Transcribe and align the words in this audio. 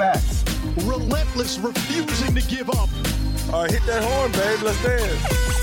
The. 0.00 0.82
Relentless, 0.86 1.58
refusing 1.58 2.34
to 2.34 2.40
give 2.48 2.70
up. 2.70 2.88
All 3.52 3.64
right, 3.64 3.70
hit 3.70 3.84
that 3.84 4.02
horn, 4.02 4.32
babe. 4.32 4.62
Let's 4.62 4.82
dance. 4.82 5.60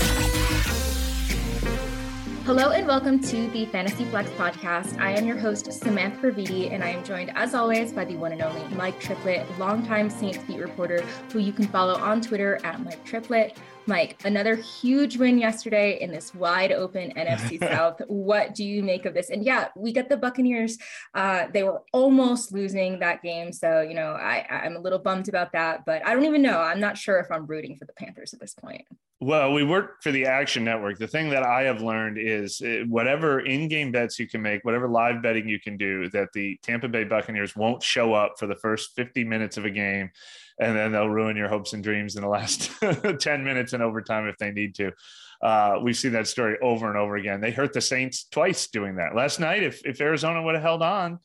Hello 2.44 2.70
and 2.70 2.86
welcome 2.86 3.18
to 3.20 3.50
the 3.50 3.66
Fantasy 3.66 4.04
Flex 4.04 4.30
podcast. 4.30 4.96
I 5.00 5.10
am 5.10 5.26
your 5.26 5.36
host, 5.36 5.72
Samantha 5.72 6.20
Previti, 6.20 6.72
and 6.72 6.84
I 6.84 6.90
am 6.90 7.02
joined 7.02 7.32
as 7.34 7.52
always 7.52 7.92
by 7.92 8.04
the 8.04 8.14
one 8.14 8.30
and 8.30 8.40
only 8.40 8.62
Mike 8.76 9.00
Triplett, 9.00 9.44
longtime 9.58 10.08
Saints 10.08 10.38
beat 10.46 10.60
reporter, 10.60 11.02
who 11.32 11.40
you 11.40 11.52
can 11.52 11.66
follow 11.66 11.96
on 11.96 12.20
Twitter 12.20 12.60
at 12.62 12.80
Mike 12.84 13.04
Triplett. 13.04 13.56
Mike, 13.88 14.20
another 14.26 14.54
huge 14.54 15.16
win 15.16 15.38
yesterday 15.38 15.98
in 16.00 16.12
this 16.12 16.34
wide 16.34 16.72
open 16.72 17.10
NFC 17.16 17.58
South. 17.58 18.00
What 18.06 18.54
do 18.54 18.62
you 18.62 18.82
make 18.82 19.06
of 19.06 19.14
this? 19.14 19.30
And 19.30 19.42
yeah, 19.42 19.68
we 19.74 19.92
get 19.92 20.10
the 20.10 20.16
Buccaneers. 20.16 20.76
Uh, 21.14 21.46
they 21.52 21.62
were 21.62 21.82
almost 21.92 22.52
losing 22.52 22.98
that 22.98 23.22
game. 23.22 23.50
So, 23.50 23.80
you 23.80 23.94
know, 23.94 24.12
I, 24.12 24.46
I'm 24.50 24.76
a 24.76 24.80
little 24.80 24.98
bummed 24.98 25.28
about 25.28 25.52
that, 25.52 25.86
but 25.86 26.06
I 26.06 26.14
don't 26.14 26.26
even 26.26 26.42
know. 26.42 26.60
I'm 26.60 26.80
not 26.80 26.98
sure 26.98 27.18
if 27.18 27.30
I'm 27.32 27.46
rooting 27.46 27.76
for 27.76 27.86
the 27.86 27.94
Panthers 27.94 28.34
at 28.34 28.40
this 28.40 28.54
point. 28.54 28.84
Well, 29.20 29.52
we 29.52 29.64
work 29.64 30.02
for 30.02 30.12
the 30.12 30.26
Action 30.26 30.62
Network. 30.64 30.98
The 30.98 31.08
thing 31.08 31.30
that 31.30 31.42
I 31.42 31.62
have 31.62 31.82
learned 31.82 32.18
is 32.18 32.62
eh, 32.64 32.84
whatever 32.86 33.40
in 33.40 33.66
game 33.66 33.90
bets 33.90 34.18
you 34.18 34.28
can 34.28 34.42
make, 34.42 34.64
whatever 34.64 34.86
live 34.86 35.22
betting 35.22 35.48
you 35.48 35.58
can 35.58 35.76
do, 35.76 36.08
that 36.10 36.28
the 36.34 36.56
Tampa 36.62 36.88
Bay 36.88 37.02
Buccaneers 37.02 37.56
won't 37.56 37.82
show 37.82 38.14
up 38.14 38.34
for 38.38 38.46
the 38.46 38.54
first 38.54 38.94
50 38.94 39.24
minutes 39.24 39.56
of 39.56 39.64
a 39.64 39.70
game 39.70 40.10
and 40.60 40.76
then 40.76 40.92
they'll 40.92 41.08
ruin 41.08 41.36
your 41.36 41.48
hopes 41.48 41.72
and 41.72 41.82
dreams 41.82 42.16
in 42.16 42.22
the 42.22 42.28
last 42.28 42.70
10 43.20 43.44
minutes 43.44 43.72
in 43.72 43.82
overtime 43.82 44.26
if 44.26 44.36
they 44.38 44.50
need 44.50 44.74
to. 44.76 44.92
Uh, 45.40 45.78
we've 45.82 45.96
seen 45.96 46.12
that 46.12 46.26
story 46.26 46.56
over 46.60 46.88
and 46.88 46.98
over 46.98 47.16
again. 47.16 47.40
They 47.40 47.52
hurt 47.52 47.72
the 47.72 47.80
Saints 47.80 48.24
twice 48.24 48.66
doing 48.68 48.96
that. 48.96 49.14
Last 49.14 49.38
night, 49.38 49.62
if, 49.62 49.84
if 49.84 50.00
Arizona 50.00 50.42
would 50.42 50.54
have 50.54 50.64
held 50.64 50.82
on, 50.82 51.20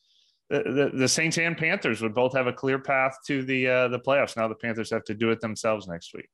the, 0.50 0.64
the, 0.64 0.98
the, 0.98 1.08
Saints 1.08 1.38
and 1.40 1.58
Panthers 1.58 2.02
would 2.02 2.14
both 2.14 2.34
have 2.34 2.46
a 2.46 2.54
clear 2.54 2.78
path 2.78 3.18
to 3.26 3.44
the 3.44 3.68
uh, 3.68 3.88
the 3.88 3.98
playoffs. 3.98 4.38
Now 4.38 4.48
the 4.48 4.56
Panthers 4.56 4.92
have 4.92 5.04
to 5.06 5.16
do 5.16 5.32
it 5.32 5.42
themselves 5.42 5.88
next 5.88 6.14
week. 6.14 6.30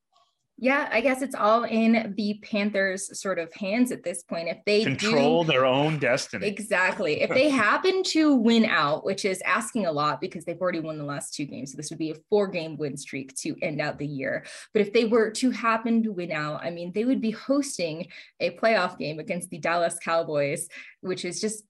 Yeah, 0.62 0.90
I 0.92 1.00
guess 1.00 1.22
it's 1.22 1.34
all 1.34 1.64
in 1.64 2.12
the 2.18 2.38
Panthers' 2.42 3.18
sort 3.18 3.38
of 3.38 3.50
hands 3.54 3.90
at 3.90 4.02
this 4.02 4.22
point. 4.22 4.46
If 4.46 4.58
they 4.66 4.84
control 4.84 5.42
do, 5.42 5.52
their 5.52 5.64
own 5.64 5.98
destiny. 5.98 6.46
Exactly. 6.46 7.22
If 7.22 7.30
they 7.34 7.48
happen 7.48 8.02
to 8.08 8.34
win 8.34 8.66
out, 8.66 9.02
which 9.02 9.24
is 9.24 9.40
asking 9.46 9.86
a 9.86 9.92
lot 9.92 10.20
because 10.20 10.44
they've 10.44 10.60
already 10.60 10.80
won 10.80 10.98
the 10.98 11.04
last 11.04 11.32
two 11.32 11.46
games. 11.46 11.72
So 11.72 11.76
this 11.76 11.88
would 11.88 11.98
be 11.98 12.10
a 12.10 12.16
four 12.28 12.46
game 12.46 12.76
win 12.76 12.98
streak 12.98 13.34
to 13.36 13.56
end 13.62 13.80
out 13.80 13.98
the 13.98 14.06
year. 14.06 14.44
But 14.74 14.82
if 14.82 14.92
they 14.92 15.06
were 15.06 15.30
to 15.30 15.50
happen 15.50 16.02
to 16.02 16.12
win 16.12 16.30
out, 16.30 16.62
I 16.62 16.68
mean, 16.68 16.92
they 16.94 17.06
would 17.06 17.22
be 17.22 17.30
hosting 17.30 18.08
a 18.38 18.50
playoff 18.50 18.98
game 18.98 19.18
against 19.18 19.48
the 19.48 19.58
Dallas 19.58 19.96
Cowboys, 20.04 20.68
which 21.00 21.24
is 21.24 21.40
just 21.40 21.64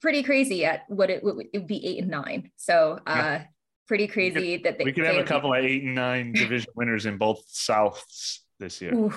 pretty 0.00 0.22
crazy 0.22 0.64
at 0.64 0.82
what 0.86 1.10
it, 1.10 1.24
would, 1.24 1.46
it 1.52 1.58
would 1.58 1.66
be 1.66 1.84
eight 1.84 1.98
and 1.98 2.12
nine. 2.12 2.52
So 2.54 3.00
uh, 3.08 3.14
yeah 3.16 3.44
pretty 3.86 4.06
crazy 4.06 4.56
could, 4.56 4.64
that 4.64 4.78
they, 4.78 4.84
we 4.84 4.92
could 4.92 5.04
have 5.04 5.16
a 5.16 5.24
couple 5.24 5.52
of 5.52 5.64
eight 5.64 5.82
and 5.82 5.94
nine 5.94 6.32
division 6.32 6.70
winners 6.74 7.06
in 7.06 7.18
both 7.18 7.46
Souths 7.52 8.40
this 8.64 8.80
year. 8.80 8.94
Ooh, 8.94 9.12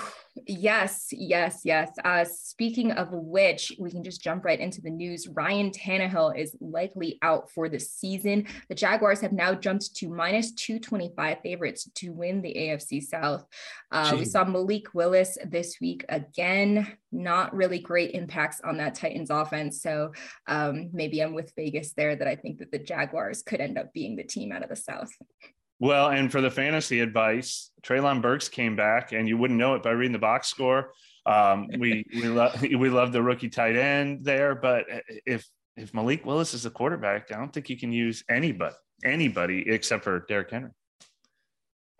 yes, 0.46 1.08
yes, 1.10 1.62
yes. 1.64 1.90
Uh, 2.04 2.24
speaking 2.24 2.92
of 2.92 3.08
which, 3.10 3.72
we 3.78 3.90
can 3.90 4.04
just 4.04 4.22
jump 4.22 4.44
right 4.44 4.60
into 4.60 4.80
the 4.80 4.90
news. 4.90 5.26
Ryan 5.26 5.70
Tannehill 5.70 6.38
is 6.38 6.54
likely 6.60 7.18
out 7.22 7.50
for 7.50 7.68
the 7.68 7.80
season. 7.80 8.46
The 8.68 8.74
Jaguars 8.74 9.20
have 9.22 9.32
now 9.32 9.54
jumped 9.54 9.96
to 9.96 10.08
minus 10.08 10.52
225 10.52 11.38
favorites 11.42 11.90
to 11.96 12.12
win 12.12 12.42
the 12.42 12.54
AFC 12.54 13.02
South. 13.02 13.44
Uh, 13.90 14.14
we 14.18 14.26
saw 14.26 14.44
Malik 14.44 14.92
Willis 14.94 15.38
this 15.46 15.78
week 15.80 16.04
again. 16.10 16.86
Not 17.10 17.54
really 17.54 17.78
great 17.78 18.10
impacts 18.10 18.60
on 18.60 18.76
that 18.76 18.94
Titans 18.94 19.30
offense. 19.30 19.80
So 19.80 20.12
um, 20.46 20.90
maybe 20.92 21.20
I'm 21.20 21.34
with 21.34 21.54
Vegas 21.56 21.94
there 21.94 22.14
that 22.14 22.28
I 22.28 22.36
think 22.36 22.58
that 22.58 22.70
the 22.70 22.78
Jaguars 22.78 23.42
could 23.42 23.60
end 23.60 23.78
up 23.78 23.94
being 23.94 24.14
the 24.14 24.24
team 24.24 24.52
out 24.52 24.62
of 24.62 24.68
the 24.68 24.76
South. 24.76 25.10
Well, 25.80 26.08
and 26.08 26.30
for 26.30 26.40
the 26.40 26.50
fantasy 26.50 27.00
advice, 27.00 27.70
Treylon 27.82 28.20
Burks 28.20 28.48
came 28.48 28.74
back, 28.74 29.12
and 29.12 29.28
you 29.28 29.36
wouldn't 29.36 29.58
know 29.58 29.74
it 29.74 29.82
by 29.82 29.90
reading 29.90 30.12
the 30.12 30.18
box 30.18 30.48
score. 30.48 30.92
Um, 31.24 31.68
we 31.78 32.04
we 32.12 32.28
love 32.28 32.60
we 32.62 32.88
love 32.88 33.12
the 33.12 33.22
rookie 33.22 33.48
tight 33.48 33.76
end 33.76 34.24
there, 34.24 34.54
but 34.54 34.86
if 35.26 35.46
if 35.76 35.94
Malik 35.94 36.26
Willis 36.26 36.54
is 36.54 36.64
the 36.64 36.70
quarterback, 36.70 37.30
I 37.30 37.36
don't 37.36 37.52
think 37.52 37.70
you 37.70 37.78
can 37.78 37.92
use 37.92 38.24
anybody 38.28 38.74
anybody 39.04 39.68
except 39.68 40.04
for 40.04 40.24
Derrick 40.28 40.50
Henry. 40.50 40.70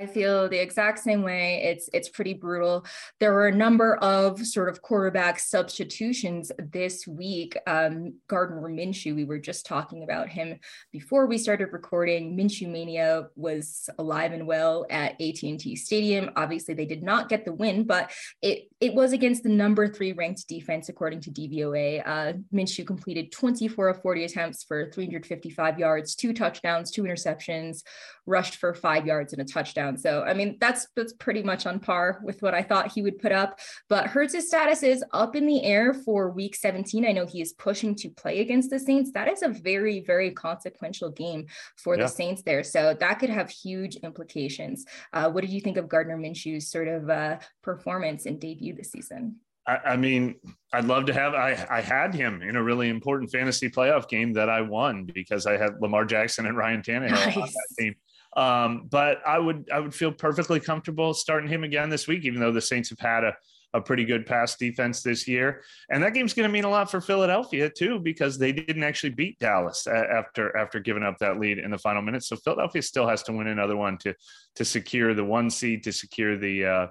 I 0.00 0.06
feel 0.06 0.48
the 0.48 0.60
exact 0.60 1.00
same 1.00 1.22
way. 1.22 1.60
It's 1.64 1.90
it's 1.92 2.08
pretty 2.08 2.32
brutal. 2.32 2.86
There 3.18 3.32
were 3.32 3.48
a 3.48 3.54
number 3.54 3.96
of 3.96 4.46
sort 4.46 4.68
of 4.68 4.80
quarterback 4.80 5.40
substitutions 5.40 6.52
this 6.56 7.04
week. 7.08 7.56
Um, 7.66 8.14
Gardner 8.28 8.68
Minshew, 8.68 9.16
we 9.16 9.24
were 9.24 9.40
just 9.40 9.66
talking 9.66 10.04
about 10.04 10.28
him 10.28 10.60
before 10.92 11.26
we 11.26 11.36
started 11.36 11.72
recording. 11.72 12.36
Minshew 12.36 12.70
mania 12.70 13.26
was 13.34 13.90
alive 13.98 14.32
and 14.32 14.46
well 14.46 14.86
at 14.88 15.20
AT&T 15.20 15.74
Stadium. 15.74 16.30
Obviously, 16.36 16.74
they 16.74 16.86
did 16.86 17.02
not 17.02 17.28
get 17.28 17.44
the 17.44 17.52
win, 17.52 17.82
but 17.82 18.12
it 18.40 18.68
it 18.80 18.94
was 18.94 19.12
against 19.12 19.42
the 19.42 19.48
number 19.48 19.88
three 19.88 20.12
ranked 20.12 20.46
defense 20.46 20.88
according 20.88 21.22
to 21.22 21.30
DVOA. 21.32 22.06
Uh, 22.06 22.32
Minshew 22.54 22.86
completed 22.86 23.32
24 23.32 23.88
of 23.88 24.02
40 24.02 24.24
attempts 24.24 24.62
for 24.62 24.92
355 24.92 25.80
yards, 25.80 26.14
two 26.14 26.32
touchdowns, 26.32 26.92
two 26.92 27.02
interceptions, 27.02 27.82
rushed 28.26 28.56
for 28.56 28.74
five 28.74 29.04
yards 29.04 29.32
and 29.32 29.42
a 29.42 29.44
touchdown 29.44 29.87
touchdown. 29.88 29.98
So 29.98 30.22
I 30.22 30.34
mean 30.34 30.56
that's 30.60 30.88
that's 30.96 31.12
pretty 31.14 31.42
much 31.42 31.66
on 31.66 31.80
par 31.80 32.20
with 32.22 32.42
what 32.42 32.54
I 32.54 32.62
thought 32.62 32.92
he 32.92 33.02
would 33.02 33.18
put 33.18 33.32
up. 33.32 33.58
But 33.88 34.06
Hurts' 34.06 34.46
status 34.46 34.82
is 34.82 35.04
up 35.12 35.36
in 35.36 35.46
the 35.46 35.64
air 35.64 35.94
for 35.94 36.30
week 36.30 36.56
17. 36.56 37.06
I 37.06 37.12
know 37.12 37.26
he 37.26 37.40
is 37.40 37.52
pushing 37.52 37.94
to 37.96 38.10
play 38.10 38.40
against 38.40 38.70
the 38.70 38.78
Saints. 38.78 39.12
That 39.12 39.28
is 39.28 39.42
a 39.42 39.48
very, 39.48 40.00
very 40.00 40.30
consequential 40.30 41.10
game 41.10 41.46
for 41.76 41.96
yeah. 41.96 42.02
the 42.02 42.08
Saints 42.08 42.42
there. 42.42 42.62
So 42.62 42.94
that 42.98 43.18
could 43.18 43.30
have 43.30 43.50
huge 43.50 43.96
implications. 43.96 44.84
Uh, 45.12 45.30
what 45.30 45.42
did 45.42 45.50
you 45.50 45.60
think 45.60 45.76
of 45.76 45.88
Gardner 45.88 46.16
Minshew's 46.16 46.70
sort 46.70 46.88
of 46.88 47.10
uh, 47.10 47.38
performance 47.62 48.26
and 48.26 48.40
debut 48.40 48.74
this 48.74 48.90
season? 48.90 49.36
I, 49.84 49.96
mean, 49.96 50.36
I'd 50.72 50.86
love 50.86 51.04
to 51.06 51.12
have. 51.12 51.34
I, 51.34 51.66
I 51.70 51.82
had 51.82 52.14
him 52.14 52.40
in 52.40 52.56
a 52.56 52.62
really 52.62 52.88
important 52.88 53.30
fantasy 53.30 53.68
playoff 53.68 54.08
game 54.08 54.32
that 54.32 54.48
I 54.48 54.62
won 54.62 55.04
because 55.04 55.44
I 55.44 55.58
had 55.58 55.78
Lamar 55.82 56.06
Jackson 56.06 56.46
and 56.46 56.56
Ryan 56.56 56.80
Tannehill 56.80 57.10
nice. 57.10 57.36
on 57.36 57.42
that 57.42 57.66
team. 57.78 57.94
Um, 58.38 58.86
but 58.88 59.16
I 59.26 59.38
would 59.38 59.68
I 59.76 59.80
would 59.80 59.94
feel 59.94 60.12
perfectly 60.12 60.60
comfortable 60.60 61.12
starting 61.12 61.50
him 61.50 61.64
again 61.64 61.90
this 61.90 62.06
week, 62.06 62.24
even 62.24 62.40
though 62.40 62.52
the 62.52 62.60
Saints 62.60 62.88
have 62.90 63.00
had 63.00 63.24
a, 63.24 63.32
a 63.74 63.80
pretty 63.80 64.04
good 64.04 64.26
pass 64.26 64.56
defense 64.56 65.02
this 65.02 65.26
year. 65.26 65.62
And 65.90 66.02
that 66.02 66.14
game's 66.14 66.34
going 66.34 66.48
to 66.48 66.52
mean 66.52 66.64
a 66.64 66.70
lot 66.70 66.88
for 66.88 67.00
Philadelphia 67.00 67.68
too, 67.68 67.98
because 67.98 68.38
they 68.38 68.52
didn't 68.52 68.84
actually 68.84 69.10
beat 69.10 69.40
Dallas 69.40 69.88
after 69.88 70.56
after 70.56 70.78
giving 70.78 71.02
up 71.02 71.18
that 71.18 71.40
lead 71.40 71.58
in 71.58 71.70
the 71.72 71.78
final 71.78 72.00
minutes. 72.00 72.28
So 72.28 72.36
Philadelphia 72.36 72.82
still 72.82 73.08
has 73.08 73.24
to 73.24 73.32
win 73.32 73.48
another 73.48 73.76
one 73.76 73.98
to 73.98 74.14
to 74.54 74.64
secure 74.64 75.14
the 75.14 75.24
one 75.24 75.50
seed 75.50 75.82
to 75.84 75.92
secure 75.92 76.38
the 76.38 76.64
uh, 76.64 76.86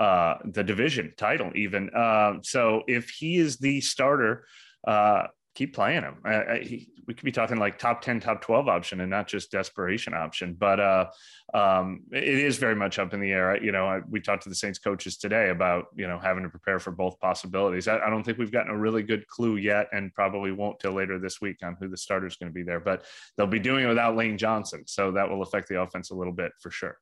uh, 0.00 0.34
the 0.44 0.62
division 0.62 1.12
title 1.16 1.50
even. 1.56 1.90
Uh, 1.90 2.34
so 2.42 2.82
if 2.86 3.10
he 3.10 3.38
is 3.38 3.56
the 3.56 3.80
starter, 3.80 4.46
uh, 4.86 5.24
keep 5.56 5.74
playing 5.74 6.02
him. 6.02 6.16
he, 6.62 6.88
we 7.06 7.14
could 7.14 7.24
be 7.24 7.32
talking 7.32 7.56
like 7.56 7.78
top 7.78 8.02
10, 8.02 8.20
top 8.20 8.42
12 8.42 8.68
option 8.68 9.00
and 9.00 9.08
not 9.08 9.26
just 9.26 9.50
desperation 9.50 10.12
option. 10.12 10.54
But 10.58 10.80
uh, 10.80 11.06
um, 11.54 12.02
it 12.12 12.24
is 12.24 12.58
very 12.58 12.74
much 12.74 12.98
up 12.98 13.14
in 13.14 13.20
the 13.20 13.32
air. 13.32 13.62
You 13.62 13.72
know, 13.72 13.86
I, 13.86 14.00
we 14.08 14.20
talked 14.20 14.42
to 14.42 14.48
the 14.48 14.54
Saints 14.54 14.78
coaches 14.78 15.16
today 15.16 15.50
about, 15.50 15.86
you 15.94 16.06
know, 16.06 16.18
having 16.18 16.42
to 16.42 16.50
prepare 16.50 16.78
for 16.78 16.90
both 16.90 17.18
possibilities. 17.18 17.88
I, 17.88 17.98
I, 17.98 18.10
don't 18.10 18.22
think 18.22 18.38
we've 18.38 18.52
gotten 18.52 18.72
a 18.72 18.78
really 18.78 19.02
good 19.02 19.26
clue 19.28 19.56
yet 19.56 19.88
and 19.92 20.12
probably 20.14 20.52
won't 20.52 20.78
till 20.80 20.92
later 20.92 21.18
this 21.18 21.40
week 21.40 21.58
on 21.62 21.76
who 21.80 21.88
the 21.88 21.96
starter 21.96 22.26
is 22.26 22.36
going 22.36 22.50
to 22.50 22.54
be 22.54 22.64
there. 22.64 22.80
But 22.80 23.04
they'll 23.36 23.46
be 23.46 23.58
doing 23.58 23.84
it 23.84 23.88
without 23.88 24.16
Lane 24.16 24.36
Johnson. 24.36 24.82
So 24.86 25.12
that 25.12 25.30
will 25.30 25.42
affect 25.42 25.68
the 25.68 25.80
offense 25.80 26.10
a 26.10 26.14
little 26.14 26.34
bit 26.34 26.52
for 26.60 26.70
sure. 26.70 26.98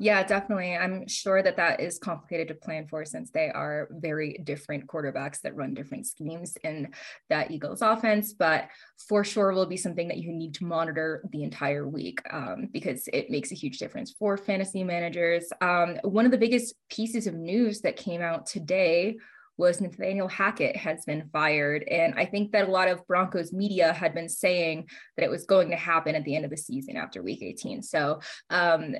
Yeah, 0.00 0.24
definitely. 0.24 0.76
I'm 0.76 1.06
sure 1.06 1.40
that 1.40 1.56
that 1.56 1.80
is 1.80 2.00
complicated 2.00 2.48
to 2.48 2.54
plan 2.54 2.88
for 2.88 3.04
since 3.04 3.30
they 3.30 3.48
are 3.50 3.88
very 3.92 4.40
different 4.42 4.88
quarterbacks 4.88 5.40
that 5.42 5.54
run 5.54 5.72
different 5.72 6.06
schemes 6.06 6.56
in 6.64 6.88
that 7.30 7.52
Eagles 7.52 7.80
offense. 7.80 8.32
But 8.32 8.68
for 9.08 9.22
sure, 9.22 9.52
will 9.52 9.66
be 9.66 9.76
something 9.76 10.08
that 10.08 10.18
you 10.18 10.32
need 10.32 10.54
to 10.54 10.64
monitor 10.64 11.22
the 11.30 11.44
entire 11.44 11.86
week 11.86 12.20
um, 12.32 12.68
because 12.72 13.08
it 13.12 13.30
makes 13.30 13.52
a 13.52 13.56
huge 13.56 13.78
difference 13.78 14.12
for 14.18 14.36
fantasy 14.36 14.82
managers. 14.82 15.46
Um, 15.60 15.98
one 16.02 16.24
of 16.24 16.32
the 16.32 16.38
biggest 16.38 16.74
pieces 16.90 17.28
of 17.28 17.34
news 17.34 17.82
that 17.82 17.96
came 17.96 18.20
out 18.20 18.46
today 18.46 19.16
was 19.56 19.80
Nathaniel 19.80 20.28
Hackett 20.28 20.76
has 20.76 21.04
been 21.04 21.28
fired. 21.32 21.84
And 21.84 22.14
I 22.16 22.24
think 22.24 22.52
that 22.52 22.68
a 22.68 22.70
lot 22.72 22.88
of 22.88 23.06
Broncos 23.06 23.52
media 23.52 23.92
had 23.92 24.12
been 24.14 24.28
saying 24.28 24.88
that 25.16 25.24
it 25.24 25.30
was 25.30 25.46
going 25.46 25.70
to 25.70 25.76
happen 25.76 26.14
at 26.14 26.24
the 26.24 26.34
end 26.34 26.44
of 26.44 26.50
the 26.50 26.56
season 26.56 26.96
after 26.96 27.22
week 27.22 27.42
18. 27.42 27.82
So 27.82 28.20
um, 28.50 28.96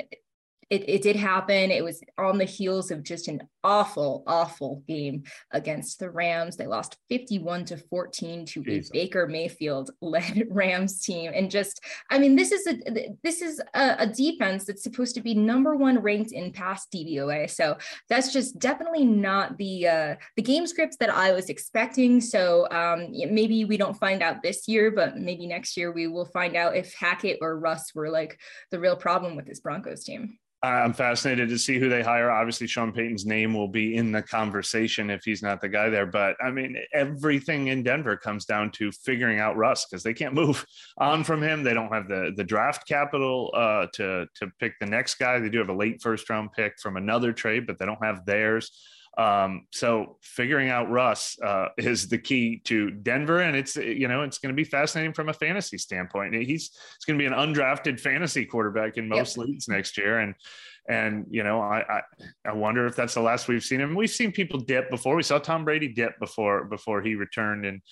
it, 0.75 0.89
it 0.89 1.03
did 1.03 1.15
happen. 1.15 1.71
It 1.71 1.85
was 1.85 2.03
on 2.19 2.39
the 2.39 2.45
heels 2.45 2.91
of 2.91 3.05
just 3.05 3.29
an 3.29 3.43
awful, 3.63 4.25
awful 4.27 4.83
game 4.89 5.23
against 5.53 6.01
the 6.01 6.11
Rams. 6.11 6.57
They 6.57 6.67
lost 6.67 6.97
51 7.09 7.67
to 7.67 7.77
14 7.77 8.45
to 8.47 8.65
a 8.69 8.83
Baker 8.93 9.29
Mayfield 9.29 9.91
led 10.01 10.49
Rams 10.51 11.01
team. 11.01 11.31
And 11.35 11.51
just, 11.51 11.81
I 12.11 12.19
mean, 12.19 12.35
this 12.35 12.51
is 12.51 12.67
a 12.67 13.17
this 13.23 13.41
is 13.41 13.61
a, 13.75 13.97
a, 14.01 14.07
defense 14.07 14.65
that's 14.65 14.83
supposed 14.83 15.15
to 15.15 15.21
be 15.21 15.35
number 15.35 15.77
one 15.77 15.99
ranked 16.01 16.33
in 16.33 16.53
pass 16.53 16.87
DVOA. 16.95 17.49
So 17.49 17.77
that's 18.09 18.33
just 18.33 18.59
definitely 18.59 19.05
not 19.05 19.57
the 19.57 19.87
uh, 19.87 20.15
the 20.37 20.43
game 20.43 20.67
scripts 20.67 20.97
that 20.99 21.11
I 21.11 21.33
was 21.33 21.49
expecting. 21.49 22.21
So 22.21 22.69
um, 22.71 23.13
maybe 23.13 23.65
we 23.65 23.77
don't 23.77 23.99
find 23.99 24.23
out 24.23 24.43
this 24.43 24.67
year, 24.67 24.91
but 24.91 25.17
maybe 25.17 25.47
next 25.47 25.77
year 25.77 25.93
we 25.93 26.09
will 26.09 26.27
find 26.27 26.57
out 26.57 26.77
if 26.77 26.95
Hackett 26.95 27.39
or 27.41 27.59
Russ 27.59 27.95
were 27.95 28.11
like 28.11 28.41
the 28.71 28.81
real 28.81 28.97
problem 28.97 29.37
with 29.37 29.47
this 29.47 29.61
Broncos 29.61 30.05
team. 30.05 30.39
I'm 30.65 30.93
fascinated 30.93 31.49
to 31.51 31.59
see 31.59 31.79
who 31.79 31.89
they 31.89 32.03
hire. 32.03 32.31
Obviously, 32.31 32.67
Sean 32.67 32.93
Payton's 32.93 33.27
name 33.27 33.55
will 33.55 33.69
be 33.69 33.97
in 33.97 34.13
the 34.13 34.23
conversation 34.23 35.11
if 35.11 35.25
he's 35.25 35.43
not 35.43 35.61
the 35.61 35.69
guy 35.69 35.91
there. 35.91 36.07
But 36.07 36.37
I 36.43 36.51
mean, 36.51 36.77
everything 36.93 37.69
in 37.69 37.83
Denver 37.83 38.17
comes 38.17 38.45
down 38.45 38.71
to 38.73 38.91
figuring 38.93 39.41
out 39.41 39.57
Russ 39.57 39.85
because 39.85 40.03
they 40.03 40.15
can't 40.15 40.35
move 40.35 40.65
on 40.99 41.25
from 41.25 41.43
him. 41.43 41.63
They 41.63 41.75
don't 41.75 41.93
have 41.93 42.09
the 42.09 42.33
the 42.37 42.45
draft 42.45 42.87
capital 42.89 43.53
uh, 43.55 43.87
to 43.95 44.27
to 44.35 44.51
pick 44.59 44.79
the 44.81 44.87
next 44.87 45.17
guy. 45.17 45.39
They 45.39 45.51
do 45.51 45.59
have 45.59 45.69
a 45.69 45.75
late 45.75 46.01
first 46.01 46.29
round 46.31 46.53
pick 46.53 46.81
from 46.81 46.97
another 46.97 47.33
trade, 47.33 47.67
but 47.67 47.79
they 47.79 47.87
don't 47.87 48.03
have 48.05 48.25
theirs. 48.25 48.71
Um, 49.17 49.67
so 49.71 50.17
figuring 50.23 50.71
out 50.71 50.91
Russ 50.91 51.39
uh, 51.41 51.69
is 51.79 52.09
the 52.09 52.19
key 52.19 52.61
to 52.65 52.91
Denver, 52.91 53.41
and 53.41 53.57
it's 53.57 53.77
you 53.77 54.09
know 54.09 54.23
it's 54.23 54.39
going 54.39 54.53
to 54.53 54.57
be 54.57 54.65
fascinating 54.65 55.13
from 55.13 55.29
a 55.29 55.33
fantasy 55.33 55.79
standpoint. 55.79 56.35
He's 56.35 56.71
it's 56.97 57.05
going 57.05 57.19
to 57.19 57.23
be 57.23 57.27
an 57.27 57.33
undrafted 57.33 58.01
fantasy 58.01 58.45
quarterback 58.45 58.97
in 58.97 59.09
most 59.09 59.37
yep. 59.37 59.47
leagues 59.47 59.69
next 59.69 59.97
year, 59.97 60.19
and 60.19 60.35
and 60.89 61.27
you 61.31 61.45
know 61.45 61.61
I, 61.61 61.85
I, 61.89 62.01
I 62.45 62.53
wonder 62.53 62.87
if 62.87 62.97
that's 62.97 63.15
the 63.15 63.21
last 63.21 63.47
we've 63.47 63.63
seen 63.63 63.81
him. 63.81 63.95
We've 63.95 64.11
seen 64.11 64.33
people 64.33 64.59
dip 64.59 64.91
before. 64.91 65.15
We 65.15 65.23
saw 65.23 65.39
Tom 65.39 65.65
Brady 65.65 65.89
dip 65.89 66.19
before 66.19 66.65
before 66.65 67.01
he 67.01 67.15
returned, 67.15 67.67
and 67.67 67.83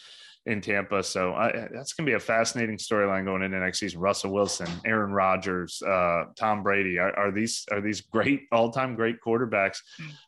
in 0.46 0.60
Tampa. 0.60 1.02
So 1.02 1.34
I, 1.34 1.68
that's 1.72 1.92
going 1.92 2.06
to 2.06 2.10
be 2.10 2.14
a 2.14 2.20
fascinating 2.20 2.76
storyline 2.76 3.24
going 3.24 3.42
into 3.42 3.58
next 3.58 3.78
season. 3.78 4.00
Russell 4.00 4.32
Wilson, 4.32 4.68
Aaron 4.84 5.12
Rodgers, 5.12 5.80
uh, 5.82 6.24
Tom 6.36 6.62
Brady 6.62 6.98
are, 6.98 7.16
are, 7.16 7.30
these 7.30 7.64
are 7.70 7.80
these 7.80 8.00
great 8.00 8.42
all 8.50 8.70
time 8.70 8.96
great 8.96 9.16
quarterbacks 9.24 9.78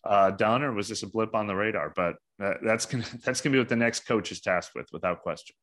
uh, 0.05 0.31
done, 0.31 0.63
or 0.63 0.73
was 0.73 0.89
this 0.89 1.03
a 1.03 1.09
blip 1.09 1.35
on 1.35 1.47
the 1.47 1.55
radar? 1.55 1.93
But 1.95 2.17
uh, 2.43 2.55
that's 2.63 2.87
gonna 2.87 3.05
that's 3.25 3.41
gonna 3.41 3.53
be 3.53 3.59
what 3.59 3.69
the 3.69 3.77
next 3.77 4.07
coach 4.07 4.31
is 4.31 4.41
tasked 4.41 4.75
with, 4.75 4.89
without 4.93 5.23
question. 5.23 5.57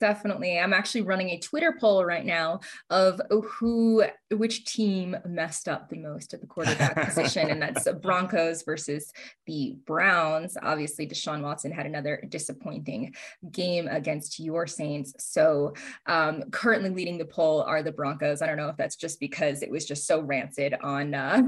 Definitely. 0.00 0.58
I'm 0.58 0.72
actually 0.72 1.02
running 1.02 1.30
a 1.30 1.38
Twitter 1.38 1.76
poll 1.78 2.04
right 2.04 2.24
now 2.24 2.60
of 2.88 3.20
who, 3.30 4.04
which 4.30 4.64
team 4.64 5.16
messed 5.26 5.68
up 5.68 5.88
the 5.88 5.98
most 5.98 6.34
at 6.34 6.40
the 6.40 6.46
quarterback 6.46 6.94
position. 7.06 7.50
And 7.50 7.60
that's 7.60 7.84
the 7.84 7.94
Broncos 7.94 8.62
versus 8.62 9.12
the 9.46 9.74
Browns. 9.86 10.56
Obviously, 10.62 11.06
Deshaun 11.06 11.42
Watson 11.42 11.72
had 11.72 11.86
another 11.86 12.22
disappointing 12.28 13.14
game 13.50 13.88
against 13.88 14.38
your 14.38 14.66
Saints. 14.68 15.14
So, 15.18 15.74
um, 16.06 16.44
currently 16.50 16.90
leading 16.90 17.18
the 17.18 17.24
poll 17.24 17.62
are 17.62 17.82
the 17.82 17.92
Broncos. 17.92 18.40
I 18.40 18.46
don't 18.46 18.56
know 18.56 18.68
if 18.68 18.76
that's 18.76 18.96
just 18.96 19.18
because 19.18 19.62
it 19.62 19.70
was 19.70 19.84
just 19.84 20.06
so 20.06 20.20
rancid 20.20 20.74
on, 20.80 21.14
uh, 21.14 21.42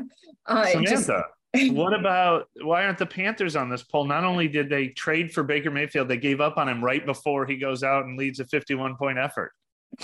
uh 0.46 0.66
Samantha. 0.66 0.90
Just, 0.90 1.10
what 1.70 1.92
about 1.94 2.48
why 2.62 2.84
aren't 2.84 2.98
the 2.98 3.06
Panthers 3.06 3.56
on 3.56 3.68
this 3.68 3.82
poll? 3.82 4.04
Not 4.04 4.24
only 4.24 4.46
did 4.46 4.68
they 4.68 4.88
trade 4.88 5.32
for 5.32 5.42
Baker 5.42 5.70
Mayfield, 5.70 6.08
they 6.08 6.16
gave 6.16 6.40
up 6.40 6.56
on 6.56 6.68
him 6.68 6.84
right 6.84 7.04
before 7.04 7.46
he 7.46 7.56
goes 7.56 7.82
out 7.82 8.04
and 8.04 8.16
leads 8.16 8.38
a 8.38 8.46
51 8.46 8.96
point 8.96 9.18
effort 9.18 9.52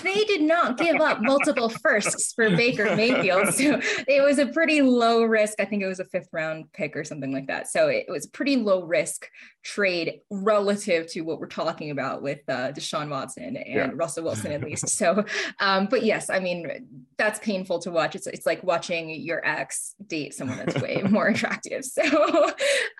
they 0.02 0.24
did 0.24 0.42
not 0.42 0.78
give 0.78 1.00
up 1.00 1.20
multiple 1.20 1.68
firsts 1.68 2.32
for 2.32 2.50
Baker 2.50 2.96
Mayfield. 2.96 3.54
So 3.54 3.80
it 4.06 4.22
was 4.22 4.38
a 4.38 4.46
pretty 4.46 4.82
low 4.82 5.22
risk. 5.22 5.60
I 5.60 5.64
think 5.64 5.82
it 5.82 5.86
was 5.86 6.00
a 6.00 6.04
fifth 6.04 6.28
round 6.32 6.72
pick 6.72 6.96
or 6.96 7.04
something 7.04 7.32
like 7.32 7.46
that. 7.46 7.68
So 7.68 7.88
it 7.88 8.06
was 8.08 8.26
a 8.26 8.30
pretty 8.30 8.56
low 8.56 8.82
risk 8.84 9.28
trade 9.62 10.20
relative 10.30 11.10
to 11.12 11.22
what 11.22 11.40
we're 11.40 11.46
talking 11.46 11.90
about 11.90 12.22
with 12.22 12.40
uh, 12.48 12.72
Deshaun 12.72 13.08
Watson 13.10 13.56
and 13.56 13.66
yeah. 13.66 13.90
Russell 13.94 14.24
Wilson, 14.24 14.52
at 14.52 14.62
least. 14.62 14.88
So, 14.88 15.24
um, 15.60 15.86
but 15.86 16.04
yes, 16.04 16.30
I 16.30 16.40
mean, 16.40 16.86
that's 17.18 17.38
painful 17.40 17.80
to 17.80 17.90
watch. 17.90 18.14
It's, 18.14 18.26
it's 18.26 18.46
like 18.46 18.62
watching 18.62 19.10
your 19.10 19.44
ex 19.46 19.94
date 20.06 20.34
someone 20.34 20.58
that's 20.58 20.80
way 20.80 21.02
more 21.10 21.28
attractive. 21.28 21.84
So, 21.84 22.50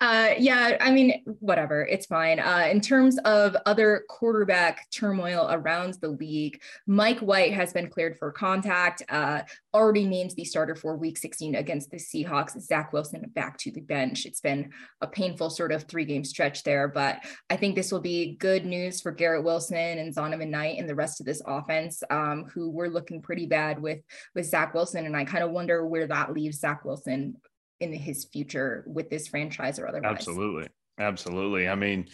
uh, 0.01 0.29
yeah, 0.37 0.77
I 0.79 0.91
mean, 0.91 1.23
whatever, 1.39 1.85
it's 1.85 2.05
fine. 2.05 2.39
Uh, 2.39 2.67
in 2.69 2.81
terms 2.81 3.17
of 3.19 3.55
other 3.65 4.03
quarterback 4.09 4.89
turmoil 4.91 5.47
around 5.49 5.95
the 6.01 6.09
league, 6.09 6.61
Mike 6.85 7.19
White 7.19 7.53
has 7.53 7.73
been 7.73 7.89
cleared 7.89 8.17
for 8.17 8.31
contact, 8.31 9.03
uh, 9.09 9.41
already 9.73 10.05
named 10.05 10.31
the 10.35 10.45
starter 10.45 10.75
for 10.75 10.95
week 10.95 11.17
16 11.17 11.55
against 11.55 11.91
the 11.91 11.97
Seahawks. 11.97 12.59
Zach 12.61 12.93
Wilson 12.93 13.29
back 13.33 13.57
to 13.59 13.71
the 13.71 13.81
bench. 13.81 14.25
It's 14.25 14.41
been 14.41 14.71
a 15.01 15.07
painful 15.07 15.49
sort 15.49 15.71
of 15.71 15.83
three 15.83 16.05
game 16.05 16.23
stretch 16.23 16.63
there, 16.63 16.87
but 16.87 17.19
I 17.49 17.57
think 17.57 17.75
this 17.75 17.91
will 17.91 18.01
be 18.01 18.35
good 18.35 18.65
news 18.65 19.01
for 19.01 19.11
Garrett 19.11 19.43
Wilson 19.43 19.77
and 19.77 20.13
Zonovan 20.13 20.49
Knight 20.49 20.79
and 20.79 20.89
the 20.89 20.95
rest 20.95 21.19
of 21.19 21.25
this 21.25 21.41
offense, 21.45 22.03
um, 22.09 22.45
who 22.53 22.69
were 22.69 22.89
looking 22.89 23.21
pretty 23.21 23.45
bad 23.45 23.81
with, 23.81 23.99
with 24.35 24.45
Zach 24.45 24.73
Wilson. 24.73 25.05
And 25.05 25.15
I 25.15 25.25
kind 25.25 25.43
of 25.43 25.51
wonder 25.51 25.85
where 25.85 26.07
that 26.07 26.33
leaves 26.33 26.59
Zach 26.59 26.85
Wilson 26.85 27.37
in 27.79 27.93
his 27.93 28.25
future 28.25 28.83
with 28.87 29.09
this 29.09 29.27
franchise 29.27 29.79
or 29.79 29.87
otherwise. 29.87 30.11
Absolutely. 30.11 30.67
Absolutely. 30.99 31.69
I 31.69 31.75
mean, 31.75 32.07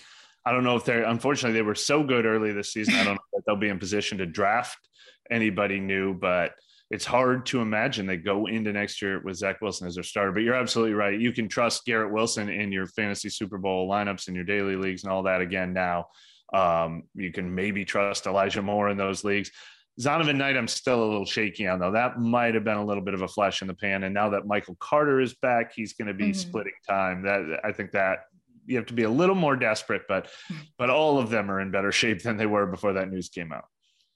I 0.45 0.51
don't 0.51 0.63
know 0.63 0.75
if 0.75 0.85
they're 0.85 1.03
unfortunately 1.03 1.57
they 1.57 1.63
were 1.63 1.75
so 1.75 2.03
good 2.03 2.25
early 2.25 2.51
this 2.51 2.73
season. 2.73 2.95
I 2.95 3.03
don't 3.03 3.15
know 3.15 3.21
if 3.33 3.45
they'll 3.45 3.55
be 3.55 3.69
in 3.69 3.79
position 3.79 4.17
to 4.17 4.25
draft 4.25 4.77
anybody 5.29 5.79
new, 5.79 6.13
but 6.13 6.53
it's 6.91 7.05
hard 7.05 7.45
to 7.47 7.61
imagine 7.61 8.05
they 8.05 8.17
go 8.17 8.45
into 8.45 8.71
next 8.71 9.01
year 9.01 9.21
with 9.23 9.37
Zach 9.37 9.61
Wilson 9.61 9.87
as 9.87 9.95
their 9.95 10.03
starter. 10.03 10.31
But 10.31 10.43
you're 10.43 10.53
absolutely 10.53 10.93
right. 10.93 11.19
You 11.19 11.31
can 11.31 11.47
trust 11.47 11.85
Garrett 11.85 12.11
Wilson 12.11 12.49
in 12.49 12.71
your 12.71 12.85
fantasy 12.87 13.29
Super 13.29 13.57
Bowl 13.57 13.89
lineups 13.89 14.27
and 14.27 14.35
your 14.35 14.45
daily 14.45 14.75
leagues 14.75 15.03
and 15.03 15.11
all 15.11 15.23
that 15.23 15.41
again 15.41 15.73
now. 15.73 16.07
Um, 16.53 17.03
you 17.15 17.31
can 17.31 17.55
maybe 17.55 17.83
trust 17.83 18.27
Elijah 18.27 18.61
Moore 18.61 18.89
in 18.89 18.97
those 18.97 19.23
leagues. 19.23 19.49
Zonovan 19.99 20.37
Knight, 20.37 20.57
I'm 20.57 20.67
still 20.67 21.03
a 21.03 21.05
little 21.05 21.25
shaky 21.25 21.67
on 21.67 21.79
though. 21.79 21.91
That 21.91 22.19
might 22.19 22.53
have 22.55 22.63
been 22.63 22.77
a 22.77 22.85
little 22.85 23.03
bit 23.03 23.13
of 23.13 23.21
a 23.21 23.27
flash 23.27 23.61
in 23.61 23.67
the 23.67 23.73
pan. 23.73 24.03
And 24.03 24.13
now 24.13 24.29
that 24.29 24.45
Michael 24.45 24.75
Carter 24.79 25.19
is 25.19 25.33
back, 25.35 25.73
he's 25.73 25.93
going 25.93 26.07
to 26.07 26.13
be 26.13 26.25
mm-hmm. 26.25 26.33
splitting 26.33 26.73
time. 26.87 27.23
That 27.23 27.59
I 27.63 27.71
think 27.71 27.91
that 27.91 28.25
you 28.65 28.77
have 28.77 28.85
to 28.87 28.93
be 28.93 29.03
a 29.03 29.09
little 29.09 29.35
more 29.35 29.55
desperate, 29.55 30.03
but 30.07 30.29
hmm. 30.47 30.55
but 30.77 30.89
all 30.89 31.19
of 31.19 31.29
them 31.29 31.49
are 31.49 31.59
in 31.59 31.71
better 31.71 31.91
shape 31.91 32.21
than 32.23 32.37
they 32.37 32.45
were 32.45 32.65
before 32.65 32.93
that 32.93 33.09
news 33.09 33.29
came 33.29 33.51
out. 33.51 33.65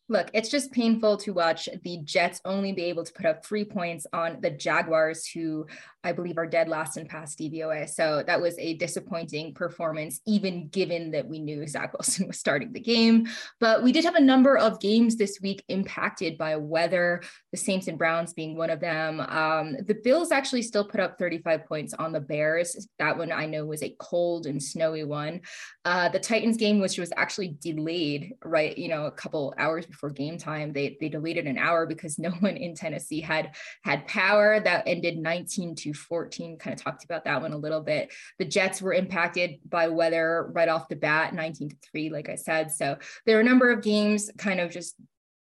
Look, 0.09 0.29
it's 0.33 0.49
just 0.49 0.71
painful 0.71 1.17
to 1.17 1.33
watch 1.33 1.67
the 1.83 1.99
Jets 2.03 2.39
only 2.45 2.71
be 2.71 2.83
able 2.83 3.03
to 3.03 3.11
put 3.11 3.25
up 3.25 3.45
three 3.45 3.65
points 3.65 4.07
on 4.13 4.39
the 4.39 4.49
Jaguars, 4.49 5.27
who 5.27 5.67
I 6.07 6.13
believe 6.13 6.37
are 6.37 6.47
dead 6.47 6.69
last 6.69 6.95
in 6.95 7.05
pass 7.05 7.35
DVOA. 7.35 7.89
So 7.89 8.23
that 8.25 8.41
was 8.41 8.57
a 8.57 8.75
disappointing 8.75 9.53
performance, 9.53 10.21
even 10.25 10.69
given 10.69 11.11
that 11.11 11.27
we 11.27 11.39
knew 11.39 11.67
Zach 11.67 11.91
Wilson 11.93 12.27
was 12.27 12.39
starting 12.39 12.71
the 12.71 12.79
game. 12.79 13.27
But 13.59 13.83
we 13.83 13.91
did 13.91 14.05
have 14.05 14.15
a 14.15 14.21
number 14.21 14.57
of 14.57 14.79
games 14.79 15.17
this 15.17 15.39
week 15.41 15.63
impacted 15.67 16.37
by 16.37 16.55
weather, 16.55 17.21
the 17.51 17.57
Saints 17.57 17.87
and 17.87 17.97
Browns 17.97 18.33
being 18.33 18.55
one 18.55 18.69
of 18.69 18.79
them. 18.79 19.19
Um, 19.19 19.75
the 19.85 19.99
Bills 20.01 20.31
actually 20.31 20.61
still 20.61 20.85
put 20.85 21.01
up 21.01 21.19
35 21.19 21.65
points 21.65 21.93
on 21.93 22.13
the 22.13 22.21
Bears. 22.21 22.87
That 22.99 23.17
one 23.17 23.31
I 23.33 23.45
know 23.45 23.65
was 23.65 23.83
a 23.83 23.95
cold 23.99 24.45
and 24.45 24.63
snowy 24.63 25.03
one. 25.03 25.41
Uh, 25.83 26.07
the 26.09 26.19
Titans 26.19 26.57
game, 26.57 26.79
which 26.79 26.97
was 26.97 27.11
actually 27.17 27.57
delayed, 27.61 28.33
right, 28.43 28.77
you 28.77 28.87
know, 28.87 29.05
a 29.05 29.11
couple 29.11 29.53
hours 29.57 29.85
before 29.85 30.09
game 30.09 30.37
time, 30.37 30.71
they, 30.71 30.97
they 31.01 31.09
delayed 31.09 31.37
it 31.37 31.47
an 31.47 31.57
hour 31.57 31.85
because 31.85 32.17
no 32.27 32.31
one 32.39 32.55
in 32.55 32.75
Tennessee 32.75 33.19
had 33.19 33.55
had 33.83 34.07
power. 34.07 34.61
That 34.61 34.83
ended 34.87 35.17
19 35.17 35.75
to 35.75 35.93
14 35.97 36.57
kind 36.57 36.73
of 36.73 36.83
talked 36.83 37.03
about 37.03 37.25
that 37.25 37.41
one 37.41 37.53
a 37.53 37.57
little 37.57 37.81
bit. 37.81 38.13
The 38.39 38.45
Jets 38.45 38.81
were 38.81 38.93
impacted 38.93 39.59
by 39.67 39.87
weather 39.87 40.49
right 40.53 40.69
off 40.69 40.89
the 40.89 40.95
bat, 40.95 41.33
19 41.33 41.69
to 41.69 41.75
3, 41.91 42.09
like 42.09 42.29
I 42.29 42.35
said. 42.35 42.71
So 42.71 42.97
there 43.25 43.37
are 43.37 43.41
a 43.41 43.43
number 43.43 43.71
of 43.71 43.81
games 43.81 44.29
kind 44.37 44.59
of 44.59 44.71
just 44.71 44.95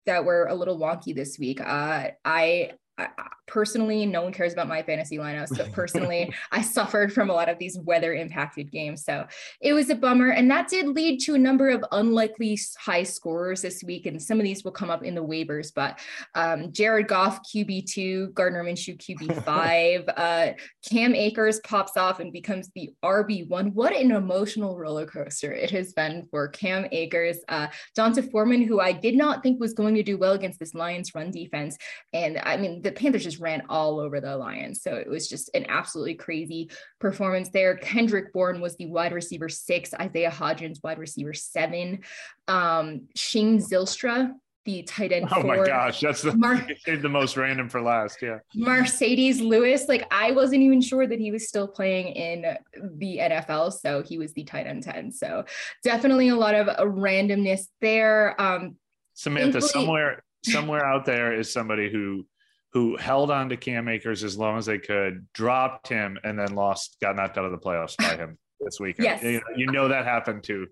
that 0.06 0.24
were 0.24 0.46
a 0.46 0.54
little 0.54 0.78
wonky 0.78 1.14
this 1.14 1.38
week. 1.38 1.60
Uh, 1.60 2.08
I 2.24 2.72
I, 2.98 3.08
personally, 3.48 4.06
no 4.06 4.22
one 4.22 4.32
cares 4.32 4.52
about 4.52 4.68
my 4.68 4.82
fantasy 4.82 5.16
lineups, 5.16 5.56
but 5.56 5.72
personally, 5.72 6.32
I 6.52 6.62
suffered 6.62 7.12
from 7.12 7.30
a 7.30 7.32
lot 7.32 7.48
of 7.48 7.58
these 7.58 7.78
weather 7.78 8.14
impacted 8.14 8.70
games. 8.70 9.04
So 9.04 9.26
it 9.60 9.72
was 9.72 9.90
a 9.90 9.94
bummer. 9.94 10.30
And 10.30 10.50
that 10.50 10.68
did 10.68 10.88
lead 10.88 11.20
to 11.20 11.34
a 11.34 11.38
number 11.38 11.70
of 11.70 11.84
unlikely 11.90 12.58
high 12.78 13.02
scorers 13.02 13.62
this 13.62 13.82
week. 13.82 14.06
And 14.06 14.22
some 14.22 14.38
of 14.38 14.44
these 14.44 14.64
will 14.64 14.72
come 14.72 14.90
up 14.90 15.02
in 15.02 15.14
the 15.14 15.24
waivers, 15.24 15.72
but 15.74 15.98
um, 16.34 16.72
Jared 16.72 17.08
Goff, 17.08 17.40
QB2, 17.42 18.34
Gardner 18.34 18.62
Minshew, 18.62 18.98
QB5, 18.98 20.12
uh, 20.16 20.52
Cam 20.88 21.14
Akers 21.14 21.60
pops 21.60 21.96
off 21.96 22.20
and 22.20 22.32
becomes 22.32 22.70
the 22.74 22.90
RB1. 23.02 23.72
What 23.72 23.94
an 23.94 24.10
emotional 24.10 24.78
roller 24.78 25.06
coaster 25.06 25.52
it 25.52 25.70
has 25.70 25.92
been 25.92 26.26
for 26.30 26.48
Cam 26.48 26.86
Akers. 26.92 27.38
Uh, 27.48 27.68
D'Onta 27.94 28.30
Foreman, 28.30 28.62
who 28.62 28.80
I 28.80 28.92
did 28.92 29.16
not 29.16 29.42
think 29.42 29.60
was 29.60 29.72
going 29.72 29.94
to 29.94 30.02
do 30.02 30.18
well 30.18 30.32
against 30.32 30.58
this 30.58 30.74
Lions 30.74 31.14
run 31.14 31.30
defense. 31.30 31.76
And 32.12 32.38
I 32.38 32.56
mean, 32.56 32.82
the 32.88 32.94
Panthers 32.94 33.24
just 33.24 33.38
ran 33.38 33.64
all 33.68 34.00
over 34.00 34.18
the 34.18 34.34
Lions. 34.34 34.80
So 34.80 34.94
it 34.94 35.06
was 35.06 35.28
just 35.28 35.50
an 35.52 35.66
absolutely 35.68 36.14
crazy 36.14 36.70
performance 36.98 37.50
there. 37.50 37.76
Kendrick 37.76 38.32
Bourne 38.32 38.62
was 38.62 38.76
the 38.76 38.86
wide 38.86 39.12
receiver 39.12 39.50
six, 39.50 39.92
Isaiah 39.92 40.30
Hodgins, 40.30 40.82
wide 40.82 40.98
receiver 40.98 41.34
seven. 41.34 42.00
Um, 42.46 43.08
Shane 43.14 43.58
Zylstra, 43.58 44.32
the 44.64 44.84
tight 44.84 45.12
end. 45.12 45.28
Oh 45.36 45.42
my 45.42 45.66
gosh, 45.66 46.00
that's 46.00 46.22
the 46.22 46.34
Mar- 46.34 46.66
the 46.86 47.08
most 47.10 47.36
random 47.36 47.68
for 47.68 47.82
last. 47.82 48.22
Yeah. 48.22 48.38
Marcedes 48.56 49.40
Lewis, 49.40 49.86
like 49.86 50.06
I 50.10 50.30
wasn't 50.30 50.62
even 50.62 50.80
sure 50.80 51.06
that 51.06 51.20
he 51.20 51.30
was 51.30 51.46
still 51.46 51.68
playing 51.68 52.14
in 52.14 52.56
the 52.96 53.18
NFL, 53.18 53.74
so 53.74 54.02
he 54.02 54.16
was 54.16 54.32
the 54.32 54.44
tight 54.44 54.66
end 54.66 54.82
ten. 54.82 55.12
So 55.12 55.44
definitely 55.84 56.30
a 56.30 56.36
lot 56.36 56.54
of 56.54 56.68
randomness 56.88 57.66
there. 57.82 58.34
Um, 58.40 58.76
Samantha, 59.12 59.60
somewhere 59.60 60.22
somewhere 60.42 60.86
out 60.86 61.04
there 61.04 61.34
is 61.38 61.52
somebody 61.52 61.90
who 61.90 62.24
who 62.72 62.96
held 62.96 63.30
on 63.30 63.48
to 63.48 63.56
Cam 63.56 63.88
Akers 63.88 64.24
as 64.24 64.36
long 64.36 64.58
as 64.58 64.66
they 64.66 64.78
could, 64.78 65.26
dropped 65.32 65.88
him, 65.88 66.18
and 66.22 66.38
then 66.38 66.54
lost, 66.54 66.96
got 67.00 67.16
knocked 67.16 67.38
out 67.38 67.44
of 67.44 67.52
the 67.52 67.58
playoffs 67.58 67.96
by 67.96 68.16
him 68.16 68.38
this 68.60 68.78
weekend. 68.78 69.04
Yes. 69.04 69.22
You, 69.22 69.32
know, 69.32 69.40
you 69.56 69.66
know 69.72 69.88
that 69.88 70.04
happened 70.04 70.44
to 70.44 70.66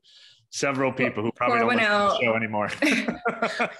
several 0.50 0.92
people 0.92 1.22
who 1.22 1.32
probably 1.32 1.58
Pour 1.58 1.70
don't 1.70 1.76
listen 1.76 1.92
out. 1.92 2.08
to 2.08 2.18
the 2.18 2.24
show 2.24 2.36
anymore. 2.36 2.70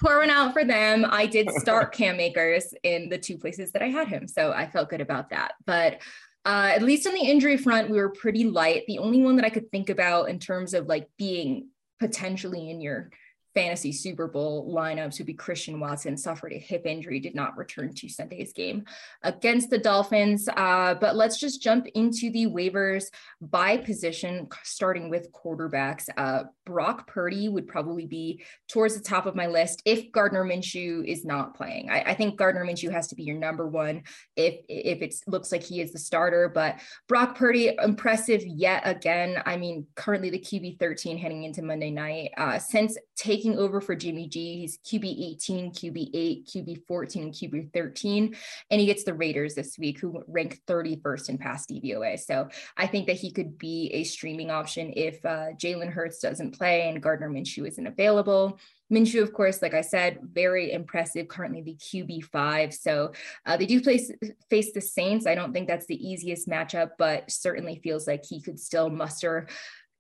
Pour 0.03 0.19
one 0.19 0.31
out 0.31 0.53
for 0.53 0.65
them. 0.65 1.07
I 1.09 1.27
did 1.27 1.51
start 1.53 1.93
Cam 1.93 2.19
Akers 2.21 2.73
in 2.83 3.09
the 3.09 3.19
two 3.19 3.39
places 3.39 3.73
that 3.73 3.83
I 3.83 3.89
had 3.89 4.09
him, 4.09 4.27
so 4.29 4.53
I 4.53 4.67
felt 4.67 4.91
good 4.91 5.01
about 5.01 5.31
that. 5.31 5.53
But 5.65 6.01
uh, 6.45 6.73
at 6.75 6.83
least 6.83 7.07
on 7.07 7.15
the 7.15 7.21
injury 7.21 7.57
front, 7.57 7.91
we 7.91 7.99
were 7.99 8.11
pretty 8.11 8.45
light. 8.45 8.85
The 8.87 8.99
only 8.99 9.23
one 9.23 9.37
that 9.37 9.45
I 9.45 9.51
could 9.51 9.71
think 9.71 9.91
about 9.91 10.29
in 10.29 10.39
terms 10.39 10.75
of 10.75 10.87
like 10.87 11.09
being 11.19 11.69
potentially 11.99 12.71
in 12.71 12.81
your 12.81 13.11
fantasy 13.57 13.91
Super 13.91 14.29
Bowl 14.29 14.71
lineups 14.71 15.17
would 15.17 15.27
be 15.27 15.33
Christian 15.33 15.81
Watson 15.81 16.15
suffered 16.15 16.53
a 16.53 16.59
hip 16.59 16.85
injury, 16.85 17.19
did 17.19 17.35
not 17.35 17.57
return 17.57 17.95
to 17.95 18.07
Sunday's 18.07 18.53
game 18.53 18.85
against 19.23 19.71
the 19.71 19.79
Dolphins. 19.79 20.47
Uh, 20.55 20.95
but 20.95 21.17
let's 21.17 21.41
just 21.41 21.63
jump 21.63 21.87
into 21.95 22.31
the 22.31 22.47
waivers 22.47 23.07
by 23.41 23.79
position, 23.79 24.47
starting 24.63 25.09
with 25.09 25.33
quarterbacks. 25.33 26.07
Uh, 26.19 26.45
Brock 26.67 27.07
Purdy 27.07 27.49
would 27.49 27.67
probably 27.67 28.05
be 28.05 28.45
towards 28.69 28.95
the 28.95 29.03
top 29.03 29.25
of 29.25 29.35
my 29.35 29.47
list 29.47 29.81
if 29.87 30.13
Gardner 30.13 30.45
Minshew 30.45 31.07
is 31.07 31.25
not 31.25 31.57
playing. 31.57 31.89
I, 31.89 32.03
I 32.03 32.15
think 32.15 32.37
Gardner 32.37 32.65
Minshew 32.65 32.93
has 32.93 33.09
to 33.09 33.15
be 33.15 33.23
your 33.23 33.39
number 33.39 33.67
one 33.67 34.03
if 34.37 34.57
if 34.69 35.01
it 35.01 35.15
looks 35.27 35.51
like 35.51 35.63
he 35.63 35.81
is 35.81 35.93
the 35.93 35.99
starter. 35.99 36.51
But 36.55 36.79
Brock 37.09 37.39
Purdy, 37.39 37.75
impressive 37.83 38.45
yet 38.45 38.83
again. 38.85 39.43
I 39.47 39.57
mean, 39.57 39.87
currently 39.95 40.29
the 40.29 40.41
QB 40.41 40.79
13 40.79 41.17
heading 41.17 41.45
into 41.45 41.63
Monday 41.63 41.91
night. 41.91 42.33
Uh, 42.37 42.59
since 42.59 42.99
taking 43.17 43.46
taking 43.47 43.59
over 43.59 43.81
for 43.81 43.95
Jimmy 43.95 44.27
G. 44.27 44.59
He's 44.61 44.79
QB 44.79 45.05
18, 45.35 45.71
QB 45.71 46.11
8, 46.13 46.47
QB 46.47 46.87
14, 46.87 47.23
and 47.23 47.33
QB 47.33 47.73
13. 47.73 48.37
And 48.71 48.81
he 48.81 48.87
gets 48.87 49.05
the 49.05 49.15
Raiders 49.15 49.55
this 49.55 49.79
week, 49.79 50.01
who 50.01 50.23
rank 50.27 50.61
31st 50.67 51.29
in 51.29 51.39
pass 51.39 51.67
DVOA. 51.67 52.19
So 52.19 52.49
I 52.77 52.87
think 52.87 53.07
that 53.07 53.17
he 53.17 53.31
could 53.31 53.57
be 53.59 53.91
a 53.93 54.05
streaming 54.05 54.51
option 54.51 54.93
if 54.97 55.25
uh, 55.25 55.53
Jalen 55.53 55.93
Hurts 55.93 56.19
doesn't 56.19 56.59
play 56.59 56.89
and 56.89 57.03
Gardner 57.03 57.31
Minshew 57.31 57.69
isn't 57.69 57.87
available. 57.87 58.59
Minshew, 58.93 59.23
of 59.23 59.33
course, 59.33 59.63
like 59.63 59.75
I 59.75 59.81
said, 59.81 60.19
very 60.23 60.73
impressive, 60.73 61.27
currently 61.27 61.63
the 61.63 61.75
QB5. 61.75 62.73
So 62.73 63.13
uh, 63.45 63.57
they 63.57 63.67
do 63.67 63.81
place, 63.81 64.13
face 64.49 64.73
the 64.73 64.81
Saints. 64.81 65.27
I 65.27 65.35
don't 65.35 65.53
think 65.53 65.67
that's 65.67 65.87
the 65.87 66.09
easiest 66.09 66.49
matchup, 66.49 66.91
but 66.97 67.29
certainly 67.31 67.81
feels 67.83 68.07
like 68.07 68.25
he 68.25 68.41
could 68.41 68.61
still 68.61 68.89
muster 68.89 69.49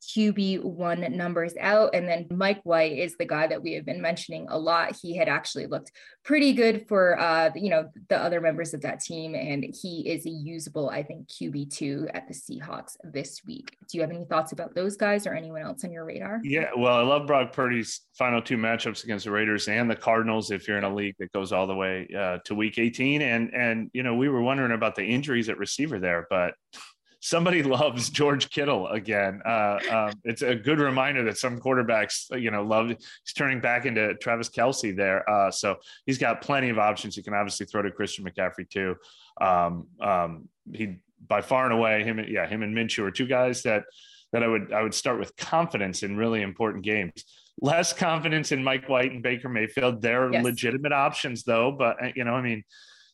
QB1 0.07 1.11
numbers 1.13 1.55
out. 1.61 1.95
And 1.95 2.09
then 2.09 2.27
Mike 2.31 2.61
White 2.65 2.97
is 2.97 3.17
the 3.17 3.25
guy 3.25 3.47
that 3.47 3.63
we 3.63 3.73
have 3.73 3.85
been 3.85 4.01
mentioning 4.01 4.47
a 4.49 4.59
lot. 4.59 4.97
He 5.01 5.17
had 5.17 5.29
actually 5.29 5.67
looked 5.67 5.93
pretty 6.25 6.53
good 6.53 6.87
for, 6.89 7.19
uh, 7.19 7.51
you 7.55 7.71
know, 7.71 7.89
the 8.09 8.19
other 8.19 8.41
members 8.41 8.75
of 8.75 8.83
that 8.83 9.01
team. 9.01 9.35
And 9.35 9.65
he 9.83 10.09
is 10.09 10.27
a 10.27 10.31
usable, 10.31 10.91
I 10.91 11.03
think, 11.03 11.29
QB2 11.29 12.11
at 12.15 12.29
the 12.29 12.35
Seahawks 12.35 12.97
this 13.05 13.41
week. 13.47 13.77
Do 13.91 13.99
you 13.99 14.03
have 14.03 14.11
any 14.11 14.25
thoughts 14.25 14.53
about 14.53 14.75
those 14.75 14.97
guys 14.97 15.27
or 15.27 15.35
anyone 15.35 15.63
else 15.63 15.85
on 15.85 15.93
your 15.93 16.05
radar? 16.05 16.41
Yeah, 16.43 16.71
well, 16.77 16.97
I 16.97 17.03
love 17.03 17.27
Brock 17.27 17.53
Purdy's 17.53 18.03
final 18.15 18.41
two 18.41 18.57
matchups 18.57 19.05
against 19.05 19.25
the 19.25 19.31
Raiders 19.31 19.69
and 19.69 19.91
the 19.91 19.97
Cardinals. 19.97 20.51
If 20.51 20.69
you're 20.69 20.79
in 20.79 20.85
a 20.85 20.95
league 20.95 21.17
that 21.19 21.33
goes 21.33 21.53
all 21.53 21.67
the 21.67 21.75
way 21.75 22.09
uh, 22.17 22.39
to 22.45 22.55
week 22.55 22.79
18. 22.79 23.23
And, 23.23 23.55
and, 23.55 23.91
you 23.93 24.03
know, 24.03 24.15
we 24.15 24.29
were 24.29 24.43
wondering 24.43 24.73
about 24.73 24.95
the 24.95 25.05
injuries 25.05 25.49
at 25.49 25.59
receiver 25.59 25.99
there, 25.99 26.27
but 26.31 26.55
somebody 27.27 27.63
loves 27.65 28.09
George 28.09 28.51
Kittle 28.51 28.87
again. 28.89 29.43
Uh, 29.45 29.79
um, 29.91 30.13
it's 30.25 30.43
a 30.43 30.55
good 30.55 30.79
reminder 30.79 31.25
that 31.25 31.39
some 31.39 31.59
quarterbacks, 31.59 32.27
you 32.41 32.51
know, 32.51 32.63
love. 32.63 32.89
He's 32.89 33.33
turning 33.37 33.61
back 33.61 33.85
into 33.85 34.15
Travis 34.15 34.49
Kelce 34.49 34.97
there, 34.97 35.29
uh, 35.29 35.51
so 35.51 35.77
he's 36.07 36.19
got 36.19 36.41
plenty 36.41 36.69
of 36.69 36.79
options. 36.79 37.17
He 37.17 37.23
can 37.23 37.35
obviously 37.35 37.67
throw 37.67 37.83
to 37.83 37.91
Christian 37.91 38.25
McCaffrey 38.25 38.69
too. 38.71 38.95
Um, 39.41 39.89
um, 40.01 40.49
he 40.73 40.97
by 41.27 41.41
far 41.41 41.65
and 41.65 41.73
away 41.73 42.05
him, 42.05 42.25
yeah, 42.29 42.47
him 42.47 42.63
and 42.63 42.77
Minshew 42.77 43.05
are 43.05 43.11
two 43.11 43.27
guys 43.27 43.63
that 43.63 43.85
that 44.33 44.43
I 44.43 44.47
would 44.47 44.73
I 44.73 44.83
would 44.83 44.95
start 44.95 45.19
with 45.19 45.37
confidence 45.37 46.03
in 46.03 46.17
really 46.17 46.43
important 46.43 46.85
games. 46.85 47.25
Less 47.61 47.93
confidence 47.93 48.53
in 48.53 48.63
Mike 48.63 48.89
White 48.89 49.13
and 49.13 49.23
Baker 49.23 49.49
Mayfield. 49.49 50.03
They're 50.03 50.31
yes. 50.31 50.45
legitimate 50.45 50.93
options 50.93 51.43
though, 51.43 51.73
but 51.77 51.97
uh, 52.03 52.11
you 52.15 52.23
know, 52.23 52.35
I 52.35 52.43
mean, 52.43 52.63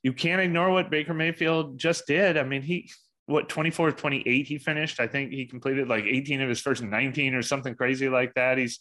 you 0.03 0.13
can't 0.13 0.41
ignore 0.41 0.71
what 0.71 0.91
Baker 0.91 1.15
Mayfield 1.15 1.79
just 1.79 2.07
did. 2.07 2.37
I 2.37 2.43
mean, 2.43 2.61
he 2.61 2.91
what 3.27 3.49
24 3.49 3.93
28 3.93 4.47
he 4.47 4.59
finished? 4.59 5.01
I 5.01 5.07
think 5.07 5.33
he 5.33 5.47
completed 5.47 5.89
like 5.89 6.05
18 6.05 6.41
of 6.41 6.49
his 6.49 6.61
first 6.61 6.83
19 6.83 7.35
or 7.35 7.43
something 7.43 7.75
crazy 7.75 8.09
like 8.09 8.35
that. 8.35 8.59
He's 8.59 8.81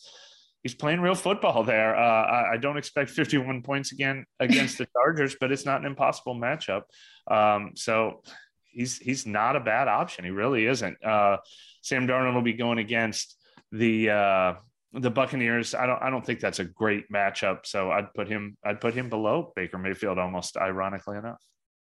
he's 0.64 0.74
playing 0.76 1.02
real 1.02 1.16
football 1.16 1.64
there. 1.64 1.96
Uh, 1.96 2.00
I, 2.00 2.54
I, 2.54 2.58
don't 2.58 2.78
expect 2.78 3.10
51 3.12 3.64
points 3.64 3.92
again 3.92 4.26
against 4.40 4.78
the 4.78 4.88
chargers 4.94 5.36
but 5.40 5.52
it's 5.52 5.66
not 5.66 5.82
an 5.82 5.88
impossible 5.88 6.36
matchup. 6.36 6.84
Um, 7.28 7.72
so 7.76 8.22
he's 8.66 8.98
he's 8.98 9.26
not 9.26 9.56
a 9.56 9.60
bad 9.60 9.88
option. 9.88 10.26
He 10.26 10.32
really 10.32 10.66
isn't. 10.66 11.04
Uh, 11.04 11.38
sam 11.82 12.08
darnold 12.08 12.34
will 12.34 12.42
be 12.42 12.54
going 12.54 12.78
against 12.78 13.38
the 13.72 14.10
uh, 14.10 14.54
the 14.94 15.10
Buccaneers, 15.10 15.74
I 15.74 15.86
don't 15.86 16.02
I 16.02 16.10
don't 16.10 16.26
think 16.26 16.40
that's 16.40 16.60
a 16.60 16.66
great 16.66 17.10
matchup. 17.10 17.66
So 17.66 17.92
I'd 17.92 18.14
put 18.14 18.28
him 18.28 18.58
I'd 18.64 18.82
put 18.82 18.94
him 18.94 19.10
below 19.10 19.54
Baker 19.56 19.78
Mayfield 19.78 20.18
almost 20.18 20.58
ironically 20.58 21.18
enough. 21.18 21.42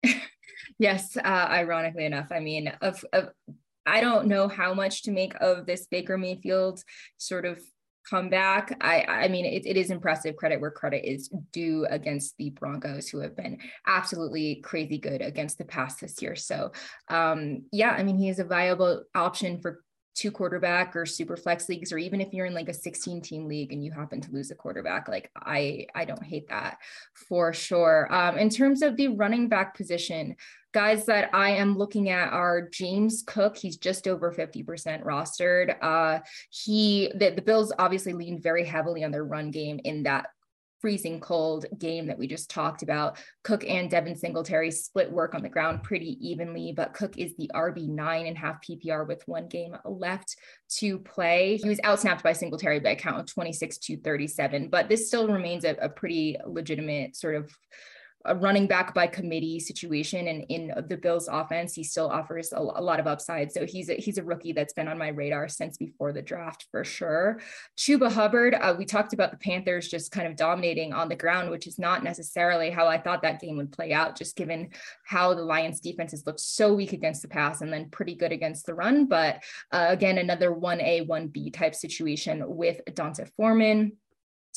Yes, 0.78 1.18
uh, 1.18 1.22
ironically 1.22 2.06
enough. 2.06 2.28
I 2.32 2.40
mean, 2.40 2.72
of, 2.82 3.04
of 3.14 3.30
I 3.86 4.02
don't 4.02 4.28
know 4.28 4.48
how 4.48 4.74
much 4.74 5.04
to 5.04 5.12
make 5.12 5.34
of 5.42 5.66
this 5.66 5.88
Baker 5.88 6.18
Mayfield 6.18 6.84
sort 7.18 7.46
of 7.46 7.62
comeback. 8.10 8.76
I 8.82 9.04
I 9.04 9.28
mean, 9.28 9.46
it, 9.46 9.66
it 9.66 9.78
is 9.78 9.92
impressive 9.92 10.36
credit 10.36 10.62
where 10.62 10.72
credit 10.72 11.10
is 11.10 11.30
due 11.52 11.86
against 11.90 12.36
the 12.38 12.50
Broncos, 12.52 13.10
who 13.10 13.20
have 13.20 13.36
been 13.36 13.60
absolutely 13.88 14.62
crazy 14.64 14.98
good 14.98 15.22
against 15.22 15.58
the 15.58 15.66
pass 15.66 15.98
this 15.98 16.22
year. 16.22 16.36
So, 16.36 16.72
um, 17.10 17.64
yeah, 17.72 17.92
I 17.92 18.04
mean, 18.04 18.18
he 18.18 18.30
is 18.30 18.40
a 18.40 18.46
viable 18.46 19.04
option 19.16 19.60
for 19.62 19.82
two 20.20 20.32
quarterback 20.32 20.98
or 20.98 21.06
super 21.06 21.38
flex 21.38 21.70
leagues 21.70 21.94
or 21.94 21.98
even 21.98 22.20
if 22.20 22.34
you're 22.34 22.46
in 22.46 22.54
like 22.54 22.68
a 22.68 22.74
16 22.74 23.22
team 23.22 23.48
league 23.48 23.72
and 23.72 23.84
you 23.84 23.90
happen 23.90 24.20
to 24.20 24.32
lose 24.32 24.52
a 24.52 24.56
quarterback 24.56 25.08
like 25.08 25.32
i 25.38 25.88
i 25.96 26.04
don't 26.04 26.24
hate 26.24 26.50
that 26.50 26.78
for 27.14 27.54
sure. 27.54 28.14
Um, 28.14 28.38
in 28.38 28.50
terms 28.50 28.82
of 28.82 28.98
the 28.98 29.08
running 29.08 29.48
back 29.48 29.78
position 29.78 30.36
guys 30.74 31.06
that 31.06 31.34
i 31.34 31.52
am 31.52 31.78
looking 31.78 32.10
at 32.10 32.34
are 32.34 32.68
james 32.70 33.24
cook. 33.26 33.56
He's 33.56 33.78
just 33.78 34.10
over 34.10 34.30
50% 34.30 35.04
rostered. 35.04 35.82
Uh, 35.82 36.20
he 36.50 37.10
the, 37.16 37.30
the 37.30 37.42
bills 37.42 37.72
obviously 37.80 38.12
leaned 38.12 38.44
very 38.44 38.66
heavily 38.66 39.06
on 39.06 39.12
their 39.12 39.24
run 39.24 39.52
game 39.52 39.80
in 39.86 40.04
that 40.04 40.28
freezing 40.82 41.20
cold 41.20 41.66
game 41.78 42.08
that 42.08 42.18
we 42.18 42.28
just 42.28 42.50
talked 42.50 42.84
about. 42.84 43.18
Cook 43.44 43.64
and 43.68 43.90
Devin 43.90 44.16
Singletary 44.16 44.72
split 44.72 45.12
work 45.12 45.36
on 45.36 45.42
the 45.42 45.50
ground 45.50 45.84
pretty 45.84 46.18
evenly, 46.20 46.74
but 46.76 46.94
Cook 46.94 47.18
is 47.18 47.36
the 47.38 47.52
RB 47.54 47.88
nine 47.88 48.26
and 48.26 48.38
half 48.38 48.58
PPR 48.62 49.08
with 49.08 49.22
one 49.28 49.48
game 49.48 49.76
left 49.86 50.36
to 50.78 51.00
play. 51.00 51.58
He 51.62 51.70
was 51.70 51.80
outsnapped 51.80 52.24
by 52.24 52.34
Singletary 52.34 52.80
by 52.80 52.92
a 52.92 52.96
count 52.96 53.20
of 53.20 53.26
26 53.26 53.78
to 53.80 53.98
37, 53.98 54.70
but 54.70 54.90
this 54.90 55.08
still 55.08 55.28
remains 55.28 55.66
a, 55.66 55.76
a 55.82 55.90
pretty 55.90 56.38
legitimate 56.46 57.16
sort 57.16 57.36
of 57.36 57.52
a 58.26 58.36
running 58.36 58.68
back 58.68 58.94
by 58.94 59.08
committee 59.08 59.60
situation, 59.60 60.28
and 60.28 60.46
in 60.50 60.74
the 60.88 60.98
Bills' 60.98 61.30
offense, 61.30 61.74
he 61.74 61.84
still 61.84 62.10
offers 62.10 62.52
a, 62.52 62.60
lot 62.60 63.00
of 63.00 63.08
upside. 63.08 63.52
So 63.52 63.66
he's 63.66 63.90
a, 63.90 63.94
he's 63.94 64.18
a 64.18 64.24
rookie 64.24 64.52
that's 64.52 64.74
been 64.74 64.88
on 64.90 64.98
my 64.98 65.08
radar 65.10 65.48
since 65.48 65.78
before 65.78 66.12
the 66.12 66.22
draft 66.22 66.68
for 66.70 66.84
sure. 66.84 67.40
Chuba 67.78 68.12
Hubbard, 68.12 68.56
uh, 68.56 68.76
we 68.78 68.86
talked 68.86 69.14
about 69.14 69.32
the 69.32 69.38
Panthers 69.38 69.88
just 69.88 70.12
kind 70.12 70.28
of 70.28 70.36
dominating 70.36 70.92
on 70.92 71.08
the 71.08 71.16
ground, 71.16 71.50
which 71.50 71.66
is 71.66 71.80
not 71.80 72.04
necessarily 72.04 72.70
how 72.70 72.88
I 72.88 72.98
thought 72.98 73.22
that 73.22 73.40
game 73.40 73.56
would 73.58 73.72
play 73.72 73.94
out, 73.94 74.18
just 74.18 74.36
given 74.36 74.70
how 75.06 75.34
the 75.34 75.42
Lions 75.42 75.80
defenses 75.80 76.26
looked 76.26 76.42
so 76.42 76.74
weak 76.74 76.92
against 76.92 77.22
the 77.22 77.30
pass 77.30 77.62
and 77.62 77.72
then 77.72 77.90
pretty 77.90 78.16
good 78.16 78.34
against 78.34 78.66
the 78.66 78.74
run. 78.74 79.06
But 79.06 79.42
uh, 79.72 79.88
again, 79.90 80.18
another 80.18 80.52
1A, 80.52 81.08
1B 81.08 81.54
type 81.54 81.74
situation 81.74 82.44
with 82.46 82.82
D'Onta 82.94 83.30
Foreman. 83.38 83.94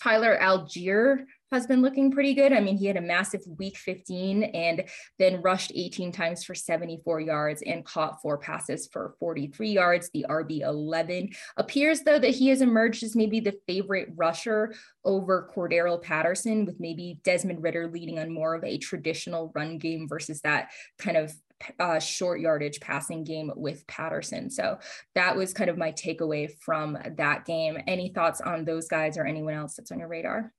Tyler 0.00 0.36
Allgeier 0.40 1.26
has 1.52 1.66
been 1.66 1.82
looking 1.82 2.10
pretty 2.10 2.34
good. 2.34 2.52
I 2.52 2.60
mean, 2.60 2.76
he 2.76 2.86
had 2.86 2.96
a 2.96 3.02
massive 3.02 3.42
week 3.58 3.76
15 3.76 4.42
and 4.42 4.84
then 5.18 5.42
rushed 5.42 5.72
18 5.74 6.10
times 6.10 6.44
for 6.44 6.54
74 6.54 7.20
yards 7.20 7.62
and 7.62 7.84
caught 7.84 8.20
four 8.20 8.38
passes 8.38 8.88
for 8.92 9.14
43 9.20 9.70
yards. 9.70 10.10
The 10.12 10.26
RB 10.28 10.62
11 10.62 11.30
appears, 11.56 12.00
though, 12.00 12.18
that 12.18 12.30
he 12.34 12.48
has 12.48 12.60
emerged 12.60 13.02
as 13.02 13.14
maybe 13.14 13.40
the 13.40 13.58
favorite 13.66 14.08
rusher 14.16 14.74
over 15.04 15.50
Cordarrelle 15.54 16.02
Patterson, 16.02 16.64
with 16.64 16.80
maybe 16.80 17.20
Desmond 17.22 17.62
Ridder 17.62 17.88
leading 17.88 18.18
on 18.18 18.32
more 18.32 18.54
of 18.54 18.64
a 18.64 18.78
traditional 18.78 19.52
run 19.54 19.78
game 19.78 20.08
versus 20.08 20.40
that 20.40 20.70
kind 20.98 21.16
of 21.16 21.32
uh, 21.78 21.98
short 21.98 22.40
yardage 22.40 22.80
passing 22.80 23.24
game 23.24 23.52
with 23.56 23.86
Patterson. 23.86 24.50
So 24.50 24.78
that 25.14 25.36
was 25.36 25.52
kind 25.52 25.70
of 25.70 25.78
my 25.78 25.92
takeaway 25.92 26.50
from 26.60 26.98
that 27.16 27.44
game. 27.44 27.78
Any 27.86 28.08
thoughts 28.08 28.40
on 28.40 28.64
those 28.64 28.88
guys 28.88 29.16
or 29.16 29.26
anyone 29.26 29.54
else 29.54 29.74
that's 29.74 29.92
on 29.92 29.98
your 29.98 30.08
radar? 30.08 30.52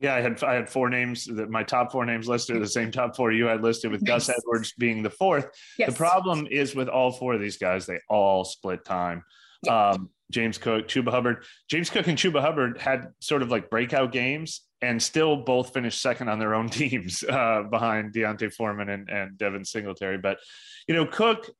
Yeah, 0.00 0.14
I 0.14 0.20
had 0.20 0.42
I 0.42 0.54
had 0.54 0.68
four 0.68 0.88
names 0.88 1.26
that 1.26 1.50
my 1.50 1.62
top 1.62 1.92
four 1.92 2.06
names 2.06 2.26
listed 2.26 2.56
are 2.56 2.60
the 2.60 2.66
same 2.66 2.90
top 2.90 3.14
four 3.14 3.32
you 3.32 3.44
had 3.44 3.62
listed 3.62 3.90
with 3.90 4.02
nice. 4.02 4.26
Gus 4.26 4.38
Edwards 4.38 4.72
being 4.72 5.02
the 5.02 5.10
fourth. 5.10 5.50
Yes. 5.78 5.90
The 5.90 5.96
problem 5.96 6.46
is 6.50 6.74
with 6.74 6.88
all 6.88 7.12
four 7.12 7.34
of 7.34 7.40
these 7.40 7.58
guys, 7.58 7.84
they 7.86 8.00
all 8.08 8.44
split 8.44 8.84
time. 8.84 9.24
Um, 9.68 10.08
James 10.30 10.58
Cook, 10.58 10.88
Chuba 10.88 11.10
Hubbard. 11.10 11.44
James 11.68 11.90
Cook 11.90 12.06
and 12.06 12.16
Chuba 12.16 12.40
Hubbard 12.40 12.78
had 12.78 13.08
sort 13.20 13.42
of 13.42 13.50
like 13.50 13.68
breakout 13.68 14.12
games 14.12 14.62
and 14.80 15.02
still 15.02 15.36
both 15.36 15.72
finished 15.74 16.00
second 16.00 16.28
on 16.28 16.38
their 16.38 16.54
own 16.54 16.68
teams 16.70 17.22
uh, 17.24 17.64
behind 17.64 18.12
D'Onta 18.12 18.52
Foreman 18.52 18.88
and, 18.88 19.08
and 19.10 19.36
Devin 19.36 19.64
Singletary. 19.64 20.18
But, 20.18 20.38
you 20.86 20.94
know, 20.94 21.04
Cook, 21.04 21.50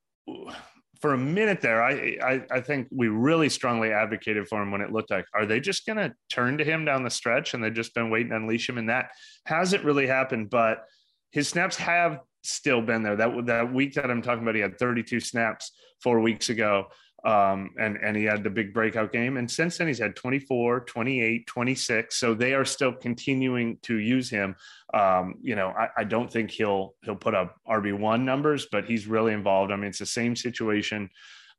for 1.01 1.13
a 1.13 1.17
minute 1.17 1.61
there, 1.61 1.83
I, 1.83 2.17
I, 2.23 2.41
I 2.51 2.61
think 2.61 2.87
we 2.91 3.07
really 3.07 3.49
strongly 3.49 3.91
advocated 3.91 4.47
for 4.47 4.61
him 4.61 4.71
when 4.71 4.81
it 4.81 4.91
looked 4.91 5.09
like, 5.09 5.25
are 5.33 5.47
they 5.47 5.59
just 5.59 5.85
going 5.85 5.97
to 5.97 6.13
turn 6.29 6.59
to 6.59 6.63
him 6.63 6.85
down 6.85 7.03
the 7.03 7.09
stretch 7.09 7.53
and 7.53 7.63
they've 7.63 7.73
just 7.73 7.95
been 7.95 8.11
waiting 8.11 8.29
to 8.29 8.35
unleash 8.35 8.69
him? 8.69 8.77
And 8.77 8.89
that 8.89 9.09
hasn't 9.45 9.83
really 9.83 10.05
happened, 10.05 10.51
but 10.51 10.85
his 11.31 11.49
snaps 11.49 11.75
have 11.77 12.19
still 12.43 12.81
been 12.81 13.01
there. 13.01 13.15
That 13.15 13.45
that 13.47 13.73
week 13.73 13.95
that 13.95 14.11
I'm 14.11 14.21
talking 14.21 14.43
about, 14.43 14.55
he 14.55 14.61
had 14.61 14.77
32 14.77 15.19
snaps 15.19 15.71
four 16.03 16.19
weeks 16.19 16.49
ago 16.49 16.87
um, 17.23 17.71
and 17.79 17.97
and 17.97 18.17
he 18.17 18.23
had 18.23 18.43
the 18.43 18.49
big 18.49 18.73
breakout 18.73 19.11
game. 19.11 19.37
And 19.37 19.49
since 19.49 19.77
then 19.77 19.87
he's 19.87 19.99
had 19.99 20.15
24 20.15 20.81
28 20.81 21.45
26 21.47 22.15
so 22.17 22.33
they 22.33 22.53
are 22.53 22.65
still 22.65 22.93
continuing 22.93 23.77
to 23.83 23.97
use 23.97 24.29
him. 24.29 24.55
Um, 24.93 25.35
you 25.41 25.55
know 25.55 25.69
I, 25.69 25.89
I, 25.97 26.03
don't 26.03 26.31
think 26.31 26.51
he'll 26.51 26.95
he'll 27.03 27.15
put 27.15 27.33
up 27.33 27.55
rb1 27.69 28.23
numbers 28.23 28.67
but 28.71 28.85
he's 28.85 29.07
really 29.07 29.33
involved. 29.33 29.71
I 29.71 29.75
mean 29.75 29.89
it's 29.89 29.99
the 29.99 30.05
same 30.05 30.35
situation 30.35 31.09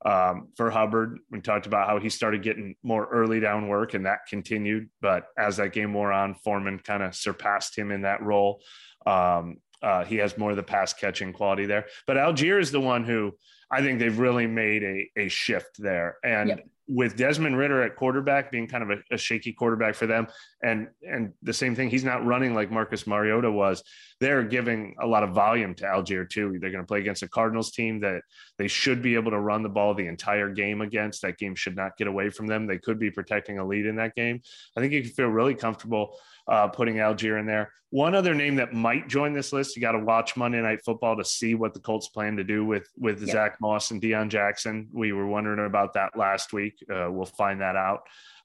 um, 0.05 0.49
for 0.57 0.71
hubbard. 0.71 1.19
We 1.31 1.41
talked 1.41 1.67
about 1.67 1.89
how 1.89 1.99
he 1.99 2.09
started 2.09 2.43
getting 2.43 2.75
more 2.83 3.07
early 3.07 3.41
down 3.41 3.69
work 3.69 3.95
and 3.95 4.07
that 4.07 4.27
continued. 4.29 4.91
But 5.01 5.27
as 5.39 5.59
that 5.59 5.73
game 5.73 5.95
wore 5.95 6.13
on 6.13 6.35
foreman 6.35 6.81
kind 6.81 7.03
of 7.03 7.15
surpassed 7.15 7.79
him 7.79 7.93
in 7.93 8.03
that 8.03 8.23
role. 8.23 8.63
Um, 9.07 9.59
uh, 9.83 10.05
he 10.05 10.17
has 10.17 10.39
more 10.39 10.51
of 10.51 10.57
the 10.57 10.63
pass 10.63 10.93
catching 10.93 11.33
quality 11.33 11.67
there 11.67 11.87
but 12.07 12.17
Allgeier 12.17 12.61
is 12.61 12.71
the 12.71 12.81
one 12.81 13.05
who 13.05 13.33
I 13.73 13.81
think 13.81 13.99
they've 13.99 14.19
really 14.19 14.47
made 14.47 14.83
a, 14.85 15.11
a 15.17 15.29
shift 15.29 15.79
there. 15.79 16.19
And 16.23 16.51
yep. 16.51 16.67
with 16.89 17.17
Desmond 17.17 17.57
Ridder 17.57 17.83
at 17.83 17.97
quarterback 17.97 18.53
being 18.53 18.67
kind 18.67 18.83
of 18.83 18.91
a, 18.91 19.15
a, 19.15 19.17
shaky 19.17 19.55
quarterback 19.55 19.95
for 19.95 20.07
them, 20.07 20.27
and 20.63 20.89
and 21.11 21.33
the 21.43 21.55
same 21.55 21.75
thing, 21.75 21.89
he's 21.89 22.05
not 22.05 22.25
running 22.27 22.55
like 22.55 22.71
Marcus 22.71 23.07
Mariota 23.07 23.51
was. 23.51 23.83
They're 24.21 24.43
giving 24.43 24.95
a 25.01 25.07
lot 25.07 25.23
of 25.23 25.31
volume 25.31 25.75
to 25.77 25.85
Allgeier 25.85 26.29
too. 26.29 26.59
They're 26.61 26.71
going 26.71 26.85
to 26.85 26.87
play 26.87 27.01
against 27.01 27.23
a 27.23 27.29
Cardinals 27.29 27.73
team 27.73 27.99
that 28.01 28.21
they 28.59 28.69
should 28.69 29.01
be 29.01 29.15
able 29.15 29.31
to 29.31 29.41
run 29.41 29.63
the 29.63 29.71
ball 29.71 29.95
the 29.95 30.07
entire 30.07 30.51
game 30.51 30.83
against. 30.83 31.23
That 31.23 31.39
game 31.39 31.55
should 31.55 31.75
not 31.75 31.97
get 31.97 32.09
away 32.09 32.29
from 32.29 32.47
them. 32.47 32.67
They 32.67 32.79
could 32.79 32.99
be 32.99 33.11
protecting 33.11 33.59
a 33.59 33.67
lead 33.67 33.87
in 33.87 33.97
that 33.97 34.15
game. 34.15 34.43
I 34.77 34.81
think 34.81 34.93
you 34.93 35.01
can 35.01 35.13
feel 35.13 35.29
really 35.29 35.55
comfortable 35.55 36.15
uh, 36.49 36.69
putting 36.69 36.97
Allgeier 36.97 37.39
in 37.39 37.47
there. 37.47 37.73
One 37.91 38.15
other 38.15 38.35
name 38.35 38.57
that 38.57 38.73
might 38.73 39.07
join 39.07 39.35
this 39.35 39.53
list, 39.53 39.77
you 39.77 39.83
got 39.83 39.93
to 39.93 39.99
watch 39.99 40.37
Monday 40.37 40.63
Night 40.63 40.83
Football 40.83 41.17
to 41.19 41.25
see 41.25 41.55
what 41.55 41.75
the 41.75 41.81
Colts 41.81 42.09
plan 42.09 42.37
to 42.37 42.45
do 42.45 42.65
with 42.65 42.89
with 42.97 43.21
yep. 43.21 43.31
Zach 43.31 43.61
Moss 43.61 43.91
and 43.91 44.01
Deon 44.01 44.29
Jackson. 44.29 44.89
We 44.93 45.13
were 45.13 45.27
wondering 45.27 45.67
about 45.67 45.93
that 45.95 46.17
last 46.17 46.53
week. 46.53 46.75
Uh, 46.91 47.11
we'll 47.11 47.27
find 47.27 47.61
that 47.61 47.77
out 47.77 48.01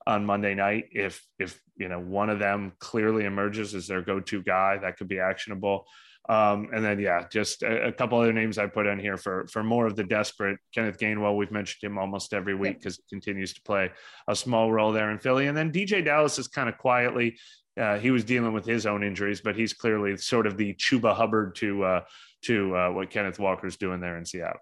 on 0.05 0.25
Monday 0.25 0.53
night. 0.53 0.89
If 0.91 1.25
if 1.39 1.62
you 1.77 1.88
know 1.88 1.99
one 1.99 2.29
of 2.29 2.39
them 2.39 2.73
clearly 2.79 3.23
emerges 3.23 3.73
as 3.73 3.88
their 3.88 4.01
go-to 4.01 4.43
guy, 4.43 4.79
that 4.79 4.97
could 4.97 5.07
be 5.07 5.19
actionable. 5.19 5.86
Um, 6.29 6.69
and 6.73 6.83
then 6.83 6.99
yeah, 6.99 7.25
just 7.31 7.63
a, 7.63 7.87
a, 7.87 7.91
couple 7.91 8.19
other 8.19 8.33
names 8.33 8.57
I 8.57 8.67
put 8.67 8.85
in 8.85 8.99
here 8.99 9.15
for 9.15 9.47
for 9.47 9.63
more 9.63 9.87
of 9.87 9.95
the 9.95 10.03
desperate. 10.03 10.59
Kenneth 10.73 10.97
Gainwell, 10.97 11.37
we've 11.37 11.51
mentioned 11.51 11.89
him 11.89 11.97
almost 11.97 12.33
every 12.33 12.53
week 12.53 12.79
because 12.79 12.97
he 12.97 13.03
continues 13.09 13.53
to 13.53 13.61
play 13.61 13.91
a 14.27 14.35
small 14.35 14.69
role 14.71 14.91
there 14.91 15.09
in 15.11 15.19
Philly. 15.19 15.47
And 15.47 15.55
then 15.55 15.71
DJ 15.71 16.03
Dallas 16.03 16.37
is 16.37 16.49
kind 16.49 16.67
of 16.67 16.77
quietly 16.77 17.37
uh, 17.77 17.99
he 17.99 18.11
was 18.11 18.23
dealing 18.23 18.53
with 18.53 18.65
his 18.65 18.85
own 18.85 19.03
injuries, 19.03 19.41
but 19.41 19.55
he's 19.55 19.73
clearly 19.73 20.17
sort 20.17 20.47
of 20.47 20.57
the 20.57 20.73
Chuba 20.73 21.15
Hubbard 21.15 21.55
to 21.55 21.83
uh, 21.83 22.01
to 22.43 22.75
uh, 22.75 22.89
what 22.91 23.09
Kenneth 23.09 23.39
Walker's 23.39 23.77
doing 23.77 23.99
there 23.99 24.17
in 24.17 24.25
Seattle. 24.25 24.59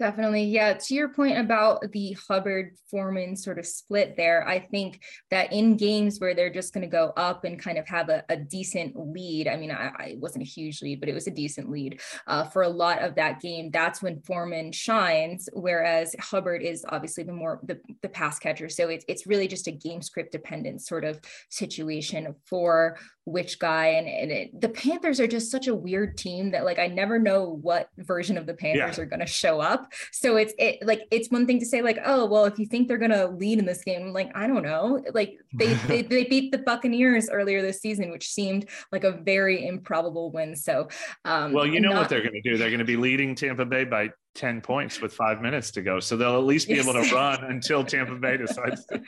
Definitely. 0.00 0.44
Yeah. 0.44 0.72
To 0.72 0.94
your 0.94 1.10
point 1.10 1.36
about 1.36 1.92
the 1.92 2.16
Hubbard 2.26 2.74
Foreman 2.90 3.36
sort 3.36 3.58
of 3.58 3.66
split 3.66 4.16
there, 4.16 4.48
I 4.48 4.58
think 4.58 5.02
that 5.30 5.52
in 5.52 5.76
games 5.76 6.18
where 6.18 6.34
they're 6.34 6.48
just 6.48 6.72
going 6.72 6.80
to 6.80 6.90
go 6.90 7.12
up 7.18 7.44
and 7.44 7.62
kind 7.62 7.76
of 7.76 7.86
have 7.86 8.08
a, 8.08 8.24
a 8.30 8.36
decent 8.38 8.96
lead, 8.96 9.46
I 9.46 9.58
mean, 9.58 9.70
I, 9.70 9.90
I, 9.94 10.16
wasn't 10.18 10.44
a 10.44 10.48
huge 10.48 10.80
lead, 10.80 11.00
but 11.00 11.10
it 11.10 11.12
was 11.12 11.26
a 11.26 11.30
decent 11.30 11.70
lead 11.70 12.00
uh, 12.26 12.44
for 12.44 12.62
a 12.62 12.68
lot 12.68 13.02
of 13.02 13.14
that 13.16 13.42
game. 13.42 13.70
That's 13.70 14.00
when 14.00 14.22
Foreman 14.22 14.72
shines, 14.72 15.50
whereas 15.52 16.16
Hubbard 16.18 16.62
is 16.62 16.82
obviously 16.88 17.24
the 17.24 17.34
more 17.34 17.60
the, 17.62 17.78
the 18.00 18.08
pass 18.08 18.38
catcher. 18.38 18.70
So 18.70 18.88
it's, 18.88 19.04
it's 19.06 19.26
really 19.26 19.48
just 19.48 19.68
a 19.68 19.72
game 19.72 20.00
script 20.00 20.32
dependent 20.32 20.80
sort 20.80 21.04
of 21.04 21.20
situation 21.50 22.34
for 22.46 22.96
which 23.24 23.58
guy. 23.58 23.88
And, 23.88 24.08
and 24.08 24.30
it, 24.30 24.60
the 24.60 24.68
Panthers 24.68 25.20
are 25.20 25.26
just 25.26 25.50
such 25.50 25.66
a 25.66 25.74
weird 25.74 26.16
team 26.16 26.50
that 26.52 26.64
like 26.64 26.78
I 26.78 26.86
never 26.86 27.18
know 27.18 27.58
what 27.62 27.88
version 27.98 28.36
of 28.38 28.46
the 28.46 28.54
Panthers 28.54 28.98
yeah. 28.98 29.02
are 29.02 29.06
going 29.06 29.20
to 29.20 29.26
show 29.26 29.60
up. 29.60 29.92
So 30.12 30.36
it's 30.36 30.54
it 30.58 30.78
like 30.86 31.02
it's 31.10 31.30
one 31.30 31.46
thing 31.46 31.58
to 31.60 31.66
say 31.66 31.82
like, 31.82 31.98
oh 32.04 32.26
well, 32.26 32.44
if 32.44 32.58
you 32.58 32.66
think 32.66 32.88
they're 32.88 32.98
gonna 32.98 33.28
lead 33.28 33.58
in 33.58 33.66
this 33.66 33.84
game, 33.84 34.12
like 34.12 34.30
I 34.34 34.46
don't 34.46 34.62
know, 34.62 35.02
like 35.12 35.38
they 35.54 35.74
they, 35.88 36.02
they 36.02 36.24
beat 36.24 36.52
the 36.52 36.58
Buccaneers 36.58 37.28
earlier 37.30 37.62
this 37.62 37.80
season, 37.80 38.10
which 38.10 38.28
seemed 38.28 38.68
like 38.92 39.04
a 39.04 39.12
very 39.12 39.66
improbable 39.66 40.30
win. 40.30 40.56
So 40.56 40.88
um, 41.24 41.52
well, 41.52 41.66
you 41.66 41.80
know 41.80 41.90
not- 41.90 41.98
what 41.98 42.08
they're 42.08 42.22
gonna 42.22 42.42
do? 42.42 42.56
They're 42.56 42.70
gonna 42.70 42.84
be 42.84 42.96
leading 42.96 43.34
Tampa 43.34 43.64
Bay 43.64 43.84
by 43.84 44.10
10 44.34 44.60
points 44.60 45.00
with 45.00 45.12
five 45.12 45.42
minutes 45.42 45.70
to 45.72 45.82
go. 45.82 45.98
So 46.00 46.16
they'll 46.16 46.36
at 46.36 46.44
least 46.44 46.68
be 46.68 46.74
yes. 46.74 46.86
able 46.86 47.02
to 47.02 47.14
run 47.14 47.44
until 47.44 47.84
Tampa 47.84 48.14
Bay 48.14 48.36
decides 48.36 48.84
to. 48.86 49.00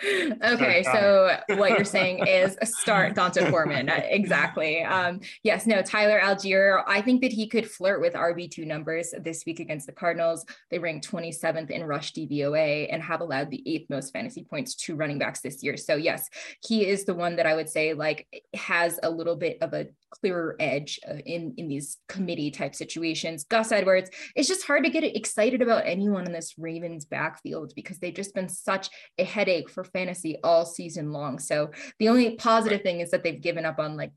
okay. 0.52 0.82
So 0.82 1.36
what 1.56 1.70
you're 1.70 1.84
saying 1.84 2.26
is 2.26 2.56
start 2.64 3.14
D'Onta 3.14 3.48
Foreman. 3.48 3.88
exactly. 3.88 4.82
Um, 4.82 5.20
yes, 5.42 5.66
no, 5.66 5.80
Tyler 5.82 6.20
Allgeier, 6.20 6.82
I 6.86 7.00
think 7.00 7.22
that 7.22 7.32
he 7.32 7.46
could 7.46 7.70
flirt 7.70 8.00
with 8.00 8.14
RB2 8.14 8.66
numbers 8.66 9.14
this 9.20 9.44
week 9.46 9.60
against 9.60 9.86
the 9.86 9.92
Cardinals. 9.92 10.44
They 10.70 10.78
rank 10.78 11.04
27th 11.04 11.70
in 11.70 11.84
rush 11.84 12.12
DVOA 12.12 12.88
and 12.90 13.02
have 13.02 13.20
allowed 13.20 13.50
the 13.50 13.62
eighth 13.66 13.88
most 13.90 14.12
fantasy 14.12 14.44
points 14.44 14.74
to 14.74 14.96
running 14.96 15.18
backs 15.18 15.40
this 15.40 15.62
year. 15.62 15.76
So 15.76 15.94
yes, 15.94 16.28
he 16.64 16.86
is 16.86 17.04
the 17.04 17.14
one 17.14 17.36
that 17.36 17.46
I 17.46 17.54
would 17.54 17.68
say 17.68 17.94
like 17.94 18.26
has 18.54 18.98
a 19.02 19.10
little 19.10 19.36
bit 19.36 19.58
of 19.60 19.72
a 19.72 19.86
clearer 20.10 20.56
edge 20.60 21.00
uh, 21.08 21.14
in, 21.24 21.54
in 21.56 21.68
these 21.68 21.98
committee 22.08 22.50
type 22.50 22.74
situations. 22.74 23.44
Gus 23.44 23.72
Edwards, 23.72 24.10
it's 24.36 24.48
just 24.48 24.66
hard 24.66 24.84
to 24.84 24.90
get 24.90 25.04
excited 25.14 25.62
about 25.62 25.84
anyone 25.86 26.26
in 26.26 26.32
this 26.32 26.54
Ravens 26.58 27.04
backfield 27.04 27.72
because 27.74 27.98
they've 27.98 28.14
just 28.14 28.34
been 28.34 28.48
such 28.48 28.90
a 29.18 29.24
headache 29.24 29.70
for 29.70 29.84
fantasy 29.84 30.38
all 30.42 30.64
season 30.64 31.12
long. 31.12 31.38
So 31.38 31.70
the 31.98 32.08
only 32.08 32.36
positive 32.36 32.82
thing 32.82 33.00
is 33.00 33.10
that 33.10 33.22
they've 33.22 33.40
given 33.40 33.64
up 33.64 33.78
on 33.78 33.96
like 33.96 34.12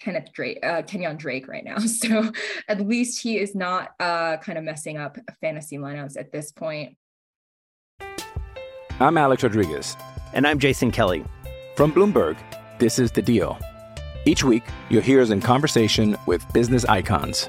Kenneth 0.00 0.32
Drake, 0.32 0.58
uh, 0.62 0.82
Kenyan 0.82 1.16
Drake 1.16 1.48
right 1.48 1.64
now. 1.64 1.76
So 1.86 2.30
at 2.68 2.80
least 2.80 3.22
he 3.22 3.38
is 3.38 3.54
not 3.54 3.90
uh, 4.00 4.36
kind 4.38 4.58
of 4.58 4.64
messing 4.64 4.98
up 4.98 5.16
fantasy 5.40 5.78
lineups 5.78 6.18
at 6.18 6.32
this 6.32 6.52
point. 6.52 6.96
I'm 9.00 9.16
Alex 9.16 9.42
Rodriguez. 9.42 9.96
And 10.34 10.46
I'm 10.46 10.58
Jason 10.58 10.90
Kelly. 10.90 11.24
From 11.76 11.92
Bloomberg, 11.92 12.36
this 12.78 12.98
is 12.98 13.10
The 13.10 13.22
Deal. 13.22 13.58
Each 14.26 14.44
week, 14.44 14.64
you'll 14.88 15.02
hear 15.02 15.20
us 15.20 15.30
in 15.30 15.40
conversation 15.40 16.16
with 16.26 16.50
business 16.52 16.84
icons. 16.84 17.48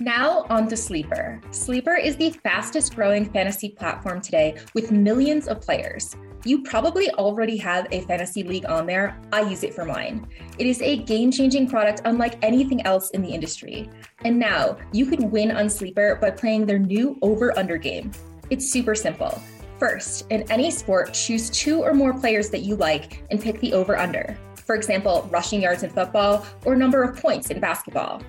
Now, 0.00 0.44
on 0.50 0.68
to 0.68 0.76
Sleeper. 0.76 1.40
Sleeper 1.52 1.94
is 1.94 2.16
the 2.16 2.30
fastest 2.30 2.96
growing 2.96 3.30
fantasy 3.30 3.68
platform 3.68 4.20
today 4.20 4.56
with 4.74 4.90
millions 4.90 5.46
of 5.46 5.60
players. 5.60 6.16
You 6.44 6.62
probably 6.62 7.10
already 7.12 7.56
have 7.58 7.86
a 7.92 8.00
fantasy 8.02 8.42
league 8.42 8.66
on 8.66 8.86
there. 8.86 9.16
I 9.32 9.42
use 9.42 9.62
it 9.62 9.72
for 9.72 9.84
mine. 9.84 10.26
It 10.58 10.66
is 10.66 10.82
a 10.82 10.98
game 11.04 11.30
changing 11.30 11.68
product 11.68 12.02
unlike 12.04 12.44
anything 12.44 12.84
else 12.84 13.10
in 13.10 13.22
the 13.22 13.30
industry. 13.30 13.88
And 14.24 14.36
now 14.36 14.78
you 14.92 15.06
can 15.06 15.30
win 15.30 15.52
on 15.52 15.70
Sleeper 15.70 16.16
by 16.20 16.32
playing 16.32 16.66
their 16.66 16.80
new 16.80 17.16
over 17.22 17.56
under 17.56 17.78
game. 17.78 18.10
It's 18.50 18.68
super 18.68 18.96
simple. 18.96 19.40
First, 19.78 20.26
in 20.30 20.42
any 20.50 20.72
sport, 20.72 21.14
choose 21.14 21.50
two 21.50 21.82
or 21.82 21.94
more 21.94 22.18
players 22.18 22.50
that 22.50 22.62
you 22.62 22.74
like 22.74 23.24
and 23.30 23.40
pick 23.40 23.60
the 23.60 23.72
over 23.72 23.96
under. 23.96 24.36
For 24.66 24.74
example, 24.74 25.28
rushing 25.30 25.62
yards 25.62 25.82
in 25.82 25.90
football 25.90 26.46
or 26.64 26.74
number 26.74 27.02
of 27.02 27.16
points 27.16 27.50
in 27.50 27.60
basketball. 27.60 28.22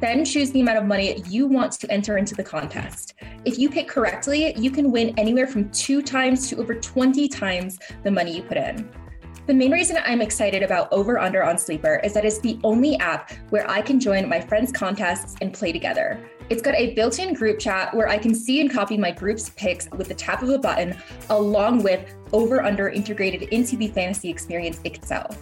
Then 0.00 0.24
choose 0.24 0.50
the 0.50 0.62
amount 0.62 0.78
of 0.78 0.86
money 0.86 1.22
you 1.28 1.46
want 1.46 1.72
to 1.72 1.90
enter 1.90 2.16
into 2.16 2.34
the 2.34 2.42
contest. 2.42 3.14
If 3.44 3.58
you 3.58 3.68
pick 3.68 3.86
correctly, 3.86 4.56
you 4.56 4.70
can 4.70 4.90
win 4.90 5.14
anywhere 5.18 5.46
from 5.46 5.70
two 5.70 6.00
times 6.00 6.48
to 6.48 6.56
over 6.56 6.74
20 6.74 7.28
times 7.28 7.78
the 8.02 8.10
money 8.10 8.36
you 8.36 8.42
put 8.42 8.56
in. 8.56 8.90
The 9.46 9.54
main 9.54 9.72
reason 9.72 9.98
I'm 10.04 10.22
excited 10.22 10.62
about 10.62 10.92
Over 10.92 11.18
Under 11.18 11.42
on 11.42 11.58
Sleeper 11.58 12.00
is 12.04 12.14
that 12.14 12.24
it's 12.24 12.38
the 12.38 12.58
only 12.62 12.96
app 12.98 13.32
where 13.50 13.68
I 13.68 13.82
can 13.82 13.98
join 13.98 14.28
my 14.28 14.40
friends' 14.40 14.72
contests 14.72 15.34
and 15.40 15.52
play 15.52 15.72
together. 15.72 16.20
It's 16.48 16.62
got 16.62 16.74
a 16.74 16.94
built 16.94 17.18
in 17.18 17.34
group 17.34 17.58
chat 17.58 17.94
where 17.94 18.08
I 18.08 18.16
can 18.16 18.34
see 18.34 18.60
and 18.60 18.70
copy 18.70 18.96
my 18.96 19.10
group's 19.10 19.50
picks 19.50 19.88
with 19.90 20.08
the 20.08 20.14
tap 20.14 20.42
of 20.42 20.48
a 20.50 20.58
button, 20.58 20.96
along 21.30 21.82
with 21.82 22.14
Over 22.32 22.62
Under 22.62 22.88
integrated 22.88 23.42
into 23.44 23.76
the 23.76 23.88
fantasy 23.88 24.30
experience 24.30 24.80
itself. 24.84 25.36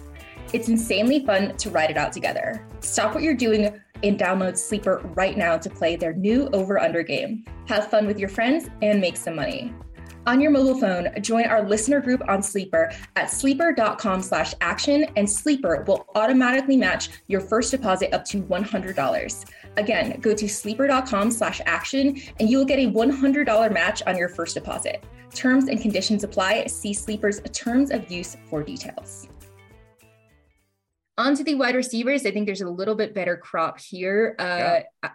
It's 0.51 0.67
insanely 0.67 1.25
fun 1.25 1.55
to 1.57 1.69
ride 1.69 1.91
it 1.91 1.97
out 1.97 2.11
together. 2.11 2.65
Stop 2.79 3.13
what 3.13 3.23
you're 3.23 3.35
doing 3.35 3.79
and 4.03 4.19
download 4.19 4.57
Sleeper 4.57 5.01
right 5.15 5.37
now 5.37 5.57
to 5.57 5.69
play 5.69 5.95
their 5.95 6.13
new 6.13 6.49
over 6.53 6.79
under 6.79 7.03
game. 7.03 7.45
Have 7.67 7.89
fun 7.89 8.07
with 8.07 8.17
your 8.17 8.29
friends 8.29 8.67
and 8.81 8.99
make 8.99 9.15
some 9.15 9.35
money. 9.35 9.73
On 10.25 10.41
your 10.41 10.51
mobile 10.51 10.79
phone, 10.79 11.09
join 11.21 11.45
our 11.45 11.63
listener 11.63 12.01
group 12.01 12.21
on 12.27 12.43
Sleeper 12.43 12.91
at 13.15 13.31
sleeper.com 13.31 14.21
slash 14.21 14.53
action, 14.61 15.05
and 15.15 15.29
Sleeper 15.29 15.83
will 15.87 16.05
automatically 16.15 16.77
match 16.77 17.09
your 17.27 17.41
first 17.41 17.71
deposit 17.71 18.13
up 18.13 18.25
to 18.25 18.41
$100. 18.43 19.45
Again, 19.77 20.19
go 20.19 20.35
to 20.35 20.49
sleeper.com 20.49 21.31
slash 21.31 21.61
action, 21.65 22.21
and 22.39 22.49
you 22.49 22.57
will 22.57 22.65
get 22.65 22.79
a 22.79 22.91
$100 22.91 23.73
match 23.73 24.03
on 24.05 24.17
your 24.17 24.29
first 24.29 24.55
deposit. 24.55 25.03
Terms 25.33 25.67
and 25.67 25.81
conditions 25.81 26.23
apply. 26.23 26.65
See 26.65 26.93
Sleeper's 26.93 27.39
terms 27.53 27.89
of 27.89 28.11
use 28.11 28.35
for 28.49 28.61
details. 28.61 29.28
On 31.19 31.35
to 31.35 31.43
the 31.43 31.55
wide 31.55 31.75
receivers. 31.75 32.25
I 32.25 32.31
think 32.31 32.45
there's 32.45 32.61
a 32.61 32.69
little 32.69 32.95
bit 32.95 33.13
better 33.13 33.35
crop 33.35 33.77
here. 33.77 34.37
Uh, 34.39 34.79
yeah. 35.03 35.09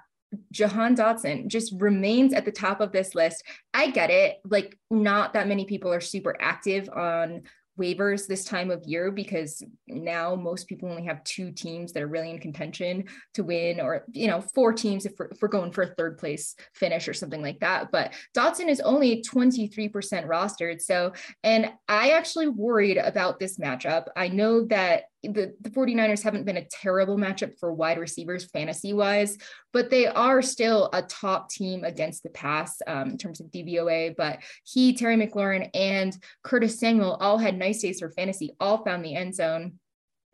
Jahan 0.53 0.95
Dotson 0.95 1.47
just 1.49 1.73
remains 1.81 2.35
at 2.35 2.45
the 2.45 2.53
top 2.53 2.83
of 2.83 2.93
this 2.93 3.15
list. 3.15 3.43
I 3.73 3.91
get 3.91 4.11
it. 4.11 4.39
Like, 4.45 4.79
not 4.91 5.33
that 5.33 5.49
many 5.49 5.65
people 5.65 5.93
are 5.93 6.03
super 6.03 6.37
active 6.39 6.91
on 6.91 7.45
waivers 7.79 8.27
this 8.27 8.45
time 8.45 8.71
of 8.71 8.85
year 8.85 9.11
because 9.11 9.63
now 9.89 10.35
most 10.35 10.69
people 10.69 10.89
only 10.89 11.05
have 11.05 11.25
two 11.25 11.51
teams 11.51 11.93
that 11.93 12.03
are 12.03 12.09
really 12.09 12.31
in 12.31 12.39
contention 12.39 13.05
to 13.33 13.43
win 13.43 13.81
or 13.81 14.05
you 14.13 14.29
know 14.29 14.41
four 14.41 14.73
teams 14.73 15.07
if 15.07 15.13
we're, 15.19 15.27
if 15.27 15.39
we're 15.43 15.49
going 15.49 15.73
for 15.73 15.83
a 15.83 15.95
third 15.95 16.17
place 16.17 16.55
finish 16.75 17.09
or 17.09 17.13
something 17.13 17.43
like 17.43 17.59
that 17.59 17.91
but 17.91 18.13
dotson 18.37 18.69
is 18.69 18.79
only 18.81 19.23
23% 19.23 19.91
rostered 20.25 20.81
so 20.81 21.13
and 21.43 21.69
i 21.89 22.11
actually 22.11 22.47
worried 22.47 22.97
about 22.97 23.41
this 23.41 23.59
matchup 23.59 24.07
i 24.17 24.29
know 24.29 24.65
that 24.67 25.05
the, 25.29 25.55
the 25.61 25.71
49ers 25.71 26.23
haven't 26.23 26.45
been 26.45 26.57
a 26.57 26.65
terrible 26.65 27.17
matchup 27.17 27.59
for 27.59 27.73
wide 27.73 27.99
receivers 27.99 28.45
fantasy 28.45 28.93
wise, 28.93 29.39
but 29.73 29.91
they 29.91 30.07
are 30.07 30.43
still 30.43 30.91
a 30.93 31.03
top 31.03 31.51
team 31.51 31.85
against 31.85 32.23
the 32.23 32.31
pass 32.31 32.81
um, 32.87 33.11
in 33.11 33.19
terms 33.19 33.41
of 33.41 33.47
DVOA. 33.47 34.15
But 34.17 34.41
he, 34.65 34.95
Terry 34.95 35.17
McLaurin, 35.17 35.71
and 35.75 36.17
Curtis 36.43 36.79
Samuel 36.79 37.15
all 37.15 37.39
had 37.39 37.59
nice 37.59 37.83
days 37.83 38.01
for 38.01 38.11
fantasy, 38.11 38.55
all 38.61 38.85
found 38.85 39.05
the 39.05 39.15
end 39.15 39.35
zone. 39.35 39.79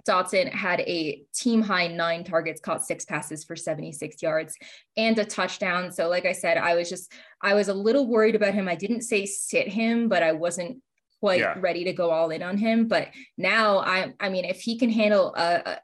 Dotson 0.08 0.50
had 0.50 0.80
a 0.80 1.22
team 1.34 1.62
high 1.62 1.86
nine 1.86 2.24
targets, 2.24 2.60
caught 2.60 2.84
six 2.84 3.04
passes 3.04 3.44
for 3.44 3.54
76 3.54 4.22
yards 4.22 4.56
and 4.96 5.18
a 5.18 5.24
touchdown. 5.24 5.92
So, 5.92 6.08
like 6.08 6.24
I 6.24 6.32
said, 6.32 6.56
I 6.56 6.74
was 6.74 6.88
just, 6.88 7.12
I 7.42 7.54
was 7.54 7.68
a 7.68 7.74
little 7.74 8.06
worried 8.06 8.34
about 8.34 8.54
him. 8.54 8.68
I 8.68 8.76
didn't 8.76 9.02
say 9.02 9.26
sit 9.26 9.68
him, 9.68 10.08
but 10.08 10.22
I 10.22 10.32
wasn't 10.32 10.82
quite 11.20 11.40
yeah. 11.40 11.54
ready 11.58 11.84
to 11.84 11.92
go 11.92 12.10
all 12.10 12.30
in 12.30 12.42
on 12.42 12.56
him. 12.56 12.88
But 12.88 13.08
now 13.36 13.78
I 13.78 14.14
I 14.18 14.28
mean, 14.30 14.44
if 14.44 14.60
he 14.60 14.78
can 14.78 14.90
handle 14.90 15.34
uh, 15.36 15.60
uh, 15.64 15.76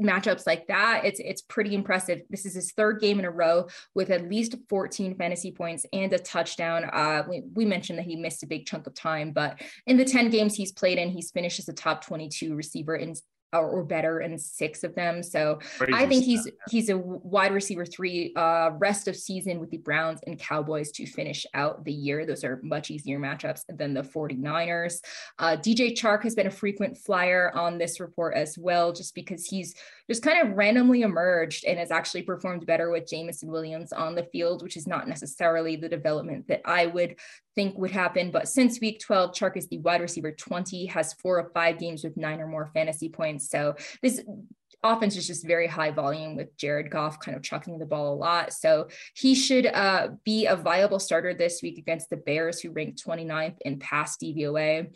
matchups 0.00 0.46
like 0.46 0.66
that, 0.68 1.04
it's 1.04 1.20
it's 1.20 1.42
pretty 1.42 1.74
impressive. 1.74 2.20
This 2.30 2.46
is 2.46 2.54
his 2.54 2.72
third 2.72 3.00
game 3.00 3.18
in 3.18 3.24
a 3.24 3.30
row 3.30 3.68
with 3.94 4.10
at 4.10 4.28
least 4.28 4.54
14 4.68 5.16
fantasy 5.16 5.50
points 5.50 5.86
and 5.92 6.12
a 6.12 6.18
touchdown. 6.18 6.84
Uh, 6.84 7.24
we, 7.28 7.42
we 7.54 7.64
mentioned 7.64 7.98
that 7.98 8.06
he 8.06 8.16
missed 8.16 8.42
a 8.42 8.46
big 8.46 8.66
chunk 8.66 8.86
of 8.86 8.94
time, 8.94 9.32
but 9.32 9.60
in 9.86 9.96
the 9.96 10.04
10 10.04 10.30
games 10.30 10.54
he's 10.54 10.72
played 10.72 10.98
in, 10.98 11.10
he's 11.10 11.30
finished 11.30 11.58
as 11.58 11.68
a 11.68 11.72
top 11.72 12.04
22 12.04 12.54
receiver 12.54 12.94
in 12.94 13.14
or, 13.52 13.68
or 13.68 13.84
better 13.84 14.20
in 14.20 14.38
six 14.38 14.84
of 14.84 14.94
them. 14.94 15.22
So 15.22 15.58
Crazy 15.78 15.92
I 15.92 16.06
think 16.06 16.24
he's 16.24 16.48
he's 16.68 16.88
a 16.88 16.98
wide 16.98 17.52
receiver 17.52 17.84
three 17.84 18.32
uh, 18.36 18.70
rest 18.78 19.08
of 19.08 19.16
season 19.16 19.60
with 19.60 19.70
the 19.70 19.78
Browns 19.78 20.20
and 20.26 20.38
Cowboys 20.38 20.90
to 20.92 21.06
finish 21.06 21.46
out 21.54 21.84
the 21.84 21.92
year. 21.92 22.26
Those 22.26 22.44
are 22.44 22.60
much 22.62 22.90
easier 22.90 23.18
matchups 23.18 23.62
than 23.68 23.94
the 23.94 24.02
49ers. 24.02 25.00
Uh, 25.38 25.56
DJ 25.56 25.92
Chark 25.96 26.22
has 26.22 26.34
been 26.34 26.46
a 26.46 26.50
frequent 26.50 26.96
flyer 26.96 27.52
on 27.54 27.78
this 27.78 28.00
report 28.00 28.34
as 28.34 28.56
well, 28.58 28.92
just 28.92 29.14
because 29.14 29.44
he's 29.44 29.74
just 30.10 30.22
kind 30.22 30.46
of 30.46 30.56
randomly 30.56 31.02
emerged 31.02 31.64
and 31.64 31.78
has 31.78 31.90
actually 31.90 32.22
performed 32.22 32.66
better 32.66 32.90
with 32.90 33.08
Jameson 33.08 33.50
Williams 33.50 33.92
on 33.92 34.14
the 34.14 34.24
field, 34.24 34.62
which 34.62 34.76
is 34.76 34.86
not 34.86 35.08
necessarily 35.08 35.76
the 35.76 35.88
development 35.88 36.48
that 36.48 36.62
I 36.64 36.86
would 36.86 37.16
think 37.54 37.76
would 37.78 37.90
happen. 37.90 38.30
But 38.30 38.48
since 38.48 38.80
week 38.80 39.00
12, 39.00 39.32
Chark 39.32 39.56
is 39.56 39.68
the 39.68 39.78
wide 39.78 40.00
receiver 40.00 40.32
20, 40.32 40.86
has 40.86 41.14
four 41.14 41.38
of 41.38 41.52
five 41.52 41.78
games 41.78 42.04
with 42.04 42.16
nine 42.16 42.40
or 42.40 42.46
more 42.46 42.70
fantasy 42.74 43.08
points. 43.08 43.48
So 43.50 43.76
this 44.02 44.22
offense 44.82 45.16
is 45.16 45.26
just 45.26 45.46
very 45.46 45.66
high 45.66 45.90
volume 45.90 46.36
with 46.36 46.56
Jared 46.56 46.90
Goff 46.90 47.20
kind 47.20 47.36
of 47.36 47.42
chucking 47.42 47.78
the 47.78 47.86
ball 47.86 48.14
a 48.14 48.16
lot. 48.16 48.52
So 48.52 48.88
he 49.14 49.34
should 49.34 49.66
uh, 49.66 50.08
be 50.24 50.46
a 50.46 50.56
viable 50.56 50.98
starter 50.98 51.34
this 51.34 51.62
week 51.62 51.78
against 51.78 52.10
the 52.10 52.16
Bears, 52.16 52.60
who 52.60 52.70
ranked 52.70 53.04
29th 53.04 53.56
in 53.64 53.78
pass 53.78 54.16
DVOA. 54.16 54.88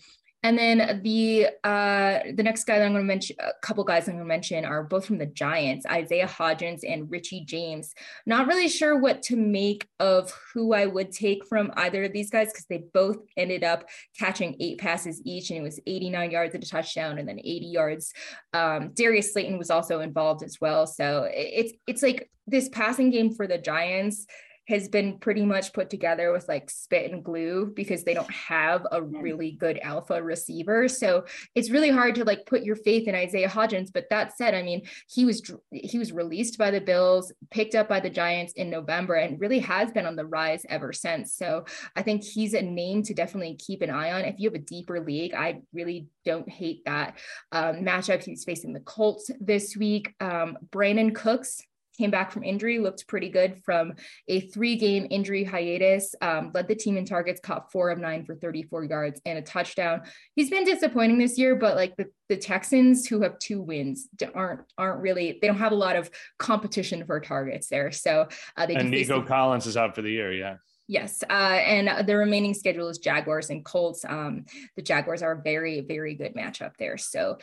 And 0.46 0.56
then 0.56 1.00
the 1.02 1.48
uh, 1.64 2.20
the 2.32 2.42
next 2.44 2.68
guy 2.68 2.78
that 2.78 2.85
I'm 2.85 2.92
going 2.92 3.02
to 3.02 3.06
mention, 3.06 3.35
a 3.40 3.50
couple 3.62 3.82
guys 3.82 4.06
I'm 4.06 4.14
going 4.14 4.24
to 4.24 4.28
mention 4.28 4.64
are 4.64 4.85
both 4.85 5.04
from 5.04 5.18
the 5.18 5.26
Giants, 5.26 5.85
Isaiah 5.87 6.28
Hodgins 6.28 6.82
and 6.88 7.11
Richie 7.11 7.40
James. 7.44 7.92
Not 8.26 8.46
really 8.46 8.68
sure 8.68 8.96
what 8.96 9.22
to 9.22 9.35
make 9.37 9.88
of 9.98 10.32
who 10.54 10.72
I 10.72 10.87
would 10.87 11.11
take 11.11 11.44
from 11.46 11.72
either 11.74 12.04
of 12.04 12.12
these 12.12 12.30
guys 12.30 12.52
because 12.52 12.66
they 12.66 12.85
both 12.94 13.18
ended 13.37 13.64
up 13.64 13.88
catching 14.16 14.54
eight 14.61 14.78
passes 14.78 15.20
each, 15.24 15.50
and 15.50 15.59
it 15.59 15.62
was 15.62 15.80
89 15.85 16.30
yards 16.30 16.54
at 16.54 16.62
a 16.62 16.68
touchdown 16.68 17.18
and 17.18 17.28
then 17.28 17.40
80 17.40 17.66
yards. 17.66 18.14
Um, 18.52 18.90
Darius 18.94 19.32
Slayton 19.32 19.59
was 19.59 19.70
also 19.70 19.98
involved 19.98 20.44
as 20.44 20.61
well, 20.61 20.87
so 20.87 21.28
it's 21.28 21.72
it's 21.88 22.04
like 22.04 22.30
this 22.46 22.68
passing 22.68 23.11
game 23.11 23.35
for 23.35 23.48
the 23.48 23.59
Giants 23.59 24.28
has 24.68 24.88
been 24.88 25.18
pretty 25.18 25.44
much 25.44 25.72
put 25.72 25.90
together 25.90 26.33
with 26.33 26.48
like 26.48 26.68
spit 26.70 27.11
and 27.11 27.24
glue 27.24 27.72
because 27.74 28.02
they 28.02 28.14
don't 28.14 28.31
have 28.31 28.87
a 28.90 29.02
really 29.02 29.52
good 29.52 29.79
alpha 29.83 30.22
receiver. 30.22 30.88
So 30.88 31.24
it's 31.55 31.70
really 31.70 31.90
hard 31.90 32.16
to 32.16 32.24
like 32.24 32.46
put 32.46 32.64
your 32.64 32.76
faith 32.76 33.07
in 33.07 33.14
Isaiah 33.14 33.48
Hodgins. 33.48 33.92
But 33.92 34.07
that 34.11 34.37
said, 34.37 34.55
I 34.55 34.62
mean, 34.62 34.83
he 35.09 35.24
was 35.24 35.42
he 35.70 35.98
was 35.98 36.12
released 36.12 36.59
by 36.59 36.70
the 36.70 36.81
Bills, 36.81 37.33
picked 37.50 37.74
up 37.74 37.88
by 37.88 38.00
the 38.00 38.11
Giants 38.11 38.55
in 38.55 38.70
November, 38.70 39.14
and 39.14 39.40
really 39.40 39.61
has 39.61 39.92
been 39.92 40.07
on 40.07 40.16
the 40.16 40.26
rise 40.26 40.64
ever 40.68 40.92
since. 40.92 41.35
So 41.35 41.64
I 41.94 42.02
think 42.02 42.24
he's 42.24 42.55
a 42.55 42.62
name 42.62 43.02
to 43.05 43.14
definitely 43.14 43.55
keep 43.57 43.83
an 43.83 43.90
eye 43.90 44.12
on. 44.12 44.24
If 44.24 44.37
you 44.38 44.48
have 44.48 44.61
a 44.61 44.64
deeper 44.64 45.00
league, 45.00 45.35
I 45.35 45.62
really 45.72 46.09
don't 46.24 46.48
hate 46.48 46.85
that 46.87 47.18
um, 47.52 47.76
matchup. 47.76 48.22
He's 48.22 48.44
facing 48.44 48.72
the 48.72 48.81
Colts 48.81 49.31
this 49.40 49.76
week. 49.76 50.14
Um, 50.20 50.59
Brandin 50.70 51.14
Cooks 51.14 51.62
came 51.96 52.11
back 52.11 52.30
from 52.30 52.44
injury, 52.44 52.78
looked 52.78 53.06
pretty 53.06 53.28
good 53.28 53.62
from 53.64 53.94
a 54.28 54.40
three 54.40 54.76
game 54.76 55.06
injury 55.11 55.44
hiatus, 55.44 56.14
um, 56.20 56.50
led 56.54 56.68
the 56.68 56.74
team 56.74 56.96
in 56.96 57.04
targets, 57.04 57.40
caught 57.40 57.72
four 57.72 57.90
of 57.90 57.98
nine 57.98 58.24
for 58.24 58.35
34 58.37 58.85
yards 58.85 59.20
and 59.24 59.38
a 59.38 59.42
touchdown. 59.42 60.02
He's 60.35 60.50
been 60.50 60.64
disappointing 60.64 61.18
this 61.18 61.38
year, 61.38 61.56
but 61.56 61.76
like 61.76 61.96
the, 61.96 62.06
the 62.28 62.37
Texans 62.37 63.06
who 63.06 63.22
have 63.22 63.38
two 63.38 63.61
wins 63.61 64.09
aren't, 64.35 64.61
aren't 64.76 65.00
really, 65.00 65.38
they 65.40 65.46
don't 65.46 65.59
have 65.59 65.72
a 65.72 65.76
lot 65.76 65.96
of 65.96 66.11
competition 66.38 67.04
for 67.06 67.20
targets 67.20 67.68
there. 67.68 67.90
So 67.90 68.28
uh, 68.56 68.66
they 68.66 68.74
and 68.74 68.90
Nico 68.90 69.22
Collins 69.22 69.66
is 69.66 69.76
out 69.76 69.94
for 69.94 70.02
the 70.02 70.11
year. 70.11 70.32
Yeah. 70.32 70.56
Yes, 70.88 71.24
uh, 71.28 71.32
and 71.32 72.06
the 72.06 72.16
remaining 72.16 72.54
schedule 72.54 72.88
is 72.88 72.98
Jaguars 72.98 73.50
and 73.50 73.64
Colts. 73.64 74.04
Um, 74.04 74.44
the 74.76 74.82
Jaguars 74.82 75.20
are 75.20 75.32
a 75.32 75.42
very, 75.42 75.80
very 75.80 76.14
good 76.14 76.35
matchup 76.37 76.76
there. 76.78 76.96
So 76.96 77.38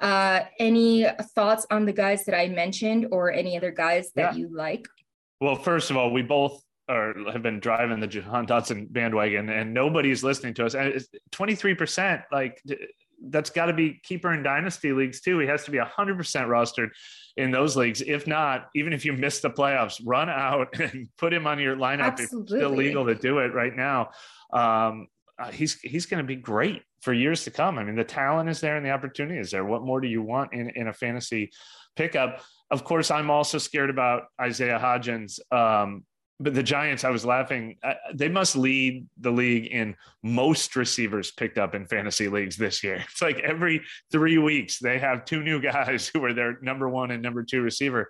uh, 0.00 0.40
any 0.58 1.06
thoughts 1.34 1.66
on 1.70 1.84
the 1.84 1.92
guys 1.92 2.24
that 2.24 2.38
I 2.38 2.48
mentioned 2.48 3.08
or 3.10 3.32
any 3.32 3.56
other 3.56 3.70
guys 3.70 4.12
that 4.14 4.34
yeah. 4.34 4.38
you 4.38 4.54
like? 4.54 4.86
Well, 5.40 5.56
first 5.56 5.90
of 5.90 5.96
all, 5.96 6.12
we 6.12 6.22
both 6.22 6.62
are 6.88 7.14
have 7.32 7.42
been 7.42 7.60
driving 7.60 8.00
the 8.00 8.06
Jahan 8.06 8.46
Dotson 8.46 8.90
bandwagon 8.90 9.50
and 9.50 9.74
nobody's 9.74 10.24
listening 10.24 10.54
to 10.54 10.66
us. 10.66 10.74
And 10.74 11.04
23%, 11.32 12.22
like 12.32 12.62
that's 13.22 13.50
got 13.50 13.66
to 13.66 13.72
be 13.72 14.00
keeper 14.02 14.32
in 14.32 14.42
dynasty 14.42 14.92
leagues 14.92 15.20
too. 15.20 15.38
He 15.38 15.46
has 15.46 15.64
to 15.64 15.70
be 15.70 15.78
100% 15.78 15.86
rostered 16.16 16.88
in 17.36 17.50
those 17.50 17.76
leagues. 17.76 18.00
If 18.00 18.26
not, 18.26 18.68
even 18.74 18.92
if 18.92 19.04
you 19.04 19.12
miss 19.12 19.40
the 19.40 19.50
playoffs, 19.50 20.00
run 20.04 20.28
out 20.28 20.78
and 20.80 21.08
put 21.18 21.32
him 21.32 21.46
on 21.46 21.58
your 21.58 21.76
lineup. 21.76 22.12
Absolutely. 22.12 22.58
It's 22.58 22.64
still 22.64 22.76
legal 22.76 23.06
to 23.06 23.14
do 23.14 23.38
it 23.38 23.52
right 23.52 23.74
now. 23.74 24.10
Um, 24.52 25.08
uh, 25.38 25.52
he's 25.52 25.78
he's 25.80 26.06
going 26.06 26.18
to 26.18 26.26
be 26.26 26.34
great 26.34 26.82
for 27.00 27.12
years 27.12 27.44
to 27.44 27.50
come. 27.50 27.78
I 27.78 27.84
mean, 27.84 27.96
the 27.96 28.04
talent 28.04 28.48
is 28.48 28.60
there 28.60 28.76
and 28.76 28.84
the 28.84 28.90
opportunity 28.90 29.38
is 29.38 29.50
there. 29.50 29.64
What 29.64 29.82
more 29.82 30.00
do 30.00 30.08
you 30.08 30.22
want 30.22 30.52
in, 30.52 30.70
in 30.70 30.88
a 30.88 30.92
fantasy 30.92 31.50
pickup? 31.96 32.42
Of 32.70 32.84
course, 32.84 33.10
I'm 33.10 33.30
also 33.30 33.58
scared 33.58 33.90
about 33.90 34.24
Isaiah 34.40 34.78
Hodgins. 34.78 35.38
Um, 35.52 36.04
but 36.40 36.54
the 36.54 36.62
Giants, 36.62 37.02
I 37.02 37.10
was 37.10 37.24
laughing. 37.24 37.78
Uh, 37.82 37.94
they 38.14 38.28
must 38.28 38.54
lead 38.54 39.06
the 39.18 39.30
league 39.30 39.66
in 39.66 39.96
most 40.22 40.76
receivers 40.76 41.32
picked 41.32 41.58
up 41.58 41.74
in 41.74 41.86
fantasy 41.86 42.28
leagues 42.28 42.56
this 42.56 42.84
year. 42.84 43.04
It's 43.10 43.22
like 43.22 43.40
every 43.40 43.82
three 44.12 44.38
weeks 44.38 44.78
they 44.78 44.98
have 44.98 45.24
two 45.24 45.42
new 45.42 45.60
guys 45.72 46.08
who 46.12 46.24
are 46.24 46.32
their 46.32 46.58
number 46.62 46.88
one 46.88 47.10
and 47.10 47.22
number 47.22 47.42
two 47.42 47.62
receiver. 47.62 48.08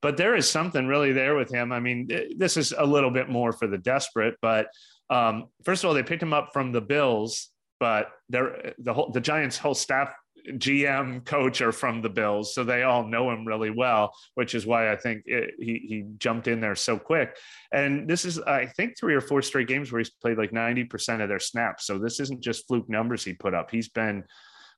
But 0.00 0.16
there 0.16 0.36
is 0.36 0.48
something 0.48 0.86
really 0.86 1.12
there 1.12 1.34
with 1.34 1.50
him. 1.50 1.72
I 1.72 1.80
mean, 1.80 2.08
this 2.36 2.56
is 2.56 2.72
a 2.76 2.84
little 2.84 3.10
bit 3.10 3.28
more 3.28 3.52
for 3.52 3.66
the 3.66 3.78
desperate, 3.78 4.36
but 4.40 4.68
um, 5.08 5.46
first 5.64 5.84
of 5.84 5.88
all, 5.88 5.94
they 5.94 6.02
picked 6.02 6.22
him 6.22 6.32
up 6.32 6.50
from 6.52 6.72
the 6.72 6.80
Bills, 6.80 7.50
but 7.80 8.10
they're 8.28 8.74
the 8.78 8.92
whole 8.92 9.10
the 9.10 9.20
Giants' 9.20 9.58
whole 9.58 9.74
staff, 9.74 10.14
GM, 10.48 11.24
coach 11.24 11.60
are 11.60 11.72
from 11.72 12.02
the 12.02 12.08
Bills, 12.08 12.54
so 12.54 12.64
they 12.64 12.82
all 12.82 13.06
know 13.06 13.30
him 13.30 13.46
really 13.46 13.70
well, 13.70 14.14
which 14.34 14.54
is 14.54 14.66
why 14.66 14.92
I 14.92 14.96
think 14.96 15.22
it, 15.26 15.54
he 15.58 15.84
he 15.88 16.04
jumped 16.18 16.48
in 16.48 16.60
there 16.60 16.76
so 16.76 16.98
quick. 16.98 17.36
And 17.72 18.08
this 18.08 18.24
is, 18.24 18.38
I 18.40 18.66
think, 18.66 18.98
three 18.98 19.14
or 19.14 19.20
four 19.20 19.42
straight 19.42 19.68
games 19.68 19.90
where 19.90 19.98
he's 19.98 20.10
played 20.10 20.38
like 20.38 20.52
ninety 20.52 20.84
percent 20.84 21.22
of 21.22 21.28
their 21.28 21.40
snaps. 21.40 21.86
So 21.86 21.98
this 21.98 22.20
isn't 22.20 22.42
just 22.42 22.66
fluke 22.66 22.88
numbers 22.88 23.24
he 23.24 23.32
put 23.32 23.54
up. 23.54 23.70
He's 23.70 23.88
been 23.88 24.24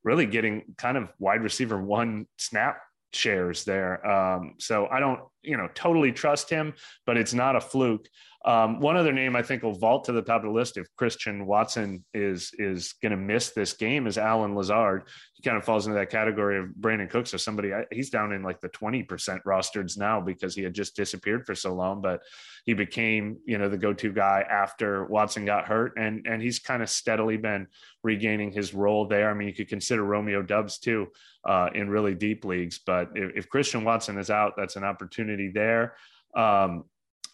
really 0.05 0.27
getting 0.27 0.63
kind 0.77 0.97
of 0.97 1.11
wide 1.19 1.43
receiver 1.43 1.83
one 1.83 2.27
snap 2.39 2.79
shares 3.13 3.65
there. 3.65 4.07
Um, 4.07 4.55
so 4.59 4.87
I 4.87 5.01
don't, 5.01 5.21
you 5.42 5.57
know, 5.57 5.68
totally 5.74 6.12
trust 6.12 6.51
him, 6.51 6.74
but 7.07 7.16
it's 7.16 7.35
not 7.35 7.57
a 7.57 7.61
fluke. 7.61 8.09
Um, 8.44 8.79
one 8.79 8.96
other 8.96 9.12
name 9.12 9.35
I 9.35 9.42
think 9.42 9.62
will 9.62 9.74
vault 9.74 10.05
to 10.05 10.12
the 10.12 10.22
top 10.22 10.42
of 10.42 10.48
the 10.48 10.55
list 10.55 10.77
if 10.77 10.87
Christian 10.96 11.44
Watson 11.44 12.05
is 12.14 12.53
is 12.57 12.94
going 13.03 13.11
to 13.11 13.16
miss 13.16 13.51
this 13.51 13.72
game 13.72 14.07
is 14.07 14.16
Allen 14.16 14.55
Lazard. 14.55 15.09
He 15.35 15.42
kind 15.42 15.57
of 15.57 15.64
falls 15.64 15.87
into 15.87 15.98
that 15.98 16.11
category 16.11 16.59
of 16.59 16.68
Brandin 16.81 17.11
Cooks 17.11 17.35
or 17.35 17.38
somebody. 17.38 17.72
He's 17.90 18.11
down 18.11 18.33
in 18.33 18.44
like 18.44 18.61
the 18.61 18.68
twenty 18.68 19.03
percent 19.03 19.42
rosters 19.44 19.96
now 19.96 20.20
because 20.20 20.55
he 20.55 20.62
had 20.62 20.72
just 20.72 20.94
disappeared 20.94 21.46
for 21.46 21.57
so 21.57 21.74
long, 21.74 22.01
but 22.01 22.20
he 22.64 22.74
became 22.74 23.38
you 23.44 23.59
know 23.59 23.68
the 23.68 23.77
go 23.77 23.92
to 23.92 24.12
guy 24.12 24.44
after 24.48 25.05
Watson 25.07 25.44
got 25.44 25.66
hurt, 25.66 25.98
and 25.98 26.24
and 26.27 26.40
he's 26.40 26.61
kind 26.61 26.83
of 26.83 26.88
steadily 26.88 27.37
been 27.37 27.66
regaining 28.05 28.53
his 28.53 28.72
role 28.72 29.07
there. 29.07 29.31
I 29.31 29.35
mean, 29.35 29.48
you 29.48 29.55
could 29.55 29.68
consider 29.68 30.05
Romeo 30.05 30.42
Doubs 30.42 30.79
too 30.79 31.09
uh, 31.44 31.70
in 31.74 31.90
really 31.90 32.14
deep 32.14 32.44
leagues, 32.44 32.79
but 32.79 33.11
if, 33.14 33.33
if 33.37 33.48
Christian 33.48 33.83
Watson 33.85 34.16
is 34.16 34.31
out, 34.31 34.55
that's 34.57 34.77
an 34.77 34.85
opportunity 34.85 35.28
there. 35.49 35.95
Um, 36.35 36.85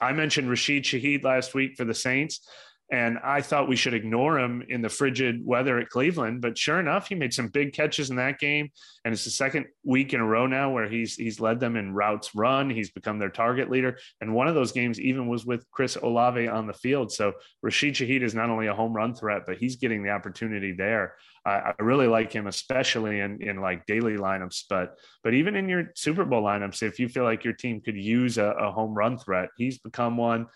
I 0.01 0.13
mentioned 0.13 0.51
Rashid 0.51 0.85
Shaheed 0.85 1.25
last 1.25 1.55
week 1.55 1.77
for 1.77 1.85
the 1.85 1.95
Saints, 1.95 2.47
and 2.95 3.19
I 3.25 3.41
thought 3.41 3.67
we 3.67 3.75
should 3.75 3.93
ignore 3.93 4.39
him 4.39 4.63
in 4.69 4.81
the 4.81 4.89
frigid 4.89 5.45
weather 5.45 5.81
at 5.81 5.89
Cleveland. 5.89 6.41
But 6.41 6.57
sure 6.57 6.79
enough, 6.79 7.09
he 7.09 7.17
made 7.17 7.35
some 7.35 7.49
big 7.49 7.73
catches 7.73 8.09
in 8.09 8.17
that 8.17 8.39
game, 8.39 8.71
and 9.05 9.13
it's 9.13 9.25
the 9.25 9.31
second 9.31 9.67
week 9.83 10.15
in 10.15 10.21
a 10.21 10.25
row 10.25 10.47
now 10.47 10.71
where 10.71 10.89
he's 10.89 11.17
he's 11.17 11.41
led 11.41 11.59
them 11.59 11.75
in 11.75 11.93
routes 11.93 12.37
run. 12.37 12.71
He's 12.71 12.93
become 12.93 13.19
their 13.19 13.31
target 13.31 13.69
leader, 13.69 13.99
and 14.21 14.33
one 14.33 14.47
of 14.47 14.55
those 14.55 14.71
games 14.71 15.01
even 15.01 15.27
was 15.27 15.45
with 15.45 15.69
Chris 15.73 15.97
Olave 15.97 16.47
on 16.47 16.69
the 16.69 16.73
field. 16.73 17.11
So 17.11 17.33
Rashid 17.63 17.95
Shaheed 17.95 18.23
is 18.23 18.33
not 18.33 18.49
only 18.49 18.69
a 18.69 18.75
home 18.75 18.93
run 18.93 19.13
threat, 19.13 19.43
but 19.45 19.57
he's 19.57 19.75
getting 19.75 20.05
the 20.05 20.11
opportunity 20.11 20.71
there. 20.71 21.17
I, 21.45 21.73
I 21.77 21.83
really 21.83 22.07
like 22.07 22.33
him, 22.33 22.47
especially 22.47 23.19
in 23.19 23.43
in 23.43 23.61
like 23.61 23.87
daily 23.87 24.19
lineups, 24.19 24.67
but 24.71 24.95
but 25.25 25.35
even 25.35 25.57
in 25.57 25.69
your 25.69 25.91
Super 25.97 26.25
Bowl 26.25 26.45
lineups, 26.45 26.85
if 26.85 27.01
you 27.01 27.09
feel 27.09 27.25
like 27.25 27.43
your 27.43 27.55
team 27.55 27.81
could 27.81 27.97
use 27.97 28.39
a, 28.39 28.51
a 28.51 28.71
home 28.71 28.95
run 28.95 29.19
threat, 29.19 29.49
he's 29.57 29.79
become 29.79 30.17
one. 30.17 30.47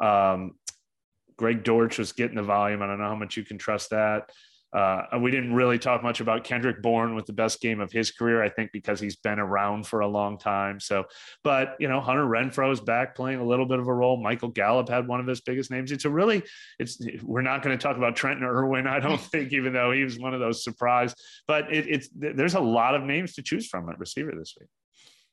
Um, 0.00 0.52
Greg 1.38 1.64
Dortch 1.64 1.98
was 1.98 2.12
getting 2.12 2.36
the 2.36 2.42
volume. 2.42 2.82
I 2.82 2.86
don't 2.86 2.98
know 2.98 3.08
how 3.08 3.14
much 3.14 3.36
you 3.36 3.44
can 3.44 3.56
trust 3.56 3.90
that. 3.90 4.30
Uh, 4.70 5.02
we 5.20 5.30
didn't 5.30 5.54
really 5.54 5.78
talk 5.78 6.02
much 6.02 6.20
about 6.20 6.44
Kendrick 6.44 6.82
Bourne 6.82 7.14
with 7.14 7.24
the 7.24 7.32
best 7.32 7.60
game 7.62 7.80
of 7.80 7.90
his 7.90 8.10
career, 8.10 8.42
I 8.42 8.50
think, 8.50 8.70
because 8.70 9.00
he's 9.00 9.16
been 9.16 9.38
around 9.38 9.86
for 9.86 10.00
a 10.00 10.06
long 10.06 10.36
time. 10.36 10.78
So, 10.78 11.04
but 11.42 11.76
you 11.80 11.88
know, 11.88 12.00
Hunter 12.00 12.26
Renfrow 12.26 12.70
is 12.70 12.80
back 12.80 13.16
playing 13.16 13.40
a 13.40 13.44
little 13.44 13.64
bit 13.64 13.78
of 13.78 13.88
a 13.88 13.94
role. 13.94 14.22
Michael 14.22 14.50
Gallup 14.50 14.90
had 14.90 15.08
one 15.08 15.20
of 15.20 15.26
his 15.26 15.40
biggest 15.40 15.70
names. 15.70 15.90
It's 15.90 16.04
a 16.04 16.10
really, 16.10 16.42
it's 16.78 17.00
we're 17.22 17.40
not 17.40 17.62
going 17.62 17.78
to 17.78 17.82
talk 17.82 17.96
about 17.96 18.14
Trenton 18.14 18.44
Irwin, 18.44 18.86
I 18.86 19.00
don't 19.00 19.20
think, 19.32 19.54
even 19.54 19.72
though 19.72 19.90
he 19.90 20.04
was 20.04 20.18
one 20.18 20.34
of 20.34 20.40
those 20.40 20.62
surprise. 20.62 21.14
But 21.46 21.72
it, 21.72 21.86
it's 21.88 22.10
there's 22.14 22.54
a 22.54 22.60
lot 22.60 22.94
of 22.94 23.02
names 23.02 23.34
to 23.34 23.42
choose 23.42 23.66
from 23.68 23.88
at 23.88 23.98
receiver 23.98 24.32
this 24.38 24.54
week. 24.60 24.68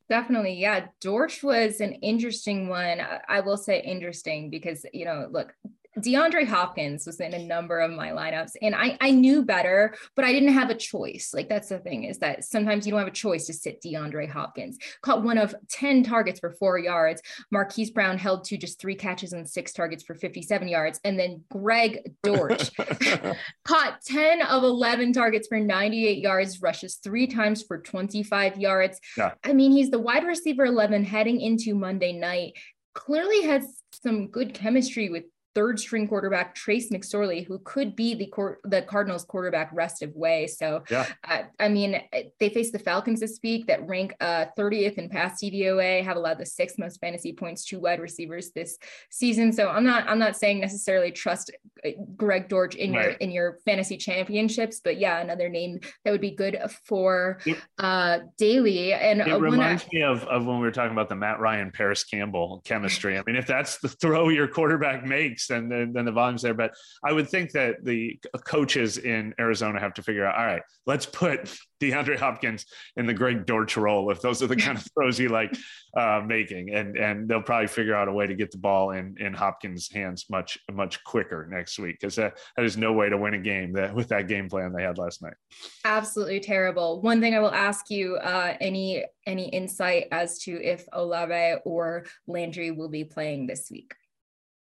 Definitely. 0.08 0.54
Yeah. 0.54 0.86
Dortch 1.02 1.44
was 1.44 1.82
an 1.82 1.94
interesting 1.94 2.70
one. 2.70 3.02
I 3.28 3.40
will 3.40 3.58
say 3.58 3.82
interesting 3.82 4.52
because, 4.52 4.86
you 4.94 5.04
know, 5.04 5.28
look, 5.32 5.52
DeAndre 6.00 6.46
Hopkins 6.46 7.06
was 7.06 7.20
in 7.20 7.34
a 7.34 7.46
number 7.46 7.80
of 7.80 7.92
my 7.92 8.12
lineups 8.12 8.52
and 8.62 8.76
I, 8.76 8.98
I 9.00 9.12
knew 9.12 9.44
better, 9.44 9.96
but 10.16 10.26
I 10.26 10.34
didn't 10.34 10.54
have 10.54 10.70
a 10.70 10.76
choice. 10.76 11.32
Like 11.34 11.48
that's 11.48 11.70
the 11.70 11.80
thing 11.80 12.04
is 12.04 12.18
that 12.20 12.44
sometimes 12.44 12.86
you 12.86 12.92
don't 12.92 13.00
have 13.00 13.08
a 13.08 13.12
choice 13.12 13.46
to 13.46 13.54
sit 13.54 13.82
DeAndre 13.82 14.30
Hopkins. 14.30 14.78
Caught 15.02 15.24
one 15.24 15.38
of 15.38 15.56
10 15.70 16.04
targets 16.04 16.40
for 16.40 16.52
four 16.52 16.78
yards. 16.78 17.22
Marquise 17.52 17.92
Brown 17.92 18.18
held 18.18 18.44
to 18.46 18.58
just 18.58 18.80
three 18.80 18.96
catches 18.96 19.34
and 19.34 19.50
six 19.50 19.72
targets 19.72 20.04
for 20.04 20.16
57 20.16 20.68
yards. 20.68 21.00
And 21.04 21.18
then 21.18 21.44
Greg 21.50 22.00
Dortch 22.24 22.72
caught 23.66 24.02
10 24.06 24.42
of 24.42 24.64
11 24.64 25.14
targets 25.14 25.48
for 25.48 25.60
98 25.60 26.18
yards, 26.18 26.62
rushes 26.62 26.96
three 26.96 27.28
times 27.28 27.64
for 27.64 27.80
25 27.80 28.58
yards. 28.58 29.00
Yeah. 29.18 29.34
I 29.44 29.54
mean, 29.54 29.72
he's 29.72 29.92
the 29.92 30.00
wide 30.00 30.26
receiver 30.26 30.66
11 30.66 31.06
heading 31.06 31.40
into 31.40 31.74
Monday 31.74 32.14
night. 32.14 32.54
Clearly 32.94 33.44
has 33.44 33.82
some 33.92 34.28
good 34.28 34.54
chemistry 34.54 35.10
with 35.10 35.26
third 35.56 35.80
string 35.80 36.08
quarterback 36.08 36.54
Trace 36.54 36.92
McSorley, 36.92 37.48
who 37.48 37.60
could 37.60 37.96
be 37.96 38.14
the 38.14 38.28
cor- 38.28 38.60
the 38.66 38.82
Cardinals 38.82 39.24
quarterback 39.24 39.70
rest 39.74 40.04
of 40.04 40.14
way. 40.16 40.46
So, 40.48 40.84
yeah. 40.92 41.08
uh, 41.28 41.44
I 41.60 41.70
mean, 41.70 42.02
they 42.40 42.50
face 42.50 42.72
the 42.72 42.80
Falcons 42.80 43.22
this 43.22 43.40
week 43.42 43.66
that 43.68 43.88
rank 43.88 44.14
uh, 44.20 44.46
30th 44.58 44.96
in 44.96 45.10
pass 45.10 45.42
DVOA, 45.42 46.04
have 46.04 46.18
allowed 46.18 46.38
the 46.38 46.46
sixth 46.46 46.78
most 46.78 47.00
fantasy 47.00 47.32
points 47.32 47.66
to 47.66 47.80
wide 47.80 48.02
receivers 48.02 48.52
this 48.52 48.78
season. 49.10 49.54
So, 49.54 49.70
I'm 49.70 49.86
not 49.86 50.08
I'm 50.08 50.20
not 50.20 50.36
saying 50.36 50.60
necessarily 50.60 51.12
trust 51.12 51.50
uh, 51.86 51.90
Greg 52.18 52.50
Dortch 52.50 52.76
in 52.76 52.94
right. 52.94 53.04
your 53.04 53.12
in 53.14 53.32
your 53.32 53.58
fantasy 53.66 53.98
championships, 53.98 54.82
but 54.84 55.00
yeah, 55.00 55.22
another 55.22 55.48
name 55.48 55.80
that 56.04 56.12
would 56.12 56.22
be 56.22 56.32
good 56.32 56.60
for 56.84 57.40
uh, 57.80 58.20
daily. 58.38 58.94
And 58.94 59.22
it 59.22 59.40
reminds 59.40 59.84
I, 59.86 59.88
me 59.94 60.04
of 60.04 60.26
of 60.26 60.46
when 60.46 60.58
we 60.58 60.64
were 60.64 60.72
talking 60.72 60.92
about 60.92 61.08
the 61.08 61.16
Matt 61.16 61.40
Ryan 61.40 61.72
Parris 61.72 62.04
Campbell 62.04 62.62
chemistry. 62.66 63.18
I 63.18 63.24
mean, 63.26 63.38
if 63.38 63.48
that's 63.48 63.80
the 63.80 63.88
throw 63.88 64.28
your 64.28 64.50
quarterback 64.50 65.06
makes 65.06 65.45
weeks, 65.50 65.70
then 65.70 65.94
then 65.94 66.06
the 66.06 66.12
volume's 66.12 66.42
there. 66.42 66.54
But 66.54 66.74
I 67.04 67.12
would 67.12 67.30
think 67.30 67.52
that 67.52 67.84
the 67.84 68.20
coaches 68.46 68.98
in 68.98 69.34
Arizona 69.40 69.80
have 69.80 69.94
to 69.96 70.04
figure 70.04 70.26
out. 70.26 70.38
All 70.38 70.46
right, 70.46 70.62
let's 70.86 71.06
put 71.06 71.56
DeAndre 71.82 72.18
Hopkins 72.18 72.66
in 72.96 73.06
the 73.06 73.14
Greg 73.14 73.46
Dortch 73.46 73.78
role 73.78 74.10
if 74.12 74.22
those 74.22 74.42
are 74.42 74.48
the 74.48 74.56
kind 74.56 74.78
of 74.78 74.86
throws 74.98 75.20
you 75.20 75.30
like 75.30 75.56
uh, 75.96 76.22
making, 76.26 76.74
and 76.74 76.98
and 76.98 77.28
they'll 77.28 77.42
probably 77.42 77.68
figure 77.68 77.96
out 77.96 78.08
a 78.08 78.14
way 78.14 78.28
to 78.28 78.36
get 78.36 78.52
the 78.52 78.58
ball 78.58 78.92
in 78.92 79.16
in 79.20 79.34
Hopkins' 79.34 79.92
hands 79.92 80.26
much 80.30 80.58
much 80.72 81.04
quicker 81.04 81.48
next 81.50 81.80
week 81.80 81.98
because 82.00 82.16
that, 82.16 82.38
that 82.56 82.66
is 82.66 82.78
no 82.78 82.94
way 82.94 83.10
to 83.10 83.18
win 83.18 83.34
a 83.34 83.40
game 83.40 83.74
that 83.74 83.94
with 83.94 84.10
that 84.10 84.28
game 84.28 84.50
plan 84.50 84.74
they 84.74 84.84
had 84.84 84.98
last 84.98 85.22
night. 85.22 85.36
Absolutely 85.84 86.40
terrible. 86.40 87.02
One 87.02 87.22
thing 87.22 87.36
I 87.36 87.40
will 87.40 87.54
ask 87.54 87.90
you: 87.90 88.16
uh, 88.18 88.56
any 88.60 89.06
any 89.26 89.50
insight 89.50 90.08
as 90.12 90.40
to 90.40 90.64
if 90.64 90.86
Olave 90.94 91.62
or 91.66 92.06
Landry 92.28 92.72
will 92.72 92.90
be 92.90 93.04
playing 93.04 93.48
this 93.48 93.70
week? 93.72 93.94